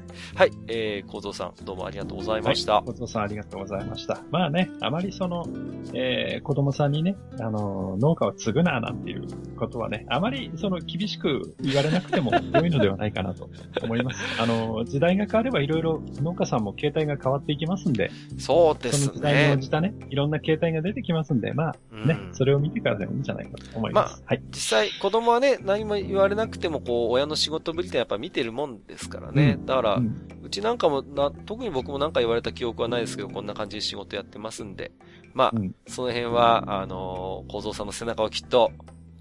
[0.67, 2.81] えー、構造さん、どうもありがとうございました。
[2.85, 4.21] 構、造、さんありがとうございました。
[4.31, 5.45] まあね、あまりその、
[5.93, 9.27] えー、子供さんにね、あの、農家を継ぐな、なんていう
[9.57, 13.49] ことはね、あまりその厳しく言われなくても 良いのではないかなと
[13.81, 14.41] 思います。
[14.41, 19.07] あの、時代が変わればいろいろ農家さんも形態が変わっていきますんで、そうですね。
[19.07, 21.75] その時代の時代ね、いろんな形態が出てきますんで、まあ
[22.05, 24.21] ね、うん、それを見てからでもいいんじゃないかと思います。
[24.21, 24.41] まあ、はい。
[24.51, 29.57] 実際、子供はね、何も言われなくても、こう、親の仕事ぶりってやっぱ見てるもんですからね。
[29.59, 34.91] うん、だから、うんうちなんかもな、特に僕もなんか言われた記憶はないですけど、こんな感じで仕事やってますんで、
[35.33, 38.71] まあ、うん、その辺は、あのー、構造さんの背中をきっと、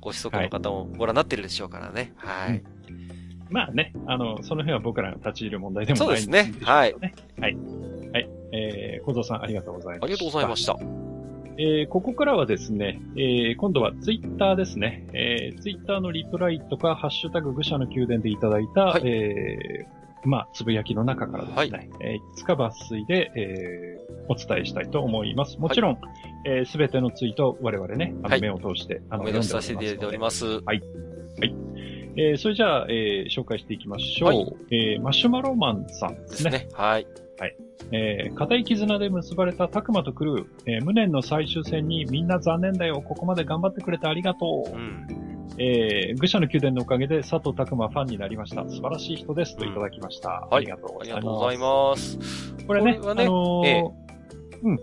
[0.00, 2.14] ご子息の方もご覧になってるでしょうからね。
[2.16, 2.48] はい。
[2.50, 2.62] はい、
[3.50, 6.38] まあね、あの、その辺は僕らが立ち入る問題でもないんですね。
[6.38, 6.64] そうですね。
[6.64, 6.94] はい。
[6.94, 7.56] はい。
[8.12, 8.28] はい。
[8.52, 10.04] えー、構造さんありがとうございました。
[10.04, 10.76] ありがとうございました。
[11.60, 15.06] えー、ここからはですね、えー、今度はツイッターですね。
[15.12, 25.58] えー、ツイッターのリプライとか、ハッシュタグ愚者の宮殿でいただいた、はい、えー、まあ、つぶやきの中からですね、はい、えー、いくつか抜粋で、えー、お伝えしたいと思います。
[25.58, 25.98] もちろん、
[26.46, 30.46] えす、べ、てのツイート、我々ね、あの、目を通して、あの、目通させていただいております。
[30.46, 30.62] はい。
[30.64, 30.82] はい。
[32.16, 34.28] えー、それじゃあ、えー、紹介していきましょう。
[34.28, 36.50] はい、えー、マシュマロマンさんですね。
[36.50, 36.68] ですね。
[36.72, 37.06] はい。
[37.90, 38.00] はい。
[38.00, 44.76] えー、固い絆で結ばれたタクマとクルー、えー、無念の最終戦にみんな残念だよ、ここまで頑張ってくれてありがとう。
[44.76, 45.06] うん、
[45.58, 48.68] えー、愚者の宮殿のおかげで佐藤拓馬ファンになりました。
[48.68, 50.48] 素晴らしい人ですといただきました。
[50.50, 51.16] うん、ありがとうございます。
[51.16, 52.18] ありがとうございます。
[52.66, 53.84] これね、れねあのーええ、
[54.62, 54.78] うん。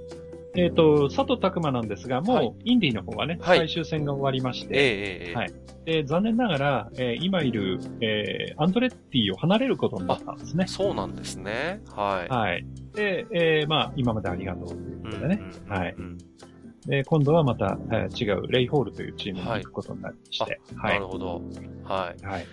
[0.56, 5.54] えっ、ー、と、佐藤拓馬なんですが、もう、インディの方はね、はい、最終戦が終わりまして、えー、はい。
[5.86, 10.66] で、残念ながら、えー、今いる、えー、アンドレッティを離れることになったんですね。
[10.68, 11.82] そうなんですね。
[11.96, 12.34] はい。
[12.34, 12.66] はい。
[12.94, 15.42] で、えー、まあ、今までありがとうということでね。
[15.42, 15.96] うんうん、はい。
[16.88, 20.62] で、今度はまた、えー、違う、レイホールというチームに行くことになりまして。
[20.76, 20.94] はい。
[20.94, 21.42] なるほど。
[21.84, 22.26] はい。
[22.26, 22.46] はい。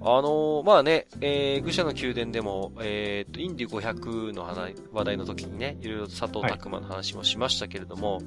[0.00, 4.44] あのー、まあね、えー、愚者の宮殿でも、えー、と、インディ500の
[4.92, 8.24] 話題の時にね、いろいろ佐藤拓馬の話もしましたけれども、はい、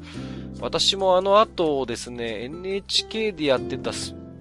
[0.61, 3.91] 私もあの後ですね、NHK でやってた、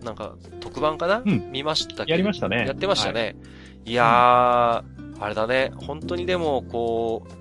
[0.02, 2.10] なんか、特番かな、うん、見ましたけど。
[2.10, 2.66] やりましたね。
[2.66, 3.20] やってましたね。
[3.20, 3.36] はい、
[3.84, 7.38] いやー、あれだね、本当にでも、こう、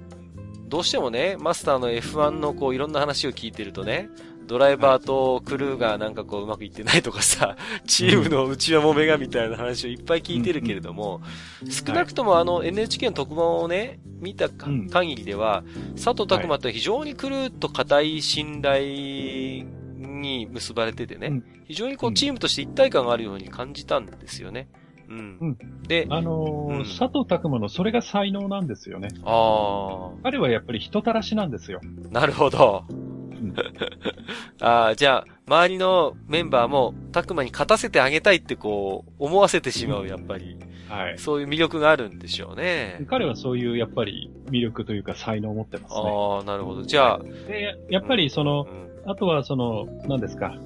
[0.68, 4.10] どうしてもね、マスターの F1 のこういろんな話を聞いてるとね、
[4.48, 11.22] ドライバーとクルーがなんかこううまくいってないとかさ、チームの内輪もめがみたいな話をいっぱい聞いてるけれども、
[11.70, 15.64] 少なくともあの NHK の特番をね、見た限りでは、
[15.96, 19.66] 佐藤拓馬と非常にクルーと固い信頼
[19.96, 24.70] に結ばれててね、非常にこうチームとして一体感があるように感じたんですよね。
[25.10, 25.58] うん。
[25.88, 29.10] で、あのーうん、佐藤拓馬のそれが才能なんですよね。
[29.24, 30.22] ああ。
[30.24, 31.80] 彼はやっぱり人たらしなんですよ。
[32.12, 32.84] なるほど。
[34.62, 40.58] ああ、じゃあ、周りのメンバーも、たくまに勝たせてあげたいってこう、思わせてしまう、やっぱり。
[40.90, 41.18] はい。
[41.18, 43.06] そういう魅力があるんでしょうね。
[43.10, 46.02] 彼はそういう、やっぱり、魅力というか才能を持ってますね。
[46.04, 46.84] ああ、なるほど。
[46.84, 48.68] じゃあ、で、やっぱりその、
[49.06, 50.58] うん、あとはその、何ですか。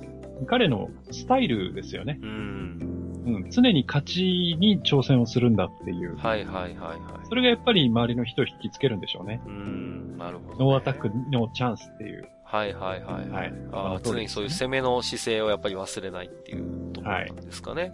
[0.48, 2.20] 彼のスタイルですよね。
[2.22, 3.02] うん。
[3.24, 6.16] うん、常に勝ちに挑戦をするんだっていう。
[6.18, 7.28] はいはいはいはい。
[7.28, 9.42] それがやっぱり周りの人を引きつけるんでしょうね。
[9.46, 12.28] うん、なるほど、ね、ノーアタックのチャンスっていう。
[12.52, 13.30] はいはいはい。
[13.30, 17.94] はい、あ常にそういう攻めの姿勢をやっぱり忘れないっていうところなんですかね。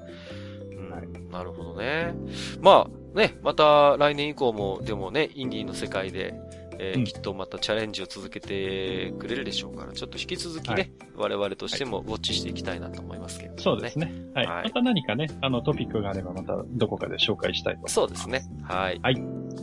[0.90, 2.16] はい、うん、なるほどね。
[2.60, 6.34] まあね、また来年以降もでもね、インディーの世界で、
[6.80, 14.12] えー、うん、きっとまたチャレンジを続けてくれるでしょうから、ちょっと引き続きね、はい、我々としてもウォッチしていきたいなと思いますけど、ね、そうですね。
[14.34, 14.46] はい。
[14.48, 17.94] はい、また何かね、あのトピックがあればまたどこかで紹介したいと思います。
[17.94, 18.44] そうですね。
[18.64, 19.00] はい。
[19.02, 19.16] はい。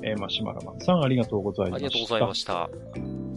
[0.03, 1.87] えー、まあ、島田マンさんありがとうございました。
[1.87, 2.71] ありがとうございました。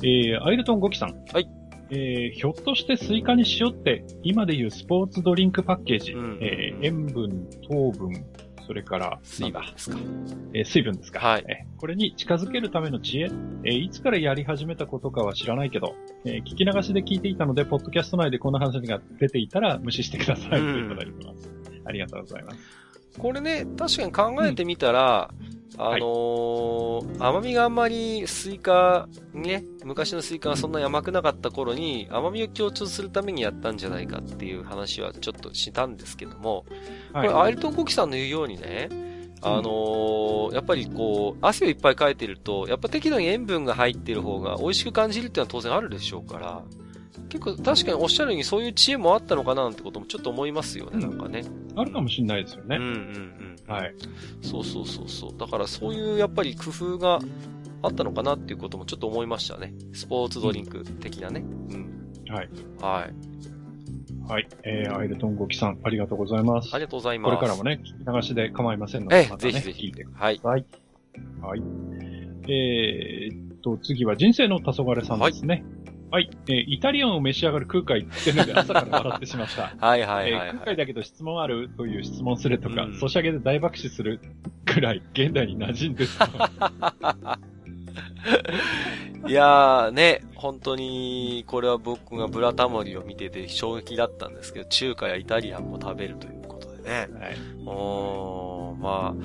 [0.03, 1.15] えー、アイルトンゴキさん。
[1.31, 1.49] はい。
[1.89, 8.25] えー、ひょっとしてスイカに塩って、今でいうスポーツドリンクパッケージ、うん、えー、塩分、糖分、
[8.68, 9.98] それから、水分ですか。
[10.53, 11.19] えー、水分ですか。
[11.19, 11.45] はい。
[11.48, 13.31] えー、これに近づけるための知恵、
[13.64, 15.95] えー、いつからやり始めたことかは知らないけど、
[16.26, 21.49] えー、聞き流しで聞いていたので、ポッドキャスト内でこの話が出ていたら無視してください、といただいてます。
[21.85, 22.57] ありがとうございます。
[23.18, 36.65] これね、確かに考えてみたら、うんあのー、甘みがあんまりスイカ、ね、昔のスイカがそんなに甘くなかった頃に、甘みを強調するためにやったんじゃないかっていう話はちょっとしたんですけども、
[37.14, 38.89] これ、アイルトン・コキさんの言うようにね、
[39.41, 46.64] あのー、やっぱりこう、汗をいっぱいかいてると、やっぱ適度に塩分が入ってる方が美味しく感じるっていうのは当然あるでしょうから、
[47.30, 51.44] 結構確かにおっしゃるようにそういう知恵もあったのかななんてこともちょっと思いますよね、なんかね。
[51.76, 52.77] あるかもしれないですよね。
[52.77, 52.89] うんうん
[53.68, 53.73] うん。
[53.73, 53.94] はい。
[54.41, 55.38] そうそうそうそう。
[55.38, 57.19] だからそういうやっぱり工夫が
[57.81, 59.73] あったのかなっていうこともちょっと思いましたね。
[59.94, 61.41] スポーツドリンク的なね。
[61.41, 62.14] うん。
[62.30, 62.49] はい。
[62.81, 63.38] はい。
[64.27, 64.48] はい。
[64.64, 66.73] えー、アイルトンゴキさん、ありがとうございます。
[66.73, 67.35] ありがとうございます。
[67.38, 70.39] これからもね、流しで構いませんので、えまたね、ぜひぜひ聞いてください。
[70.44, 70.65] はい。
[71.41, 71.61] はい。
[72.49, 75.56] えー、っと、次は人生の黄昏さんですね。
[75.56, 75.76] はい
[76.09, 79.73] はい、えー、イタリアンを召し上がる空海ってので 朝から笑ってしまった。
[79.85, 84.21] はいはいはい、はい、えー、空海だけど質問あるという質問するとか、うん、ソシャゲで大爆笑する
[84.65, 87.39] くらい現代に馴染んでた。
[89.27, 97.07] いやーね、本当に、これは僕がブラタモリを見てて衝撃だったんですけど、中華やイタリアンも食べるということでね。
[97.19, 97.38] はい。
[97.65, 99.15] おー、ま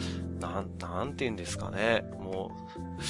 [0.40, 2.04] あ、なん、なんて言うんですかね。
[2.18, 3.02] もう、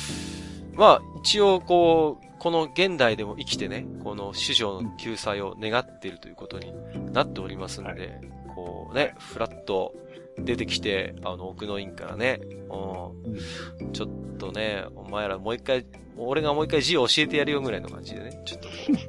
[0.74, 6.72] まあ、一応こう、この現代でも生きてね、この師匠の救済を願っているということに
[7.12, 8.20] なっておりますんで、はい、
[8.54, 9.94] こうね、フラッと
[10.38, 15.86] 出てきて、あの、奥の院からね、うん、ちょっとね、お前らもう一回、
[16.16, 18.68] 俺がもう一回字を教えてやるよぐらいの感じでね、ちょっと、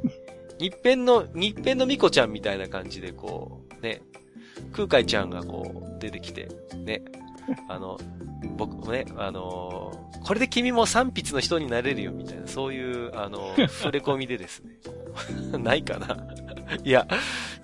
[0.59, 4.01] 日編の、日編のミコちゃんみたいな感じでこう、ね、
[4.71, 7.03] 空海ちゃんがこう、出てきて、ね、
[7.67, 7.97] あの、
[8.57, 14.77] 僕もね、あのー、これで君も三筆の人になれるよ、みたいな、そういう、あのー、触れ込みでですね。
[15.59, 16.17] ないかな
[16.83, 17.07] いや、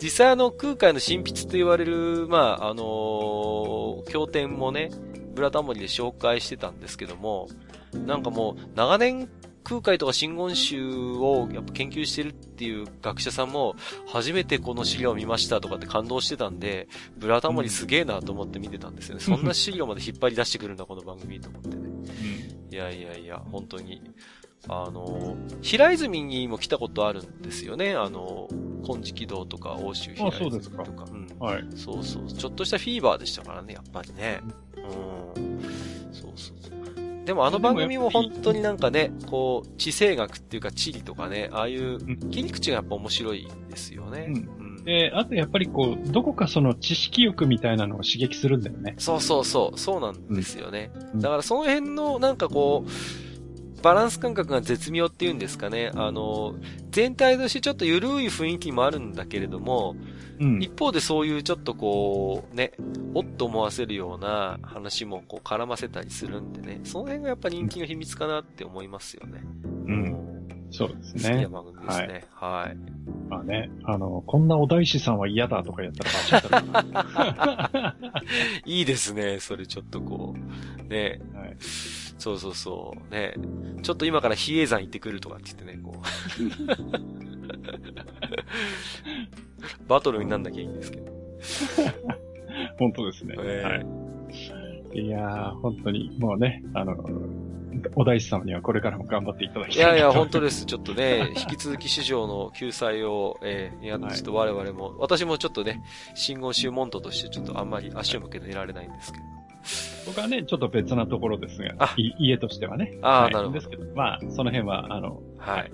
[0.02, 4.92] 実際あの、空海の神筆と言われる、まあ、あのー、経典もね、
[5.34, 7.48] ブラタモリで紹介してたんですけども、
[7.94, 9.30] なんかもう、長年
[9.70, 13.76] 空海とか真言宗をやっぱ研究してるっていう学者さんも、
[14.08, 16.88] 初めてこの資料を見ましたとかって感動してたんで、
[17.18, 19.22] ブラタモリすげえなと思って見てたんですよね。
[19.22, 21.88] そんな資料まで引っ張り出してくるんだ、この番組と思ってね。
[22.72, 24.02] いやいやいや、本当に。
[24.68, 27.94] あの、平泉にも来たことあるんですよね。
[27.94, 28.50] あの、
[28.86, 30.86] 金色堂とか、欧州平泉とか。
[30.86, 31.06] そうか。
[31.12, 31.28] うん。
[31.40, 31.64] はい。
[31.76, 32.28] そうそう。
[32.28, 34.42] ちょっとしたフィーバーでしたからね、やっぱりね。
[34.78, 35.62] うん。
[36.12, 36.69] そうそう。
[37.30, 42.00] でもあの番組も本当になんかね、こう、地政学っていうか地理とかね、ああいう
[42.32, 44.34] 切り口がやっぱ面白いですよね。
[44.34, 44.84] うん。
[44.84, 48.96] で、あとやっぱりこう、どこかその知識欲みたいなのを刺激するんだよね。
[48.98, 50.90] そうそうそう、そうなんですよね。
[51.14, 55.92] うん、だからその辺のなんかこう、バランス感覚が絶妙っていうんですかね。
[55.94, 56.56] あの、
[56.90, 59.96] 全体としてちょっと緩い雰囲気もあるんだけれども、
[60.40, 62.72] うん、一方でそういうちょっとこう、ね、
[63.14, 69.42] おっと思わせるような話もこう絡ませたりするんでね、その辺がやっぱ人気の秘密かなって思いますよね。
[69.88, 70.40] うん。
[70.72, 71.30] そうですね。
[71.30, 72.26] 好きな番組ですね。
[72.32, 72.52] はい。
[72.52, 72.78] はい、
[73.30, 77.96] まあね、あの、こんなお大師さんは嫌だとかやったらバチったら。
[78.66, 81.20] いいですね、それちょっとこう、ね。
[81.34, 81.56] はい。
[81.60, 83.14] そうそうそう。
[83.14, 83.34] ね。
[83.82, 87.30] ちょっと今から比叡山行ってくるとかって言ってね、こう。
[89.88, 91.12] バトルになんなきゃいいんですけど。
[92.78, 93.36] 本当ですね。
[93.40, 93.86] えー、はい。
[95.06, 96.98] いやー、本当に、もうね、あの、
[97.96, 99.86] お大師様にはこれからも頑張っていただきたい。
[99.86, 100.66] いやいや、本当です。
[100.66, 105.82] ちょっとね、 引き続き市場の救済を、えー、やっと我々も、はい、私もちょっとね、
[106.16, 109.26] 信号集門徒としてちょっとあんまり足を向けていられないんですけど。
[110.08, 112.98] 僕はね、ちょっと別なところですが、家としてはね。
[113.02, 113.60] ああ、はい、なるほど。
[113.60, 115.72] ですけど、まあ、その辺は、あの、はい。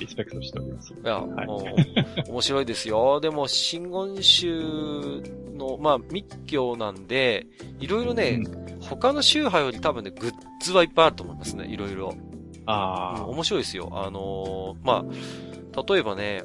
[0.00, 0.92] リスペクトしております。
[0.92, 3.20] いや、はい、面白いですよ。
[3.20, 5.22] でも、真言宗
[5.54, 7.46] の、まあ、密教なんで、
[7.80, 10.32] いろいろね、うん、他の宗派より多分ね、グッ
[10.62, 12.14] ズはいっぱいあると思いますね、いろいろ。
[12.66, 13.88] ああ、うん、面白いですよ。
[13.92, 16.44] あのー、まあ、例えばね、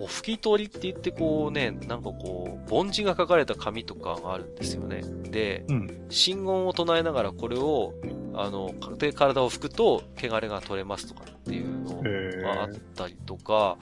[0.00, 5.02] お吹き取りって言ってこうね、なんかこう、梵字が書かれた紙とかがあるんですよね。
[5.30, 7.94] で、うん、真言を唱えながらこれを、
[8.34, 11.77] あの、で体を拭くと、汚れが取れますとかっていうの
[12.54, 13.78] があったりとか、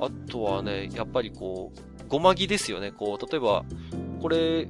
[0.00, 2.92] あとはね、やっぱりこう、ごまぎですよね。
[2.92, 3.64] こう、例えば、
[4.20, 4.68] これ、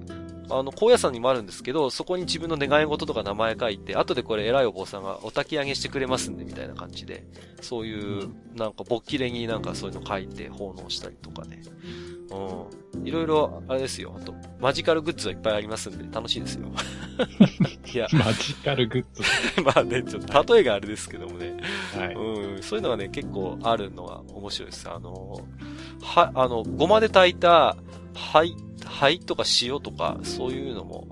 [0.51, 7.25] あの、高野山にもあるんですけど、そこに自分の願い事とか名前書いて、後でこれ偉いお坊さんがお焚き上げしてくれますんで、みたいな感じで、
[7.61, 11.63] そういう、なんか、勃起れになんかそういうの書いて奉納したりとかね。
[12.31, 13.07] うん。
[13.07, 14.15] いろいろ、あれですよ。
[14.19, 16.69] あと、マジカルグッズはいっぱいありますんで、楽しいですよ。
[17.93, 18.07] いや。
[18.13, 19.23] マジカルグッズ
[19.63, 21.57] まあね、ちょっと、例えがあれですけどもね。
[21.97, 22.15] はい。
[22.15, 22.63] うん。
[22.63, 24.89] そういうのがね、結構あるのは面白いです。
[24.91, 25.41] あの、
[26.03, 27.77] は、あの、ごまで炊いた、
[28.15, 28.55] はい、
[28.85, 31.09] 灰とか塩とか、そういうのも、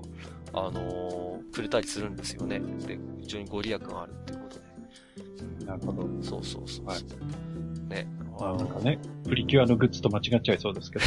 [0.53, 2.59] あのー、くれたりするんですよね。
[2.59, 4.59] で、非常にご利益があるっていうこと
[5.59, 5.65] で。
[5.65, 6.07] なるほど。
[6.21, 6.85] そうそうそう。
[6.85, 7.03] はい。
[7.89, 8.07] ね。
[8.39, 11.05] なんかね、プリキュアのグッズと間違っちゃいそうですけど。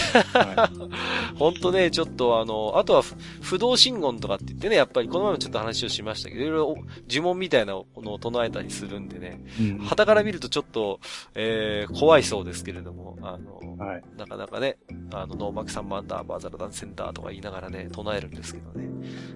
[1.37, 3.03] ほんとね、ちょっとあの、あとは
[3.41, 6.77] 不動信言とかって言ってね、やっぱりこの前もちょっと話をしましたけど、いろいろ
[7.09, 11.01] 呪文みたいなのを唱えたりするんでね、うん、旗から見るとちょっと、
[11.35, 14.79] えー、怖いそうですけれども、あの、はい、なかなかね、
[15.13, 18.89] あの、ノーマクサンマンダーバーザラダンセンターとか言いながらね、唱えるんですけどね、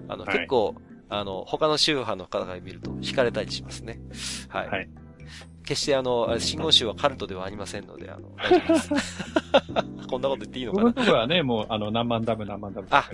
[0.07, 0.75] あの、はい、結構、
[1.09, 3.99] あの、他の宗派の方が見ると惹かれたりしますね。
[4.49, 4.69] はい。
[4.69, 4.89] はい
[5.65, 9.23] 決してあの、信号集はカルトではありませんので、あの、大丈夫です。
[10.07, 10.93] こんなこと言っていいのかな？
[10.93, 12.87] このとこはね、もう、あの、何万ダム何万ダム。
[12.91, 13.09] あ、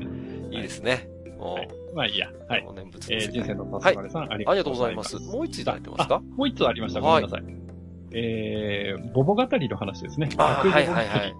[0.51, 1.07] いいですね。
[1.39, 2.29] はい、まあいいや。
[2.47, 2.67] はい。
[2.75, 5.17] 念仏えー、人生のパスマルさん、はい、ありがとうございます。
[5.19, 6.19] もう一ついただいてますか？
[6.19, 7.01] もう一つありました。
[7.01, 7.43] ごめんなさい、
[8.11, 10.29] えー、ボボ語りの話ですね。
[10.37, 11.33] あ、はいはいはい。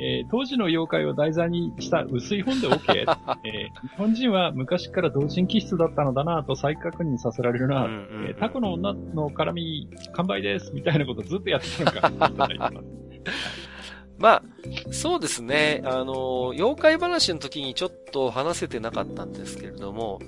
[0.00, 3.04] えー、当時の妖怪を題材にした薄い本で OK、
[3.44, 12.74] えー、日本人は昔から同人気質だったのだなと再確認させられるな、うんうんうん、えー、タコの女の絡み完売ですみたいなことずっとやってたのかいただいてます。
[14.18, 14.42] まあ、
[14.90, 15.80] そうですね。
[15.84, 20.20] あの、妖怪話の時にちょっと話せてなかったんですけれども、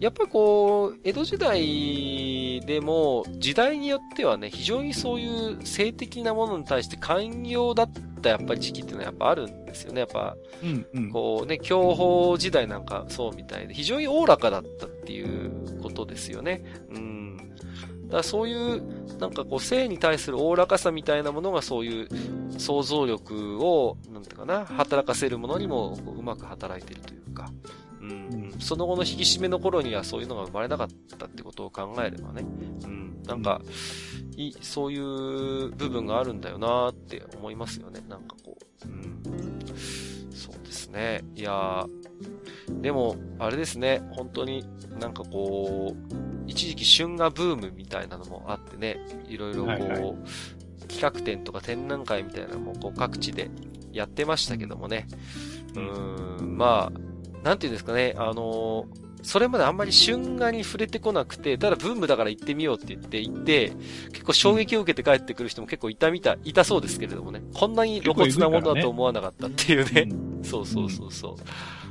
[0.00, 7.90] やっぱりこう、江戸時代でも、時代によってはね、非常にそういう性的なものに対して寛容だっ
[8.22, 10.00] たやっぱり時期っていうのはやっぱあるんですよね。
[10.00, 16.62] やっぱ、うんうん、こうね、享保時代なんかそうみたいで、非常におおらかだったっていうことですよね。
[16.90, 17.36] うん。
[18.06, 22.08] だからそういう、なんかこう、性に対するおおらかさみたいなものがそういう
[22.56, 27.50] 想像力を、なんていうかな、働かせるものにもうまく働いているというか。
[28.58, 32.44] その後の引き締めの頃にはそういうのが生まれなかったってことを考えればね、
[32.84, 33.60] うん、なんか、
[34.36, 38.00] いそういう部分があるんだよなって思いますよね。
[38.08, 39.22] なんかこう、うん。
[40.32, 41.24] そうですね。
[41.34, 41.86] いや
[42.80, 44.64] でも、あれですね、本当に
[45.00, 46.14] なんかこう、
[46.46, 48.98] 一時期春画ブームみたいなのもあってね、
[49.28, 50.14] いろいろこう、はいはい、
[50.88, 53.50] 企画展とか展覧会みたいなのもこう各地で
[53.92, 55.06] やってましたけどもね。
[55.74, 55.80] う
[56.42, 57.00] ん、まあ、
[57.42, 58.86] なんていうんですかね、あの
[59.22, 63.72] それまであんまり春画に触れてこなくて、ただブームだから行ってみようって言って行って、
[64.12, 67.42] 結構衝撃を受けて帰ってくる人も結構いたみたい、いたそうですけれどもね。
[67.54, 70.06] こんなに露骨なものだと思わなかったっていうね。
[70.06, 71.34] ねそうそうそうそう。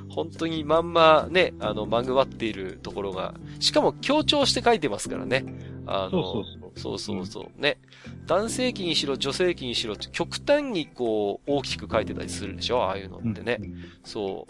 [0.10, 5.46] 本当にまんまね、あの、まぐわっているところが、しかも強調して書いてますからね。
[5.86, 6.67] あの、そうそうそう。
[6.78, 7.62] そうそうそう。
[7.62, 7.78] ね。
[8.26, 12.84] 男性器にしろ、女性器にしろ、極端にこう、大きく書いてたりするでしょ？
[12.84, 13.58] ああいうのってね。
[13.60, 14.48] うん、そ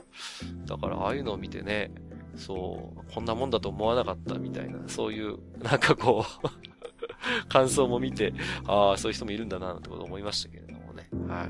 [0.66, 0.68] う。
[0.68, 1.92] だから、ああいうのを見てね、
[2.36, 6.48] そう、こんなもんだと思わなかったみたいな、そういう、なんかこう
[7.50, 8.34] 感想も見て、
[8.68, 11.10] ああ、そういう人もいるんだな、ってこと思いましたけれどもね。
[11.28, 11.48] はい。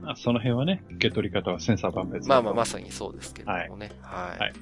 [0.00, 2.28] まあ、その辺はね、受け取り方はセンサー万別。
[2.28, 3.90] まあまあ、まさにそうですけれどもね。
[4.02, 4.38] はい。
[4.38, 4.52] はい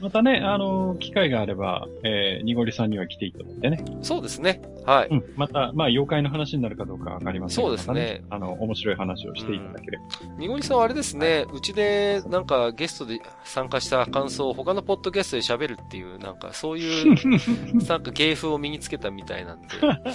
[0.00, 3.84] またね、あの、機会があれば、えー、にごりさんには来ていただいてね。
[4.02, 4.60] そうですね。
[4.84, 5.08] はい。
[5.08, 5.24] うん。
[5.36, 10.04] また、まあ、妖怪の話になるかどうかわかりませんそうですね、ね、あの、面白い話をしていただければ。
[10.38, 17.14] にごりさんはあれですね、うちで、なんか、ゲストで参加した感想を他のポッドキャストで喋るっていう、なんか、そういう、
[17.88, 19.68] なんか芸風を身につけたみたいなんで、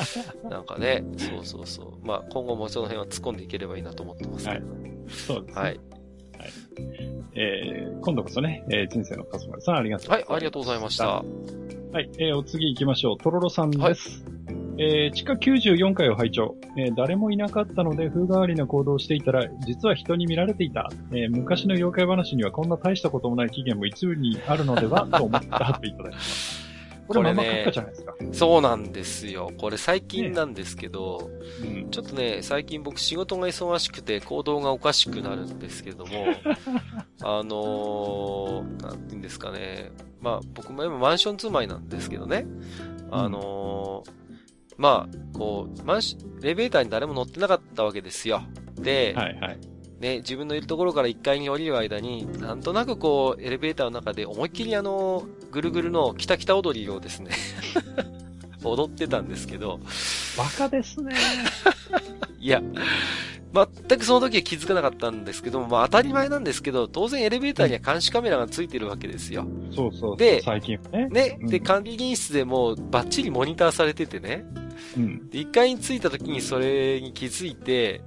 [0.50, 2.08] なんかね、そうそうそう。
[2.08, 4.68] まあ、今後もその辺は突っ込んでいければいいなと思ってますけど。
[4.68, 4.90] はい。
[5.10, 5.62] そうですね。
[5.62, 5.80] はい。
[6.76, 7.30] はい。
[7.36, 10.34] えー、今度こそね、えー、人生のパスマルさんありがとうございました。
[10.34, 11.08] はい、ありがとうございました。
[11.08, 13.18] はい、えー、お次行きましょう。
[13.18, 13.82] とろろさんです。
[14.26, 14.40] はい
[14.82, 20.90] えー、地下94回を拝聴、えー、誰もいなかったので風変わりな行動をしていたら、実は人に見られていた。
[21.12, 26.69] えー、昔の妖怪話にはこんな大したこともない起源も一部にあるのではと思ったといただきます。
[27.10, 28.16] これまんま書くじゃないですか。
[28.34, 29.52] そうなんですよ。
[29.58, 31.30] これ最近なんですけど、
[31.62, 36.28] ねうん、ちょっとね、最近僕仕事が忙しくて行動がおかしくなるんですけども、
[37.24, 39.92] あのー、なんて言うんですかね。
[40.22, 42.46] まあ僕も今マンション住まいなんですけどね。
[43.10, 44.12] あのー、
[44.78, 48.44] まあ、こう、マンシエレベーターに誰も乗ってなかったわけですよ。
[48.76, 49.58] で、はいはい。
[50.00, 57.32] ね、自分のいるところから1階に降りる間に、なんとなくこう、エレベーターの中で思いっきりあの、ぐるぐるのキタキタ踊りをですね。
[58.64, 59.80] 踊ってたんですけど。
[60.38, 61.16] バカですね。
[62.40, 62.62] いや、
[63.54, 69.48] 全くその時は気づかなかったんですけども、まあ当たり前なんですけど、当然エレベーターには監視カメラがついてるわけですよ。
[69.76, 71.08] そうそうで、最近ね。
[71.10, 74.46] ね、うん、で、管理人室でもバッチリモニターされててね。
[74.96, 75.30] うん。
[75.30, 78.02] で、1階に着いた時にそれに気づいて、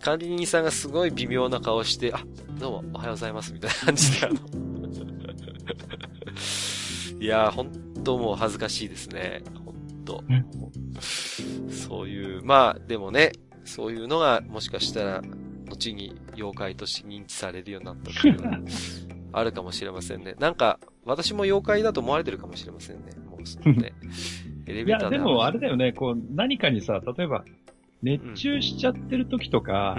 [0.00, 2.24] 管理人さんがすごい微妙な顔して、あ、
[2.58, 4.36] どうも、おはようございます、みたいな感じで、あの
[7.20, 7.72] いやー、ほん
[8.02, 9.42] ともう恥ずかしいですね。
[10.06, 10.24] と。
[11.68, 13.32] そういう、まあ、でもね、
[13.64, 15.22] そういうのが、もしかしたら、
[15.68, 18.58] 後に妖怪として認知されるようになったっていうのは、
[19.32, 20.34] あるかもしれませんね。
[20.38, 23.12] なんか、私も妖怪だと思われてるかもしれませんね。
[23.28, 23.92] もう、ね。
[24.66, 27.44] エレベーターでいや、でもあれだよね、こう、何かにさ、例えば、
[28.02, 29.98] 熱中しちゃってる時とか、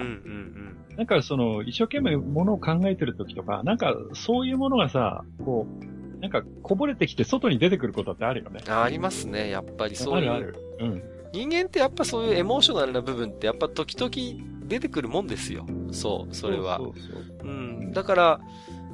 [0.95, 8.61] なんかその、一生懸命ものを考えてる時とか、なんかそういうものがさ、こう、なんかこぼれてきて外に出てくることってあるよね。
[8.68, 10.31] あありますね、やっぱりそういう。
[10.31, 10.56] あるある。
[10.80, 11.03] うん。
[11.34, 15.65] 人間ってやっぱそういうエモーショナルな部分ってやっぱ時々出てくるもんですよ。
[15.91, 16.77] そう、それは。
[16.77, 17.91] そうそうそううん。
[17.91, 18.39] だから、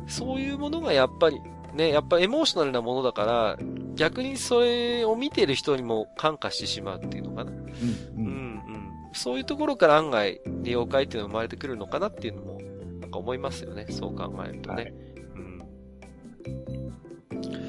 [0.08, 1.40] そういうものがやっぱり、
[1.74, 3.58] ね、やっぱエモーショナルなものだから、
[3.96, 7.52] 逆にそれを見てる人にも感化してしまうっていうのかな。
[7.52, 8.92] うん、うん、うん。
[9.14, 12.62] そういうところから案外、妖怪っていうのが生まれてくるのかなっていうのも、
[13.02, 13.88] なんか思いますよね。
[13.90, 14.84] そう考えるとね。
[14.84, 14.94] はい、
[15.36, 16.83] うん。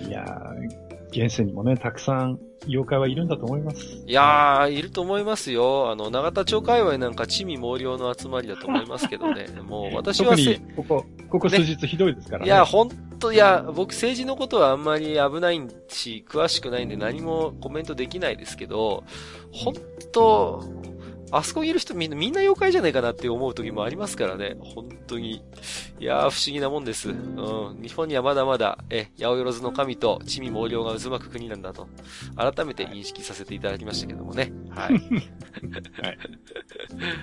[0.08, 4.02] いやー、現世にもね、たくさん妖怪はいるんだと思います。
[4.06, 5.90] いやー、いると思いますよ。
[5.90, 9.46] あの、長田町界隈なんか、地味猛量の集まりだと思いますけどね。
[9.66, 12.44] もう、私はせ、ここ、ここ数日ひどいですからね。
[12.44, 19.04] ねいや、ほんと、いや、僕政治のことはあんまり危ないし、詳しくないんで何もコメントできないですけど、
[19.52, 19.74] ほん
[20.12, 20.62] と、
[21.36, 24.56] あそこにいる人みんな、みんな妖怪じゃないかなって思う時もありますからね。
[24.60, 25.42] 本当に。
[25.98, 27.10] いやー、不思議なもんです。
[27.10, 27.82] うん。
[27.82, 31.88] 日本にはまだまだ、え、八百万の神と地味猛量が渦巻く国なんだと、
[32.36, 34.52] 改めて認識させていただきましたけどもね。
[34.70, 34.92] はい。
[36.02, 36.18] はい。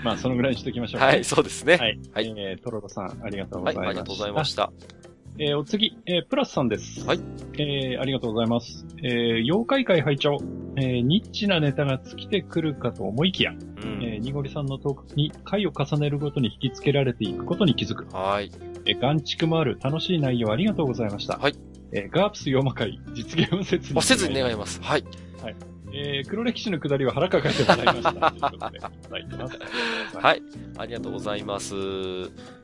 [0.03, 1.77] まあ、そのぐらいにしておきましょう、ね、はい、そうですね。
[1.77, 1.99] はい。
[2.13, 3.81] はい、えー、トロロさん、ありがとうございました。
[3.81, 5.00] はい、ありがとうございました。
[5.39, 7.05] えー、お次、えー、プラスさんです。
[7.05, 7.19] はい。
[7.53, 8.85] えー、ありがとうございます。
[9.03, 10.37] えー、妖怪界拝聴
[10.77, 18.05] えー、ニッチなネタが尽きてくるかと思いきや、うん、えー、ニゴリさんのトークに回を重ねるごとに引き付けられていくことに気づく。
[18.15, 18.51] はい。
[18.85, 21.37] え、ガンチクもある楽しい内容ありがとうございました。
[21.37, 21.55] はい。
[21.91, 24.01] えガープス妖魔会実現を切に。
[24.01, 24.81] せずに願います。
[24.81, 25.03] はい。
[25.41, 25.55] はい。
[25.93, 28.31] えー、黒歴史のくだりは腹抱えてもらいました。
[28.31, 28.77] ということで、
[29.21, 29.59] います。
[30.17, 30.41] はい。
[30.77, 31.75] ありがとうございます。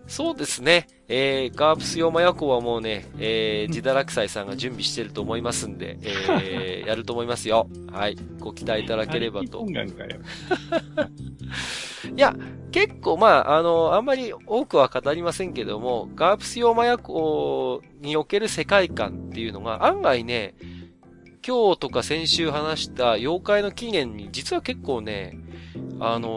[0.07, 0.87] そうですね。
[1.09, 7.69] えー、ガープス用魔夜行はもうね、えー、ジダラクサイさんが準備してると思いますんで、えー、 やると思いますよ。
[7.91, 8.17] はい。
[8.39, 9.65] ご期待いただければと。
[12.15, 12.33] いや、
[12.71, 20.55] 結構まあ、あの、あんまり多くは語りませんけども、ガープス用魔夜行における世界観っていうのが案外ね、
[21.45, 25.37] 今日とか先週話した妖怪の起源に実は結構ね、
[25.99, 26.29] あの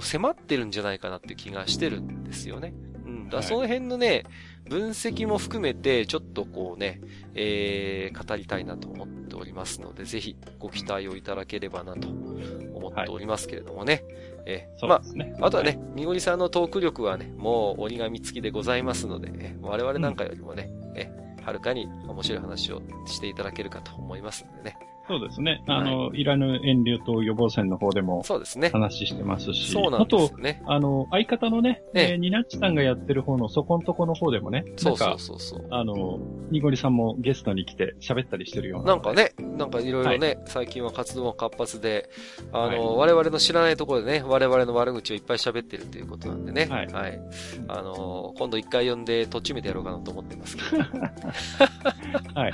[0.00, 2.74] ー、迫ってるんじゃないかなって気がしてるんですよね。
[3.06, 3.28] うん。
[3.28, 4.24] だその辺のね、
[4.68, 7.00] 分析も含めて、ちょっとこうね、
[7.34, 13.92] えー、語りたいなと思っておりますので、ぜひご期待をいただければなと思っておりますけれどもね。
[13.94, 14.02] はい、
[14.46, 15.02] えー、ま
[15.42, 21.10] あ、あとはね、みごりさんのトーク力はね、もう折り紙付きでございますので、え我々なんかよりもね、うん、え
[21.44, 24.78] はるかに面白い話をしていただけるかと思いますんでね。
[25.08, 25.62] そうですね。
[25.66, 28.70] あの、はい、いらぬ遠慮と予防線の方でも、そうですね。
[28.70, 30.60] 話してますし、そうなんですね。
[30.64, 35.66] あと、あの、相方のね、ええニナッチさんがやってる方のそこんとこの方でもね、そうそうそうそう。
[35.70, 36.18] あの、
[36.50, 38.92] ニゴリさんもゲストに来て喋ったりしてるような。
[38.92, 42.10] なんかね、なんかいろいろね、はい、最近は活動が活発で、
[42.52, 46.86] あの、はい、我々の知らないところでね、我々の悪口をいっぱい喋ってるっていうことなんでね、はい。
[46.88, 47.20] はい、
[47.68, 50.82] あの、今度一回呼んで、とっちめてやろうかなと思ってますけど。
[52.34, 52.52] はい。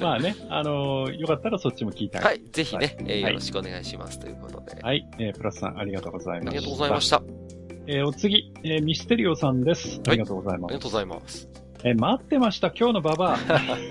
[0.00, 2.42] まあね、あの、よかったらそっちも聞いてはい。
[2.52, 4.18] ぜひね、えー、よろしくお願いします。
[4.18, 4.80] ということで。
[4.82, 5.08] はい。
[5.18, 6.50] えー、プラスさん、ありがとうございました。
[6.50, 7.22] ありがとうございました。
[7.86, 10.00] えー、お次、えー、ミステリオさんです。
[10.06, 10.70] ありがとうございます。
[10.70, 11.48] ありがとうございます。
[11.84, 13.38] えー、待ってました、今日のババア。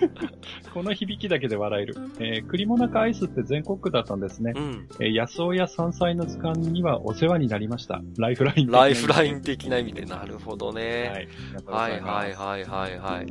[0.73, 1.95] この響きだけで笑える。
[2.19, 4.53] えー、栗もなかアイスって全国区だったんですね。
[4.55, 4.87] うん。
[5.01, 8.01] えー、野草や山菜の図鑑にはお世話になりました。
[8.17, 11.27] ライフラインライフライン的な意味で、なるほどね。
[11.67, 11.89] はい。
[11.91, 13.27] はいはいはいはいはい。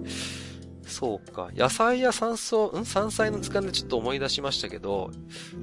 [0.91, 1.51] そうか。
[1.55, 5.12] 野菜や山菜、ん山菜の図鑑でちょっと思い出しましたけど、はい、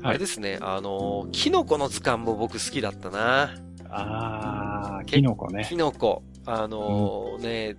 [0.04, 3.56] あれですね、あの、キノコの図鑑も僕好きだったな。
[3.90, 5.66] あー、キノコね。
[5.68, 6.24] キノコ。
[6.46, 7.76] あのー、ね、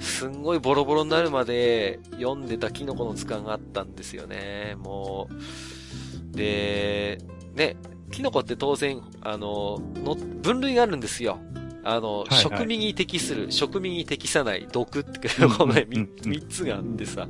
[0.00, 4.74] すんごいボロボロになるまで読んでたキノコの図鑑があったんですよね。
[4.76, 6.36] もう。
[6.36, 7.18] で、
[7.54, 7.76] ね、
[8.10, 11.38] キノコって当然、あの、の分類があるんですよ。
[11.82, 17.26] あの、はいはい、食味に適する、食味に適さない毒って、このね、三つがあってさ。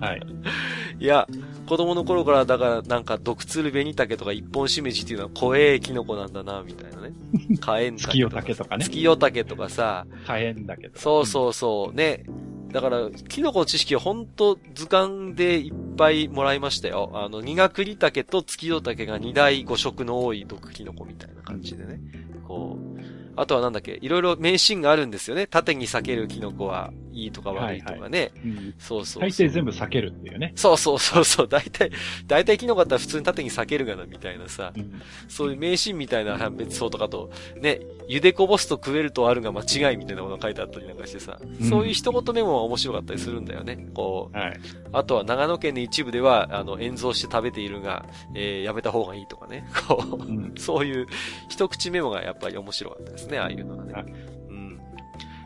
[0.00, 0.22] はい。
[1.00, 1.26] いや、
[1.66, 7.12] 子供の頃からだからなんか毒ツルベニタケとか一本しめじっていうのは怖えキノコなんだな、みたいなね。
[7.60, 8.84] 火炎月夜竹とかね。
[8.84, 10.06] 月夜竹とかさ。
[10.26, 10.98] 火炎だけど。
[10.98, 11.96] そうそうそう。
[11.96, 12.24] ね。
[12.72, 17.10] だから、キノコの知識は本当図鑑でいっぱいもらいましたよ。
[17.14, 22.00] あの、ニガクリタケと月夜竹が二大五色の多い毒キノコみたいな感じでね。
[22.48, 22.93] こう、
[23.36, 25.46] あとはなんだっけ、いろいろ名シーンがあるんですよね。
[25.46, 27.98] 縦に裂けるキノコはいいとか悪いとかね。
[28.00, 30.52] はいはいうん、そうそう大抵全部避けるっていうね。
[30.56, 31.48] そうそうそうそう。
[31.48, 31.90] 大体、
[32.26, 34.72] 大体キノコだったら普通に縦に避けるがな、みたいなさ。
[34.76, 37.30] うん、そういう名シーンみたいな判別法とかと、
[37.60, 41.38] ね、茹でこぼすと食えるとあるが間違いみたいなものが書いてあったりなんかしてさ。
[41.40, 43.86] うん、そういう一言メモは面白かったりするんだよね。
[43.94, 44.36] こう。
[44.36, 44.60] はい、
[44.92, 49.68] あとは長野県の一部では、あの、塩蔵して食べているが、えー、やめた方がいいとかね。
[49.88, 51.06] こう、そういう
[51.48, 54.33] 一口メモがやっぱり面白かったですね、ああいうのがね。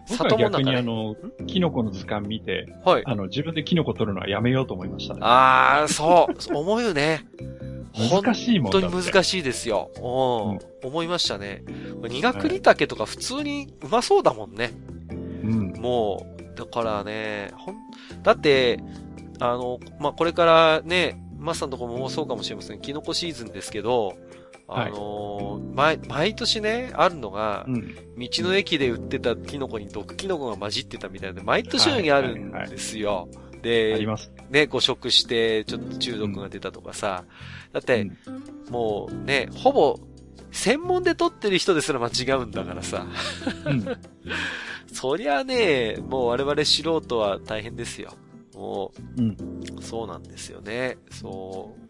[0.08, 0.28] はい、うん。
[0.30, 1.16] 僕は逆にあの、
[1.46, 3.02] キノコの図鑑見て、はい。
[3.04, 5.20] あの、自分でキノコ取るのはやめようと思いました、ね。
[5.22, 6.56] ああ、そう。
[6.56, 7.26] 思うよね。
[7.98, 9.90] 難しいもん本当に難しいですよ。
[9.96, 10.88] うん。
[10.88, 11.64] 思いましたね。
[12.08, 14.70] 苦栗竹とか普通にうまそうだもんね。
[15.42, 15.72] うん。
[15.80, 17.76] もう、だからね、ほん、
[18.22, 18.78] だって、
[19.40, 22.80] あの、まあ、これからね、マスさんのとこもそうかもしれません。
[22.80, 24.16] キノコシーズンですけど、
[24.70, 33.10] あのーはい、毎、毎年ね、あるのが、うん、道の駅で売ってたキノコに毒キノコが混じってたみたいな毎年のようにあるんですよ。
[33.10, 34.30] はいはいはい、で、あります。
[34.50, 37.24] ね、誤食して、ちょっと中毒が出たとかさ。
[37.68, 39.98] うん、だって、うん、もうね、ほぼ、
[40.50, 43.06] 専門で取ってる人ですら間違うんだからさ。
[43.64, 43.84] うん、
[44.92, 48.12] そりゃね、もう我々素人は大変ですよ。
[48.54, 49.36] もう、うん、
[49.80, 50.98] そうなんですよね。
[51.10, 51.88] そう。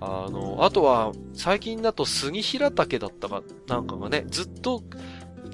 [0.00, 4.82] あの、あとは、最近だと杉平竹だったかなんかがね、ずっと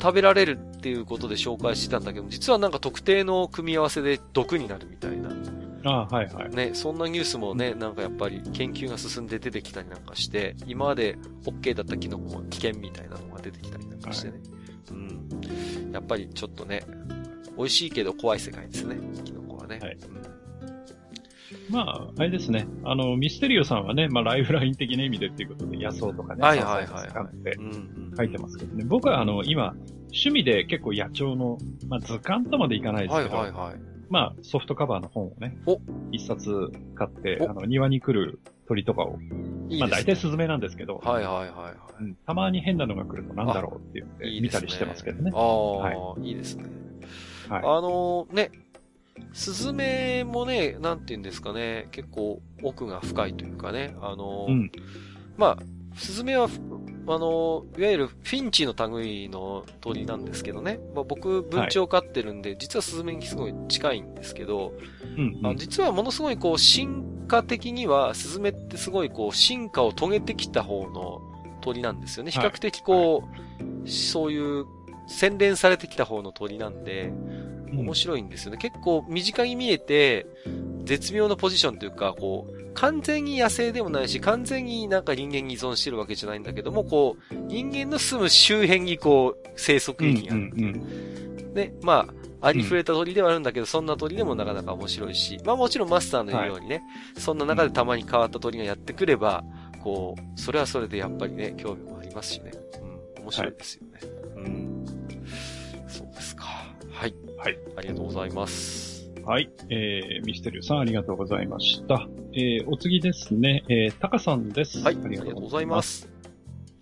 [0.01, 5.31] 食べられるっていうことで紹介してたんだけど、実はなんか特定の組み合わせで毒になるみたいな。
[5.82, 6.51] あはいはい。
[6.51, 14.35] ね、そんなニュースもね、なんかやっぱり研究が進んで出てきたりなんかして、今まで OK だったキノコも危険みたいなのが出てきたりなんかしてね。
[14.35, 15.93] はい、うん。
[15.93, 16.82] やっぱりちょっとね、
[17.57, 19.78] 美味しいけど怖い世界ですね、キノコはね。
[19.81, 19.98] はい。
[21.70, 22.66] うんまあ、あれですね。
[22.84, 27.34] あの、ミステリオさんはね、まあ、ライフライン的な意味でっていうことで、野草とかね、はいはいはい、はい。
[27.34, 27.56] って
[28.16, 28.84] 書いてますけどね。
[28.86, 29.74] 僕はあの、今、
[30.09, 33.80] 趣味で結構野鳥の、まあ、図鑑とまでいかないですけど、はいはいはい。
[34.10, 35.56] まあ、ソフトカバーの本をね、
[36.10, 39.18] 一冊買って、あの、庭に来る鳥とかを、
[39.68, 45.30] いいまあ大体スズメなんですけど、はいはいはい、はいうん、たまに変なのが来るとなんだろうって言って見たりしてますけどね。
[45.32, 46.64] ああ、はい、いいですね。
[47.48, 48.51] はい、あのー、ね、
[49.32, 54.72] スズメもね、なんて言うんですかね、結構奥が深いというかね、あのー、うん、
[55.36, 55.62] まあ、
[55.97, 56.48] スズメは
[57.06, 60.78] あの、いわゆるフィンチの類の鳥なんですけどね。
[60.94, 64.72] まあ、僕、文鳥を飼ってるんで、はい、実はスズメにすごい近いんですけど、
[65.16, 71.20] うんうん、あ実はものすごいこう、進化的には、スズメってすごいこう、進化を遂げてきた方の
[71.60, 72.30] 鳥なんですよね。
[72.30, 74.66] 比較的こう、はい、そういう、
[75.11, 77.12] 洗練されてきた方の鳥なんで、
[77.73, 78.55] 面白いんですよね。
[78.55, 80.27] うん、結構身近に見えて、
[80.85, 96.81] 絶妙なポジションというか、こう、完全に野生でもないし、完全になんか人間に依存してるわけじゃないんだけども、こう、人間の住む周辺にこう、生息域があって、うんうんうん、で、まあ、ありふれた鳥ではあるんだけど、そんな鳥でもなかなか面白いし、まあもちろんマスターの言うようにね、は
[97.19, 99.45] い、そんな中でたまに変わった鳥がやってくれば、
[99.82, 102.53] こう、それはそれでやっぱりね、興味もありますしね。
[103.19, 103.93] うん、面白いですよね。
[104.35, 104.69] はい、うん。
[107.01, 107.14] はい。
[107.39, 107.59] はい。
[107.77, 109.10] ありがとうございます。
[109.24, 109.51] はい。
[109.70, 112.06] えー、ミステリオさんありがとうございました。
[112.35, 114.81] えー、お次ですね、えー、タカさんです。
[114.81, 114.98] はい。
[115.02, 116.10] ありがとうございます。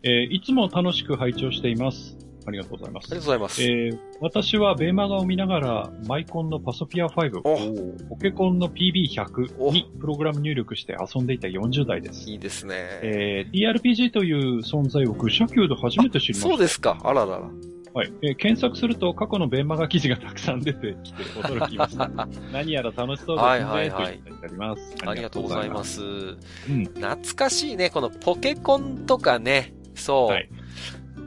[0.03, 2.17] えー、いつも楽しく拝聴しています。
[2.49, 3.05] ありがとうございます。
[3.13, 3.63] ありがとうございます。
[3.63, 12.29] えー、私はベーマガを見ながら、マイコンのパソピア5、ポケコンの PB100 にプログラム入力して遊んでいた40代です。
[12.29, 12.75] いいですね。
[13.03, 16.49] えー、DRPG という存在を愚者級で初めて知りました。
[16.49, 16.99] そうですか。
[17.05, 17.51] あららら。
[17.95, 18.13] はい。
[18.23, 22.09] えー、検索すると過去のベンマガ記事がたくさん出てきて驚きました。
[22.53, 23.43] 何やら楽しそうですね。
[23.43, 24.19] はいはいはい。
[24.19, 24.95] といります。
[25.07, 26.03] ありがとうございます。
[26.03, 26.85] うん。
[26.85, 27.91] 懐かしいね。
[27.91, 29.75] このポケコンとかね。
[29.95, 30.29] そう。
[30.29, 30.49] はい。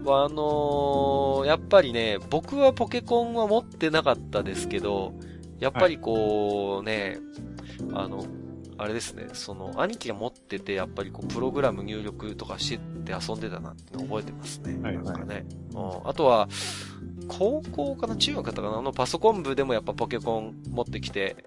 [0.05, 5.13] あのー、やっぱりね、僕はポケコンは持ってなかったですけど、
[5.59, 7.19] やっぱりこうね、
[7.93, 8.25] はい、あの、
[8.82, 14.74] あれですね、その、兄貴が持ってて、やっぱりこう、プログラム入力とかして遊んでたなっての覚えてますね。
[14.82, 15.45] はい、はい、なんかね。
[15.74, 16.10] うん。
[16.10, 16.49] あとは、
[17.28, 18.80] 高校かな中学かったかな？
[18.80, 21.45] あのパソコン部でもやっぱポケコン持ってきて、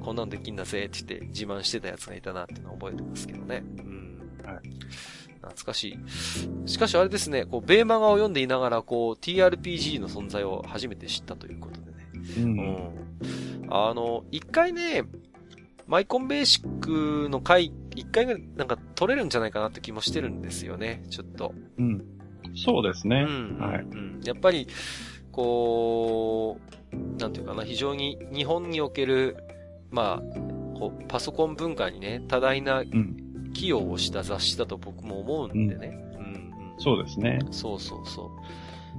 [0.00, 3.62] こんなんできんだぜって言って自慢してたやつがいたなっての覚えてますけどね。
[3.78, 4.30] うん。
[4.42, 4.60] はい。
[5.42, 5.98] 懐かし
[6.64, 6.68] い。
[6.68, 12.08] しかしあれですね、こう、ベーマガを読んでいながら、こう、TRPG の存在を初めて知ったということでね。
[12.38, 12.58] うん。
[13.64, 15.04] うん、あの、一回ね、
[15.90, 21.52] マイコンベーシックの回、一回ぐらいなんか取れるんじゃないかなって気もしてるんですよね、ちょっと。
[21.78, 22.04] うん。
[22.54, 23.26] そうですね。
[23.28, 23.58] うん。
[23.58, 23.80] はい。
[23.80, 24.20] うん。
[24.22, 24.68] やっぱり、
[25.32, 26.60] こ
[26.92, 29.36] う、なんていうかな、非常に日本における、
[29.90, 32.84] まあ、こう、パソコン文化にね、多大な
[33.52, 35.88] 寄与をした雑誌だと僕も思うんでね。
[36.14, 36.24] うん。
[36.24, 37.40] うん、そうですね。
[37.50, 38.30] そうそうそ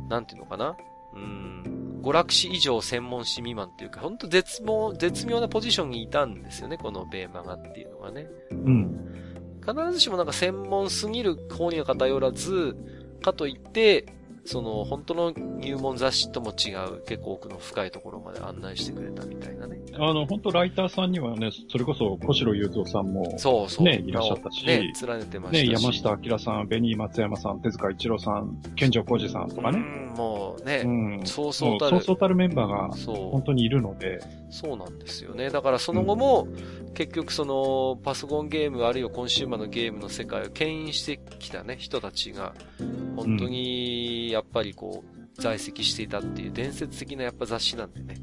[0.07, 0.09] う。
[0.09, 0.75] なんていうのかな。
[1.13, 2.01] うん。
[2.01, 8.27] 娯楽史以上専門誌未満っていうか、ほんと絶望、絶妙なポジションにいたんですよね、このベーマガっていうのがね。
[8.51, 9.13] うん。
[9.61, 12.75] 必ずしもなんか専門すぎる方には偏らず、
[13.21, 14.05] かといって、
[14.45, 19.79] その、本当の入門雑誌とも違う、結構奥の深いところまで案内してくれたみたいなね。
[19.93, 23.85] あの、本当ライターさんにはね、それこそ小城雄三さんも、そうそう。
[23.85, 29.79] ね、いらっしゃったし、ね、連ねてましたね、山下明さん、紅松山さん、手塚一郎さん、健城浩二さんとかね。
[29.79, 30.89] うん、もうね、う
[31.21, 31.97] ん、そうそうたる。
[31.97, 32.89] そうそうたるメンバーが、
[33.31, 34.19] 本当にいるので。
[34.49, 35.49] そうなんですよね。
[35.49, 36.47] だからその後も、
[36.93, 42.53] 結局その、パソコンゲームあるいはコンシューマーのゲームの世界を牽引してきたね、人たちが、
[43.15, 48.15] 本当に、やっぱりこう、在籍していたっていう伝説的なやっぱ雑誌なんでね。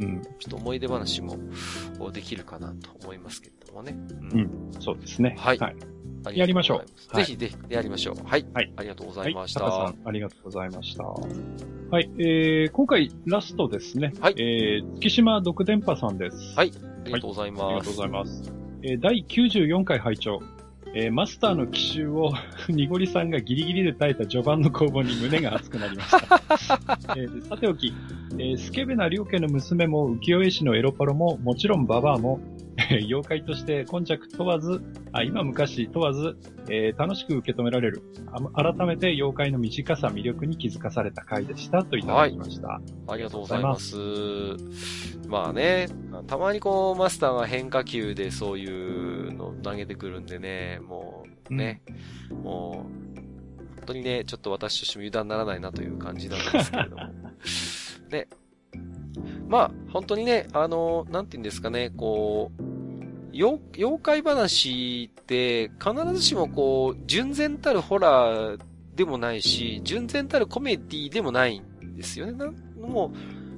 [0.00, 0.22] うん。
[0.38, 1.38] ちょっと思い出話も
[2.12, 3.96] できるかなと思いますけれどもね。
[4.32, 4.70] うん。
[4.80, 5.36] そうですね。
[5.38, 5.58] はい。
[5.58, 5.76] はい
[6.32, 6.82] やりましょ
[7.12, 7.16] う。
[7.16, 8.16] ぜひぜひやりましょう。
[8.26, 8.46] はい。
[8.54, 8.72] はい。
[8.76, 9.64] ありがとうございました。
[9.64, 11.04] はい、さん、ありがとうございました。
[11.04, 12.10] はい。
[12.18, 14.14] えー、今回ラストですね。
[14.20, 14.34] はい。
[14.38, 16.36] えー、月島独電波さんです。
[16.56, 16.72] はい。
[16.74, 17.64] ありがとうございます。
[17.64, 18.52] ありがとうございます。
[18.82, 20.40] えー、第94回拝聴
[20.96, 22.32] えー、マスターの奇襲を、
[22.68, 26.40] ニゴリさんがギリギリで耐えた序盤の攻防に胸が熱くなりました。
[27.18, 27.92] えー、さておき、
[28.38, 32.38] えー、スケベな両家の娘も浮世絵師のエロパロも、もちろんババアも、
[33.06, 34.82] 妖怪として今着問わず、
[35.12, 36.36] あ今昔問わず、
[36.68, 38.02] えー、楽しく受け止められる。
[38.54, 42.68] 改めて妖怪の短さ、魅力に気づかされた回でしたといただきました。
[42.68, 43.96] はい、ありがとうございます。
[45.28, 45.88] まあね、
[46.26, 51.82] たまにこう、マスターが変化球でそういうの投げてくるんでね、もうね、
[52.30, 53.20] うん、もう、
[53.76, 57.02] 本当にね、ちょっと私としても油断ならないなという感じなんですけれども。
[58.10, 58.28] ね、
[59.54, 62.62] まあ、本当にね、あの、なんて言うんですかね、こう、
[63.32, 63.60] 妖
[64.02, 68.60] 怪話って、必ずしもこう、純然たるホラー
[68.96, 72.32] でもないし、純然たるコメディでもないんですよね。
[72.32, 73.12] なも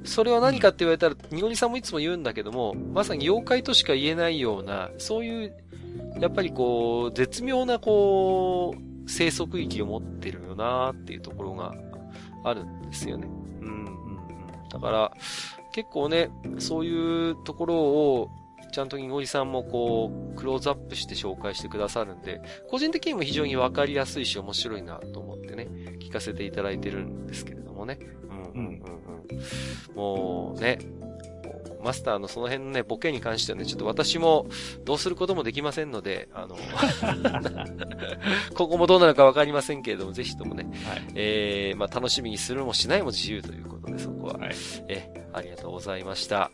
[0.05, 5.55] う、それは何かって言われたら、にごりさんもいつも言うんだけども、まさに妖怪としか言えないような、そういう、
[6.21, 11.75] やっぱりこう、絶妙なこう、生息域を持ってるよなっていうところが
[12.45, 13.27] あるんですよね。
[13.63, 14.69] うん、うん、うん。
[14.69, 15.13] だから、
[15.77, 18.31] 結構ね、そういうところを、
[18.73, 22.41] ちゃんとにごじさんもこう、クローズアップして紹介してくださるんで、
[22.71, 25.69] 個人的にも非常にわかりやすいし面白いなと思ってね、
[26.01, 27.99] 聞かせていただいてるんですけれどもね。
[28.23, 29.07] うんうんうん
[29.91, 29.95] うん。
[29.95, 30.79] もうね、
[31.87, 34.49] マスターのその辺のね、ボケに関してはね、ちょっと私も
[34.85, 36.57] どうすることもできませんので、あの、
[38.55, 44.55] 今後もどうなるかわかりませんけれども、ぜひともね、はい、えー、まあ楽しみにするもしないも自由ということで、そこは、はい、
[44.89, 46.51] え、ありがとうございました。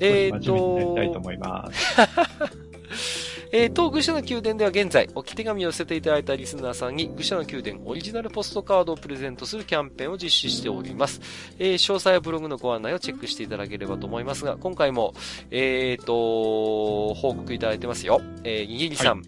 [0.00, 3.31] えっ、ー、と、たいと思います。
[3.54, 11.20] えー、当愚者の宮殿では現在、置き手紙を寄せていただいたリスナーさんに、愚者の宮殿オリジナルポストカードをプレゼントするキャンペーンを実施しております。
[11.58, 15.12] えー、詳細はブログのご案内をチェックしていただければと思いますが、今回も、
[15.50, 18.22] えーと、報告いただいてますよ。
[18.42, 19.18] えー、にぎりさん。
[19.18, 19.26] はい、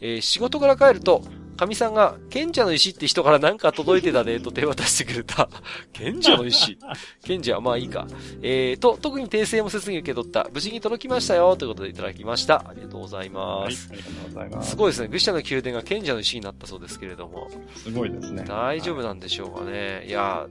[0.00, 1.22] えー、仕事から帰ると、
[1.60, 5.46] 神さんが、賢者の石って人からなんか届いてたね、と手渡してくれた。
[5.92, 6.78] 賢者の石？
[7.22, 7.54] 賢者？
[7.56, 8.06] はまあいいか。
[8.40, 10.48] えー、と、特に訂正もせずに受け取った。
[10.54, 12.64] 無事に届きましたよ、ということでいただきました。
[12.66, 13.90] ありがとうございます。
[13.90, 14.70] はい、ありがとうございます。
[14.70, 15.08] すごいですね。
[15.08, 17.50] 愚者の宮殿が賢者の石になったそうですけれども。
[17.76, 18.46] すごいですね。
[18.48, 19.96] 大丈夫なんでしょうかね。
[19.96, 20.46] はい、いや、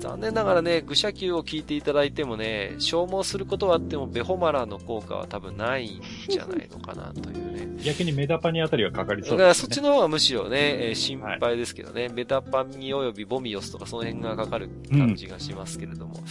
[0.00, 7.68] 残念ながらね、愚者級を聞いていただいてもね、消耗することはあっても、ベホマラの効果は多分ないんじゃないのかな、というね。
[7.82, 9.38] 逆にメダパニあたりはかかりそうですね。
[9.38, 16.22] だからそっちの方がむしろね、えー、心配ですけどね、はい、ベタパニおよびボミオスとかその辺がかかる感じがしますけれども、うん、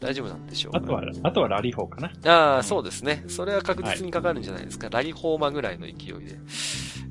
[0.00, 2.12] 大丈夫なんでしょうか、ね、あとは、あとはラリホーかな。
[2.32, 3.24] ああ、そうですね。
[3.28, 4.88] それは確実にかかるんじゃないですか。
[4.90, 6.38] ラリホーマぐらいの勢いで。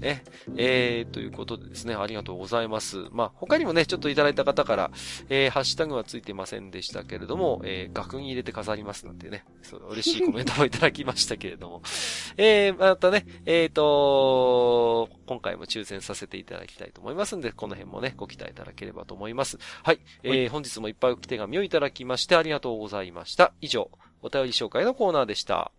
[0.02, 0.22] え、
[0.56, 3.06] えー、ということでですね、ありがとうございます。
[3.12, 4.92] まあ、他にもね、ちょっといただいた方から、
[5.30, 11.82] えー、ハッシュタグはついてませんでしたけれども、えー、額に入れて飾りますなんてね、そう嬉しいコメントもいただきましたけれども、
[12.38, 19.58] えー、またね、えっ、ー、と、今回も抽選させていただきたいと思いますんで、この辺もね、ご期待いただければと思います。
[19.84, 20.00] はい。
[20.24, 23.54] えー、本日もいっぱいお手紙をいただきましてありがとうございました。
[23.62, 23.90] 以上、
[24.22, 25.72] お便り紹介のコーナーでした。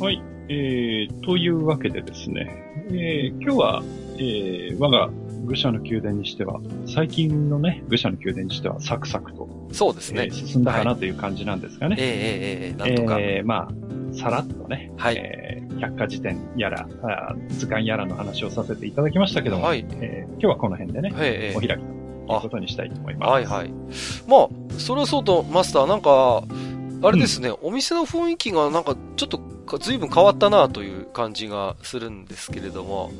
[0.00, 0.39] はい。
[0.52, 3.82] えー、というわけでですね、えー、今日は、
[4.16, 5.08] えー、我が
[5.44, 10.24] 愚者の宮殿にしては、最近のね、愚者の宮殿にしてはサクサクと、そうですね。
[10.24, 11.94] えー、進んだかなという感じなんですがね。
[12.00, 12.06] ええ
[12.66, 13.20] ええなんとか。
[13.20, 15.16] えー、まあ、さらっとね、はい。
[15.18, 19.86] えー、百科事典やらあ、図鑑やらの話をさせていただきましたけども、はい。
[20.00, 23.30] えー、今日はこの辺でね、ええお開きということにしたいと思います。
[23.30, 23.72] はいはい。
[24.26, 26.42] まあ、それはそうと、マスター、なんか、
[27.02, 33.10] あれですね、うん、お店の雰囲気がなんかちょっと随分変わったなという感じがするんですけれども。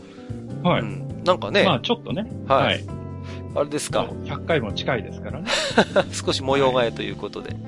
[0.62, 0.82] はい。
[0.82, 1.64] うん、なんかね。
[1.64, 2.26] まあちょっとね。
[2.46, 2.64] はい。
[2.64, 2.84] はい、
[3.56, 5.46] あれですか？100回も近いですからね。
[6.12, 7.50] 少し模様替えということで。
[7.50, 7.60] はい、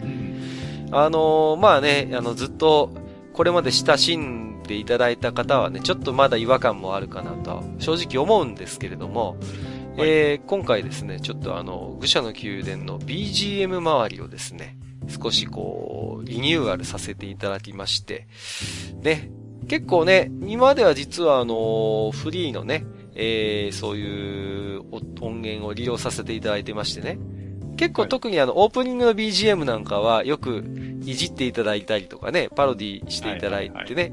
[0.92, 2.90] あのー、まあね、あの、ずっと、
[3.32, 9.36] これまで親しんでいただいた方はね、ちょっとまだ違和感もあるかなと、正直思うんですけれども、
[9.96, 14.76] はい、えー、今回ですね、ちょっとあの、愚者の宮殿の BGM 周りをですね、
[15.08, 18.26] 少しこう、リニューアルさせていただきまして、
[19.02, 19.30] ね、
[19.68, 22.84] 結構ね、今までは実はあの、フリーのね、
[23.14, 24.82] えー、そういう
[25.20, 27.18] 音源を利用させていただいてましてね。
[27.76, 30.64] 結構特にあの、オープニングの BGM なんかはよく
[31.04, 34.12] いじっていただいたりとかね、パロディしていただいてね。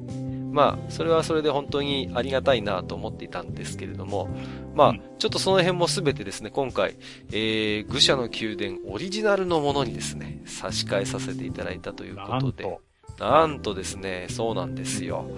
[0.52, 4.30] まあ、それはそれで本当にありがたいなと思っていたんですけれども、
[4.74, 6.96] まあ、ちょっとその辺もすべてですね、今回、
[7.32, 12.89] えー、愚者の宮殿オリジナルのものにですね、差し替えさせていただいたということで。
[13.20, 15.30] なんとですね、そうなんですよ。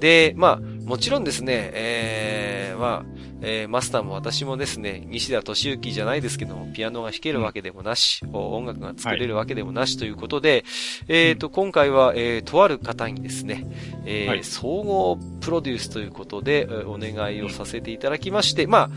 [0.00, 10.62] で、まあ、もちろんですね、えー、まあ、えー、マスターも私もですね、西田敏行じゃないですけども、ピアノが弾けるわけでもなし、うん、音楽が作れるわけでもなしということで、はい、
[11.08, 13.66] えっ、ー、と、今回は、えー、とある方にですね、
[14.04, 18.90] えー、はい、総合プロデュースということで、お願いをさせていただきまして、まあ、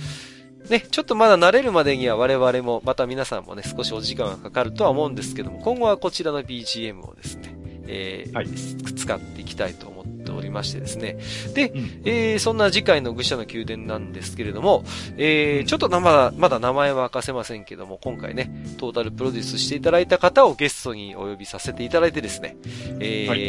[0.69, 7.55] ね、ちょっとまだ慣れるまでには我々も、また皆さんもね、少しお時間がかかるとは思うんですけども、今後はこちらの BGM をですね、
[7.87, 9.94] えー、はい、使っていきたいと思
[10.25, 11.17] ってっておりましてですね。
[11.53, 14.83] で、うん、えー、そんな次回の愚者の宮殿なんですけれども、
[15.17, 22.57] えー、ちょっとまだ、まだ名前は明かせませんけども、今回ね、トータルプロデュースしていただいた方をゲストにお呼びさせていただいてですね、
[22.99, 23.39] えー、はい、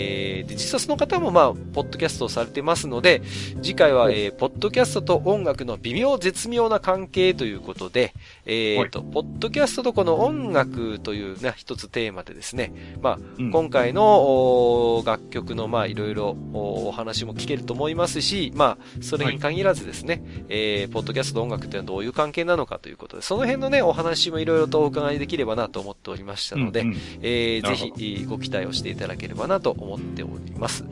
[0.47, 3.23] で、実はその方もまあ、ポッドキャストをされてますので、
[3.62, 8.12] 次回は、えー、ポッドキャストと音楽の微妙絶妙な関係ということで、
[8.44, 16.36] えっ、ー、と、ポッドキャストとこの音楽というね、一つテーマでですね、まあ、うん、今回の楽曲のまあ、いろいろ
[16.66, 30.84] お話も聞けると思いますし、まあ、それに限らずですね、はい、えー、ポッドキャストと音楽っていうのはどういう関係なのかということで、その辺のね、お話もいろいろとお伺いできればなと思っておりましたので、うんうん、えー、ぜひご期待をしていただければなと思っております。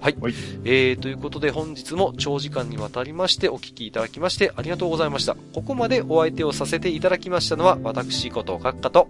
[0.00, 0.16] はい。
[0.20, 0.34] はい、
[0.64, 5.36] えー、ということで本日も長時間にわたりましてお聞きいただきましてありがとうございました。
[5.52, 9.08] ここまでお相手をさせていただきましたのは私こと閣下と、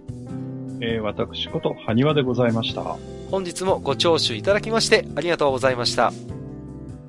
[0.81, 2.97] えー、私こと埴輪でございました。
[3.31, 6.11] 本日もご聴取いただきましてありがとうございました。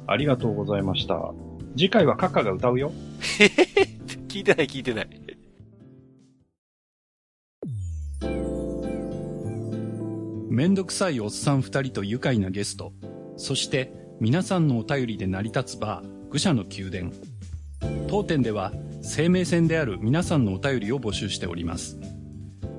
[0.07, 1.33] ありがとうございました。
[1.77, 2.93] 次回は閣下が歌うよ。
[3.39, 3.51] へへへ、
[4.29, 5.09] 聞いてない聞いてない。
[10.51, 12.93] めんどくさいおっさん二人と愉快なゲスト。
[13.37, 17.13] そして皆さんのお便りで成り立つバー、愚者の宮殿。
[18.09, 21.99] 当店では生命線である皆さんのお便りを募集しております。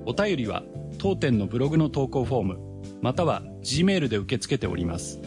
[0.05, 0.63] お便りは
[1.01, 2.59] 当店のブログの投稿フォーム、
[3.01, 5.19] または Gmail で受け付けております。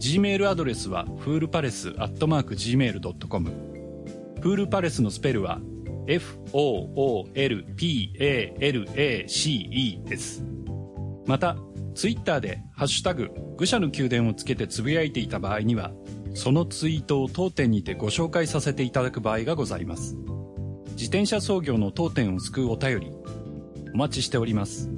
[0.00, 3.50] Gmail アドレスはフールパレスアットマーク Gmail.com。
[4.40, 5.60] フールパレスのスペルは
[6.06, 6.44] F-O-O-L-P-A-L-A-C-E
[10.06, 10.42] です。
[11.26, 11.58] また、
[11.94, 15.92] ツイッターでハッシュタグ愚者の宮殿をつけてつぶやいていた場合には
[16.34, 20.16] そのツイートを当店にてご紹介させていただく場合がございます
[20.92, 23.12] 自転車操業の当店を救うお便り
[23.94, 24.90] お待ちしております。